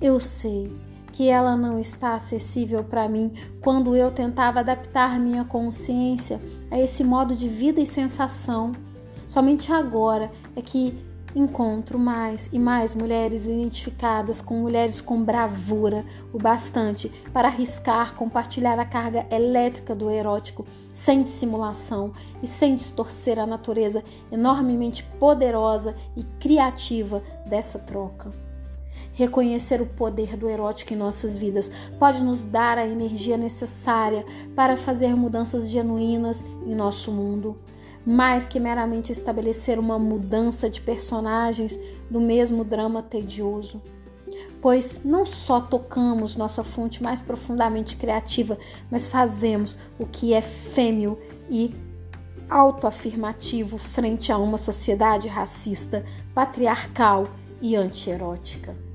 Eu 0.01 0.19
sei 0.19 0.71
que 1.13 1.29
ela 1.29 1.55
não 1.55 1.79
está 1.79 2.13
acessível 2.13 2.83
para 2.83 3.07
mim 3.09 3.33
quando 3.61 3.95
eu 3.95 4.11
tentava 4.11 4.59
adaptar 4.59 5.19
minha 5.19 5.43
consciência 5.43 6.39
a 6.69 6.79
esse 6.79 7.03
modo 7.03 7.35
de 7.35 7.47
vida 7.47 7.81
e 7.81 7.87
sensação. 7.87 8.73
Somente 9.27 9.71
agora 9.73 10.31
é 10.55 10.61
que 10.61 10.93
encontro 11.37 11.99
mais 11.99 12.49
e 12.51 12.57
mais 12.57 12.95
mulheres 12.95 13.45
identificadas 13.45 14.41
com 14.41 14.55
mulheres 14.55 14.99
com 14.99 15.23
bravura 15.23 16.03
o 16.33 16.39
bastante 16.39 17.09
para 17.31 17.47
arriscar 17.47 18.15
compartilhar 18.15 18.79
a 18.79 18.85
carga 18.85 19.25
elétrica 19.29 19.93
do 19.93 20.09
erótico 20.09 20.65
sem 20.93 21.21
dissimulação 21.21 22.11
e 22.41 22.47
sem 22.47 22.75
distorcer 22.75 23.37
a 23.37 23.45
natureza 23.45 24.03
enormemente 24.31 25.03
poderosa 25.19 25.95
e 26.15 26.23
criativa 26.39 27.21
dessa 27.47 27.77
troca. 27.77 28.31
Reconhecer 29.13 29.81
o 29.81 29.85
poder 29.85 30.35
do 30.35 30.49
erótico 30.49 30.93
em 30.93 30.97
nossas 30.97 31.37
vidas 31.37 31.71
pode 31.99 32.23
nos 32.23 32.43
dar 32.43 32.77
a 32.77 32.87
energia 32.87 33.37
necessária 33.37 34.25
para 34.55 34.75
fazer 34.75 35.15
mudanças 35.15 35.69
genuínas 35.69 36.43
em 36.65 36.73
nosso 36.73 37.11
mundo 37.11 37.57
mais 38.07 38.47
que 38.47 38.57
meramente 38.57 39.11
estabelecer 39.11 39.77
uma 39.77 39.99
mudança 39.99 40.69
de 40.69 40.79
personagens 40.79 41.77
do 42.09 42.21
mesmo 42.21 42.63
drama 42.63 43.03
tedioso. 43.03 43.81
Pois 44.61 45.03
não 45.03 45.25
só 45.25 45.59
tocamos 45.59 46.37
nossa 46.37 46.63
fonte 46.63 47.03
mais 47.03 47.19
profundamente 47.19 47.97
criativa, 47.97 48.57
mas 48.89 49.09
fazemos 49.09 49.77
o 49.99 50.05
que 50.05 50.33
é 50.33 50.41
fêmeo 50.41 51.19
e 51.49 51.75
autoafirmativo 52.49 53.77
frente 53.77 54.31
a 54.31 54.37
uma 54.37 54.57
sociedade 54.57 55.27
racista, 55.27 56.05
patriarcal 56.33 57.27
e 57.61 57.75
antierótica. 57.75 58.86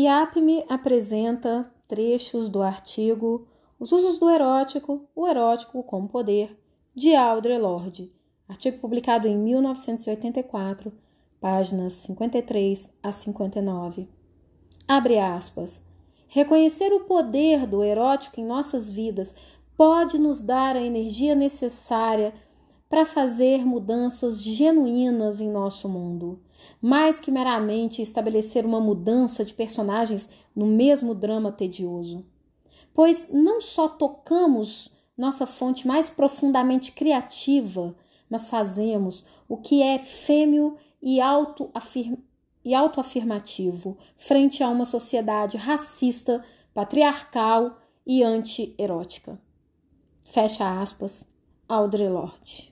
IAPME 0.00 0.64
apresenta 0.68 1.68
trechos 1.88 2.48
do 2.48 2.62
artigo 2.62 3.48
Os 3.80 3.90
usos 3.90 4.16
do 4.20 4.30
erótico, 4.30 5.08
o 5.12 5.26
erótico 5.26 5.82
como 5.82 6.08
poder, 6.08 6.56
de 6.94 7.16
Audre 7.16 7.58
Lorde, 7.58 8.12
artigo 8.48 8.78
publicado 8.78 9.26
em 9.26 9.36
1984, 9.36 10.92
páginas 11.40 11.94
53 11.94 12.94
a 13.02 13.10
59. 13.10 14.08
Abre 14.86 15.18
aspas. 15.18 15.82
Reconhecer 16.28 16.92
o 16.92 17.00
poder 17.00 17.66
do 17.66 17.82
erótico 17.82 18.40
em 18.40 18.46
nossas 18.46 18.88
vidas 18.88 19.34
pode 19.76 20.16
nos 20.16 20.40
dar 20.40 20.76
a 20.76 20.80
energia 20.80 21.34
necessária 21.34 22.32
para 22.88 23.04
fazer 23.04 23.66
mudanças 23.66 24.40
genuínas 24.40 25.40
em 25.40 25.50
nosso 25.50 25.88
mundo 25.88 26.40
mais 26.80 27.20
que 27.20 27.30
meramente 27.30 28.02
estabelecer 28.02 28.64
uma 28.64 28.80
mudança 28.80 29.44
de 29.44 29.52
personagens 29.54 30.28
no 30.54 30.66
mesmo 30.66 31.14
drama 31.14 31.52
tedioso. 31.52 32.24
Pois 32.94 33.26
não 33.30 33.60
só 33.60 33.88
tocamos 33.88 34.90
nossa 35.16 35.46
fonte 35.46 35.86
mais 35.86 36.08
profundamente 36.08 36.92
criativa, 36.92 37.94
mas 38.30 38.48
fazemos 38.48 39.26
o 39.48 39.56
que 39.56 39.82
é 39.82 39.98
fêmeo 39.98 40.76
e 41.02 41.20
autoafirmativo 41.20 43.98
frente 44.16 44.62
a 44.62 44.68
uma 44.68 44.84
sociedade 44.84 45.56
racista, 45.56 46.44
patriarcal 46.74 47.80
e 48.06 48.22
anti-erótica. 48.22 49.40
Fecha 50.24 50.80
aspas, 50.80 51.28
Audre 51.68 52.08
Lorde. 52.08 52.67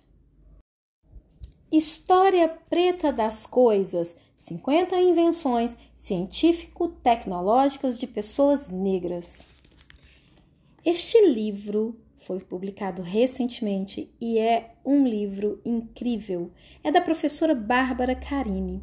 História 1.70 2.48
Preta 2.70 3.12
das 3.12 3.44
Coisas: 3.44 4.16
50 4.36 4.98
invenções 5.00 5.76
científico-tecnológicas 5.96 7.98
de 7.98 8.06
pessoas 8.06 8.68
negras. 8.68 9.44
Este 10.84 11.20
livro 11.26 11.98
foi 12.16 12.38
publicado 12.38 13.02
recentemente 13.02 14.14
e 14.20 14.38
é 14.38 14.76
um 14.84 15.08
livro 15.08 15.60
incrível. 15.64 16.52
É 16.84 16.92
da 16.92 17.00
professora 17.00 17.52
Bárbara 17.52 18.14
Carini. 18.14 18.80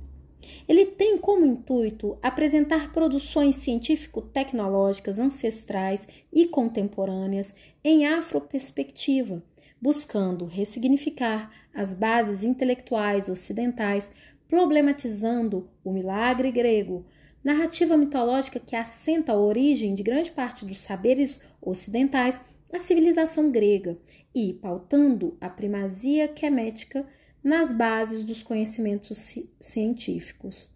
Ele 0.68 0.86
tem 0.86 1.18
como 1.18 1.46
intuito 1.46 2.18
apresentar 2.22 2.92
produções 2.92 3.56
científico-tecnológicas 3.56 5.20
ancestrais 5.20 6.06
e 6.34 6.50
contemporâneas 6.50 7.56
em 7.82 8.06
afroperspectiva 8.08 9.42
buscando 9.84 10.46
ressignificar 10.46 11.52
as 11.74 11.94
bases 11.94 12.46
intelectuais 12.46 13.28
ocidentais, 13.28 14.10
problematizando 14.48 15.70
o 15.84 15.92
milagre 15.92 16.54
grego, 16.54 17.06
narrativa 17.44 17.98
mitológica 17.98 18.62
que 18.62 18.78
assenta 18.78 19.34
a 19.34 19.38
origem 19.38 19.94
de 19.94 20.02
grande 20.02 20.32
parte 20.32 20.64
dos 20.64 20.80
saberes 20.80 21.42
ocidentais 21.62 22.40
à 22.72 22.80
civilização 22.80 23.52
grega 23.52 23.98
e 24.34 24.54
pautando 24.54 25.38
a 25.42 25.50
primazia 25.50 26.30
quemética 26.30 27.06
nas 27.44 27.70
bases 27.74 28.24
dos 28.24 28.42
conhecimentos 28.42 29.36
científicos. 29.60 30.74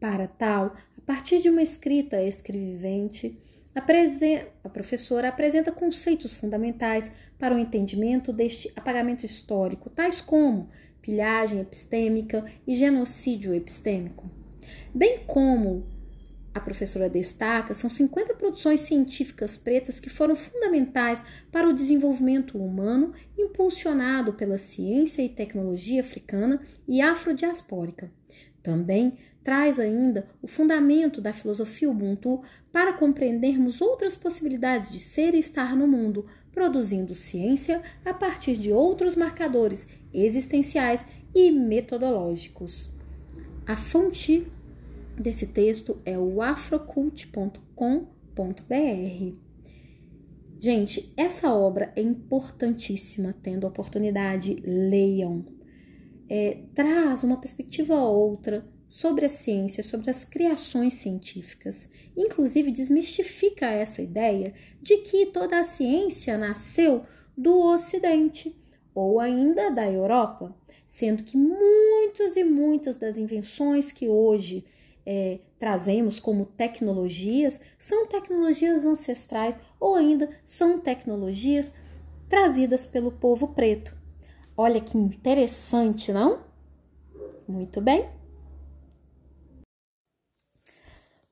Para 0.00 0.26
tal, 0.26 0.74
a 0.96 1.00
partir 1.06 1.38
de 1.40 1.48
uma 1.48 1.62
escrita 1.62 2.20
escrevivente, 2.20 3.40
a 3.72 4.68
professora 4.68 5.28
apresenta 5.28 5.70
conceitos 5.70 6.34
fundamentais 6.34 7.12
para 7.38 7.54
o 7.54 7.58
entendimento 7.58 8.32
deste 8.32 8.72
apagamento 8.74 9.24
histórico, 9.24 9.90
tais 9.90 10.20
como 10.20 10.68
pilhagem 11.00 11.60
epistêmica 11.60 12.44
e 12.66 12.74
genocídio 12.74 13.54
epistêmico. 13.54 14.28
Bem 14.94 15.20
como 15.26 15.86
a 16.54 16.60
professora 16.60 17.08
destaca, 17.08 17.74
são 17.74 17.88
50 17.88 18.34
produções 18.34 18.80
científicas 18.80 19.56
pretas 19.56 20.00
que 20.00 20.10
foram 20.10 20.34
fundamentais 20.34 21.22
para 21.52 21.68
o 21.68 21.72
desenvolvimento 21.72 22.58
humano 22.58 23.12
impulsionado 23.38 24.32
pela 24.32 24.58
ciência 24.58 25.22
e 25.22 25.28
tecnologia 25.28 26.00
africana 26.00 26.60
e 26.86 27.00
afrodiaspórica. 27.00 28.10
Também 28.62 29.16
traz 29.42 29.78
ainda 29.78 30.28
o 30.42 30.48
fundamento 30.48 31.20
da 31.20 31.32
filosofia 31.32 31.88
Ubuntu 31.88 32.42
para 32.72 32.92
compreendermos 32.92 33.80
outras 33.80 34.16
possibilidades 34.16 34.90
de 34.90 35.00
ser 35.00 35.34
e 35.34 35.38
estar 35.38 35.76
no 35.76 35.86
mundo, 35.86 36.26
produzindo 36.58 37.14
ciência 37.14 37.80
a 38.04 38.12
partir 38.12 38.56
de 38.56 38.72
outros 38.72 39.14
marcadores 39.14 39.86
existenciais 40.12 41.04
e 41.32 41.52
metodológicos. 41.52 42.90
A 43.64 43.76
fonte 43.76 44.44
desse 45.16 45.46
texto 45.46 46.02
é 46.04 46.18
o 46.18 46.42
afrocult.com.br. 46.42 49.36
Gente, 50.58 51.12
essa 51.16 51.54
obra 51.54 51.92
é 51.94 52.02
importantíssima, 52.02 53.32
tendo 53.40 53.64
a 53.64 53.68
oportunidade, 53.68 54.60
leiam. 54.66 55.44
É, 56.28 56.58
traz 56.74 57.22
uma 57.22 57.36
perspectiva 57.36 57.94
outra 57.94 58.66
sobre 58.88 59.26
a 59.26 59.28
ciência, 59.28 59.82
sobre 59.82 60.10
as 60.10 60.24
criações 60.24 60.94
científicas. 60.94 61.90
Inclusive, 62.16 62.72
desmistifica 62.72 63.66
essa 63.66 64.00
ideia 64.00 64.54
de 64.80 64.96
que 64.98 65.26
toda 65.26 65.58
a 65.58 65.62
ciência 65.62 66.38
nasceu 66.38 67.02
do 67.36 67.60
Ocidente 67.60 68.56
ou 68.94 69.20
ainda 69.20 69.70
da 69.70 69.88
Europa, 69.88 70.56
sendo 70.86 71.22
que 71.22 71.36
muitas 71.36 72.34
e 72.36 72.42
muitas 72.42 72.96
das 72.96 73.18
invenções 73.18 73.92
que 73.92 74.08
hoje 74.08 74.64
é, 75.04 75.38
trazemos 75.58 76.18
como 76.18 76.46
tecnologias 76.46 77.60
são 77.78 78.06
tecnologias 78.06 78.84
ancestrais 78.84 79.56
ou 79.78 79.94
ainda 79.94 80.28
são 80.44 80.80
tecnologias 80.80 81.72
trazidas 82.28 82.86
pelo 82.86 83.12
povo 83.12 83.48
preto. 83.48 83.96
Olha 84.56 84.80
que 84.80 84.98
interessante, 84.98 86.12
não? 86.12 86.40
Muito 87.46 87.80
bem. 87.80 88.17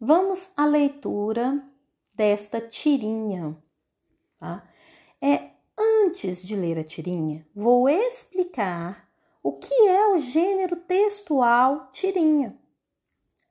Vamos 0.08 0.52
à 0.56 0.64
leitura 0.64 1.60
desta 2.14 2.60
tirinha, 2.60 3.56
tá? 4.38 4.62
É 5.20 5.50
antes 5.76 6.46
de 6.46 6.54
ler 6.54 6.78
a 6.78 6.84
tirinha, 6.84 7.44
vou 7.52 7.88
explicar 7.88 9.10
o 9.42 9.54
que 9.54 9.74
é 9.74 10.14
o 10.14 10.18
gênero 10.18 10.76
textual 10.76 11.90
tirinha. 11.90 12.56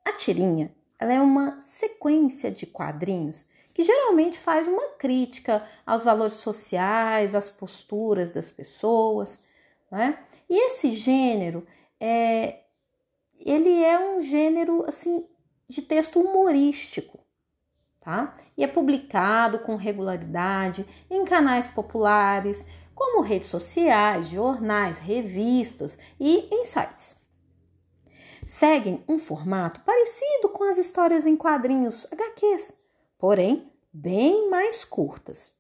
A 0.06 0.14
tirinha, 0.14 0.74
ela 0.98 1.12
é 1.12 1.20
uma 1.20 1.62
sequência 1.66 2.50
de 2.50 2.66
quadrinhos 2.66 3.46
que 3.74 3.84
geralmente 3.84 4.40
faz 4.40 4.66
uma 4.66 4.92
crítica 4.92 5.62
aos 5.86 6.06
valores 6.06 6.36
sociais, 6.36 7.36
às 7.36 7.50
posturas 7.50 8.32
das 8.32 8.50
pessoas, 8.50 9.44
né? 9.92 10.24
E 10.50 10.68
esse 10.68 10.94
gênero 10.94 11.68
é 12.00 12.62
ele 13.38 13.84
é 13.84 14.00
um 14.00 14.22
gênero 14.22 14.86
assim 14.88 15.28
de 15.68 15.82
texto 15.82 16.20
humorístico, 16.20 17.20
tá? 18.00 18.34
E 18.56 18.64
é 18.64 18.68
publicado 18.68 19.60
com 19.60 19.76
regularidade 19.76 20.86
em 21.10 21.26
canais 21.26 21.70
populares, 21.70 22.66
como 22.94 23.22
redes 23.22 23.50
sociais, 23.50 24.30
jornais, 24.30 24.98
revistas 24.98 25.98
e 26.20 26.48
em 26.54 26.66
sites. 26.66 27.18
Seguem 28.48 29.04
um 29.08 29.18
formato 29.18 29.82
parecido 29.82 30.50
com 30.50 30.64
as 30.64 30.78
histórias 30.78 31.26
em 31.26 31.36
quadrinhos 31.36 32.06
HQs, 32.12 32.74
porém 33.18 33.72
bem 33.92 34.50
mais 34.50 34.86
curtas. 34.86 35.56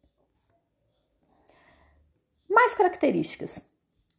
Mais 2.47 2.73
características: 2.73 3.59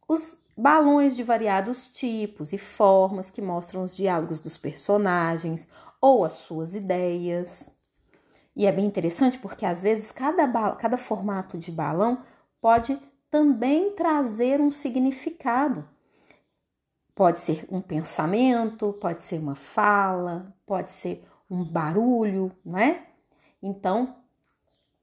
os 0.07 0.35
balões 0.57 1.15
de 1.15 1.23
variados 1.23 1.87
tipos 1.87 2.51
e 2.51 2.57
formas 2.57 3.29
que 3.29 3.41
mostram 3.41 3.83
os 3.83 3.95
diálogos 3.95 4.39
dos 4.39 4.57
personagens 4.57 5.67
ou 6.01 6.25
as 6.25 6.33
suas 6.33 6.73
ideias. 6.73 7.69
E 8.55 8.65
é 8.65 8.71
bem 8.71 8.85
interessante 8.85 9.37
porque 9.37 9.65
às 9.65 9.83
vezes 9.83 10.11
cada, 10.11 10.47
cada 10.75 10.97
formato 10.97 11.59
de 11.59 11.71
balão 11.71 12.23
pode 12.59 12.99
também 13.29 13.91
trazer 13.91 14.59
um 14.59 14.71
significado. 14.71 15.87
Pode 17.13 17.39
ser 17.39 17.65
um 17.69 17.81
pensamento, 17.81 18.93
pode 18.93 19.21
ser 19.21 19.39
uma 19.39 19.55
fala, 19.55 20.55
pode 20.65 20.91
ser 20.91 21.23
um 21.49 21.63
barulho, 21.63 22.51
não 22.65 22.79
é? 22.79 23.05
Então, 23.61 24.15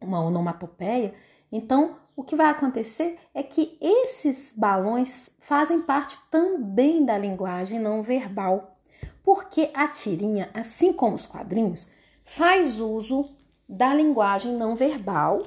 uma 0.01 0.21
onomatopeia. 0.21 1.15
Então, 1.51 1.97
o 2.17 2.23
que 2.23 2.37
vai 2.37 2.47
acontecer 2.47 3.19
é 3.35 3.43
que 3.43 3.77
esses 3.81 4.53
balões 4.57 5.31
fazem 5.41 5.83
parte 5.83 6.19
também 6.31 7.05
da 7.05 7.19
linguagem 7.19 7.81
não 7.81 8.03
verbal, 8.03 8.77
porque 9.23 9.71
a 9.75 9.89
tirinha, 9.89 10.51
assim 10.55 10.93
como 10.93 11.17
os 11.17 11.27
quadrinhos, 11.27 11.89
faz 12.25 12.81
uso 12.81 13.35
da 13.69 13.93
linguagem 13.95 14.53
não 14.53 14.77
verbal, 14.77 15.43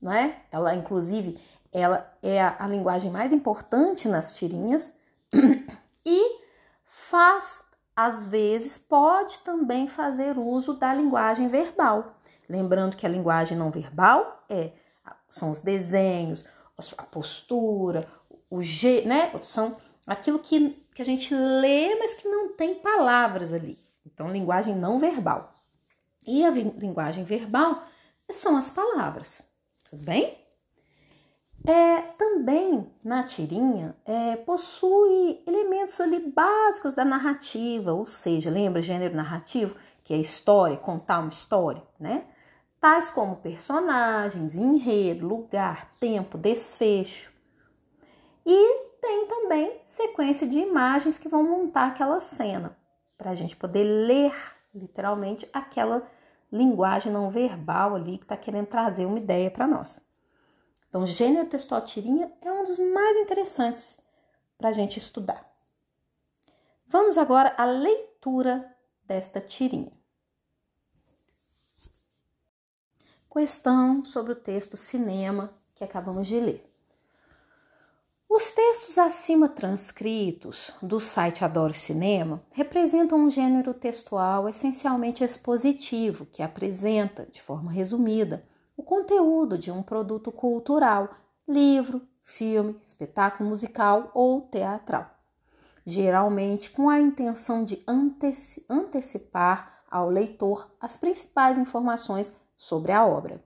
né? 0.00 0.36
Ela, 0.50 0.74
inclusive, 0.74 1.40
ela 1.72 2.12
é 2.22 2.40
a, 2.40 2.56
a 2.58 2.68
linguagem 2.68 3.10
mais 3.10 3.32
importante 3.32 4.08
nas 4.08 4.34
tirinhas 4.34 4.92
e 6.04 6.40
faz, 6.84 7.64
às 7.96 8.26
vezes, 8.26 8.78
pode 8.78 9.38
também 9.40 9.88
fazer 9.88 10.38
uso 10.38 10.74
da 10.74 10.94
linguagem 10.94 11.48
verbal. 11.48 12.14
Lembrando 12.48 12.96
que 12.96 13.06
a 13.06 13.08
linguagem 13.08 13.56
não 13.56 13.70
verbal 13.70 14.44
é 14.48 14.72
são 15.32 15.50
os 15.50 15.62
desenhos, 15.62 16.44
a 16.98 17.02
postura, 17.04 18.06
o 18.50 18.62
jeito, 18.62 19.08
né? 19.08 19.32
São 19.42 19.76
aquilo 20.06 20.38
que, 20.38 20.70
que 20.94 21.00
a 21.00 21.04
gente 21.04 21.34
lê, 21.34 21.96
mas 21.96 22.12
que 22.12 22.28
não 22.28 22.50
tem 22.50 22.74
palavras 22.74 23.52
ali. 23.52 23.78
Então, 24.04 24.30
linguagem 24.30 24.76
não 24.76 24.98
verbal. 24.98 25.54
E 26.26 26.44
a 26.44 26.50
linguagem 26.50 27.24
verbal 27.24 27.82
são 28.30 28.56
as 28.56 28.68
palavras, 28.68 29.42
tudo 29.88 30.04
bem? 30.04 30.38
É, 31.66 32.02
também 32.18 32.92
na 33.02 33.22
tirinha 33.22 33.96
é, 34.04 34.36
possui 34.36 35.42
elementos 35.46 35.98
ali 36.00 36.18
básicos 36.30 36.92
da 36.92 37.04
narrativa, 37.04 37.92
ou 37.92 38.04
seja, 38.04 38.50
lembra 38.50 38.82
gênero 38.82 39.16
narrativo, 39.16 39.76
que 40.04 40.12
é 40.12 40.18
história, 40.18 40.76
contar 40.76 41.20
uma 41.20 41.28
história, 41.28 41.82
né? 41.98 42.26
Tais 42.82 43.10
como 43.10 43.36
personagens, 43.36 44.56
enredo, 44.56 45.24
lugar, 45.24 45.92
tempo, 46.00 46.36
desfecho. 46.36 47.32
E 48.44 48.90
tem 49.00 49.28
também 49.28 49.80
sequência 49.84 50.48
de 50.48 50.58
imagens 50.58 51.16
que 51.16 51.28
vão 51.28 51.44
montar 51.44 51.86
aquela 51.86 52.20
cena, 52.20 52.76
para 53.16 53.30
a 53.30 53.34
gente 53.36 53.54
poder 53.54 53.84
ler 53.84 54.34
literalmente 54.74 55.48
aquela 55.52 56.04
linguagem 56.50 57.12
não 57.12 57.30
verbal 57.30 57.94
ali 57.94 58.18
que 58.18 58.24
está 58.24 58.36
querendo 58.36 58.66
trazer 58.66 59.06
uma 59.06 59.18
ideia 59.18 59.48
para 59.48 59.68
nós. 59.68 60.00
Então, 60.88 61.06
gênero 61.06 61.48
textual 61.48 61.82
tirinha 61.82 62.32
é 62.40 62.50
um 62.50 62.64
dos 62.64 62.80
mais 62.80 63.16
interessantes 63.16 63.96
para 64.58 64.70
a 64.70 64.72
gente 64.72 64.98
estudar. 64.98 65.48
Vamos 66.88 67.16
agora 67.16 67.54
à 67.56 67.64
leitura 67.64 68.74
desta 69.06 69.40
tirinha. 69.40 70.01
Questão 73.32 74.04
sobre 74.04 74.32
o 74.32 74.36
texto 74.36 74.76
cinema 74.76 75.54
que 75.74 75.82
acabamos 75.82 76.26
de 76.26 76.38
ler. 76.38 76.68
Os 78.28 78.50
textos 78.50 78.98
acima 78.98 79.48
transcritos 79.48 80.70
do 80.82 81.00
site 81.00 81.44
Adoro 81.44 81.72
Cinema 81.72 82.42
representam 82.50 83.18
um 83.18 83.30
gênero 83.30 83.72
textual 83.72 84.48
essencialmente 84.48 85.24
expositivo 85.24 86.26
que 86.26 86.42
apresenta, 86.42 87.26
de 87.30 87.40
forma 87.40 87.72
resumida, 87.72 88.46
o 88.76 88.82
conteúdo 88.82 89.56
de 89.56 89.70
um 89.70 89.82
produto 89.82 90.30
cultural, 90.30 91.10
livro, 91.48 92.06
filme, 92.22 92.78
espetáculo 92.82 93.48
musical 93.48 94.10
ou 94.14 94.42
teatral, 94.42 95.10
geralmente 95.86 96.70
com 96.70 96.88
a 96.88 97.00
intenção 97.00 97.64
de 97.64 97.82
antecipar 98.68 99.82
ao 99.90 100.08
leitor 100.08 100.70
as 100.80 100.96
principais 100.96 101.58
informações 101.58 102.32
sobre 102.62 102.92
a 102.92 103.04
obra. 103.04 103.44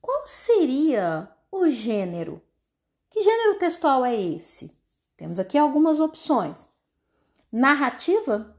Qual 0.00 0.26
seria 0.26 1.30
o 1.48 1.68
gênero? 1.68 2.42
Que 3.08 3.22
gênero 3.22 3.56
textual 3.56 4.04
é 4.04 4.20
esse? 4.20 4.76
Temos 5.16 5.38
aqui 5.38 5.56
algumas 5.56 6.00
opções. 6.00 6.68
Narrativa? 7.52 8.56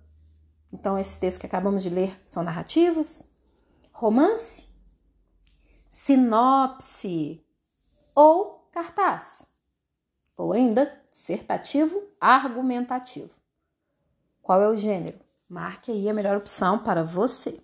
Então, 0.71 0.97
esses 0.97 1.17
textos 1.17 1.41
que 1.41 1.47
acabamos 1.47 1.83
de 1.83 1.89
ler 1.89 2.17
são 2.23 2.43
narrativas? 2.43 3.27
Romance? 3.91 4.69
Sinopse? 5.91 7.45
Ou 8.15 8.69
cartaz? 8.71 9.45
Ou 10.37 10.53
ainda 10.53 10.97
dissertativo 11.11 12.01
argumentativo? 12.21 13.35
Qual 14.41 14.61
é 14.61 14.69
o 14.69 14.77
gênero? 14.77 15.19
Marque 15.49 15.91
aí 15.91 16.07
a 16.07 16.13
melhor 16.13 16.37
opção 16.37 16.79
para 16.79 17.03
você. 17.03 17.61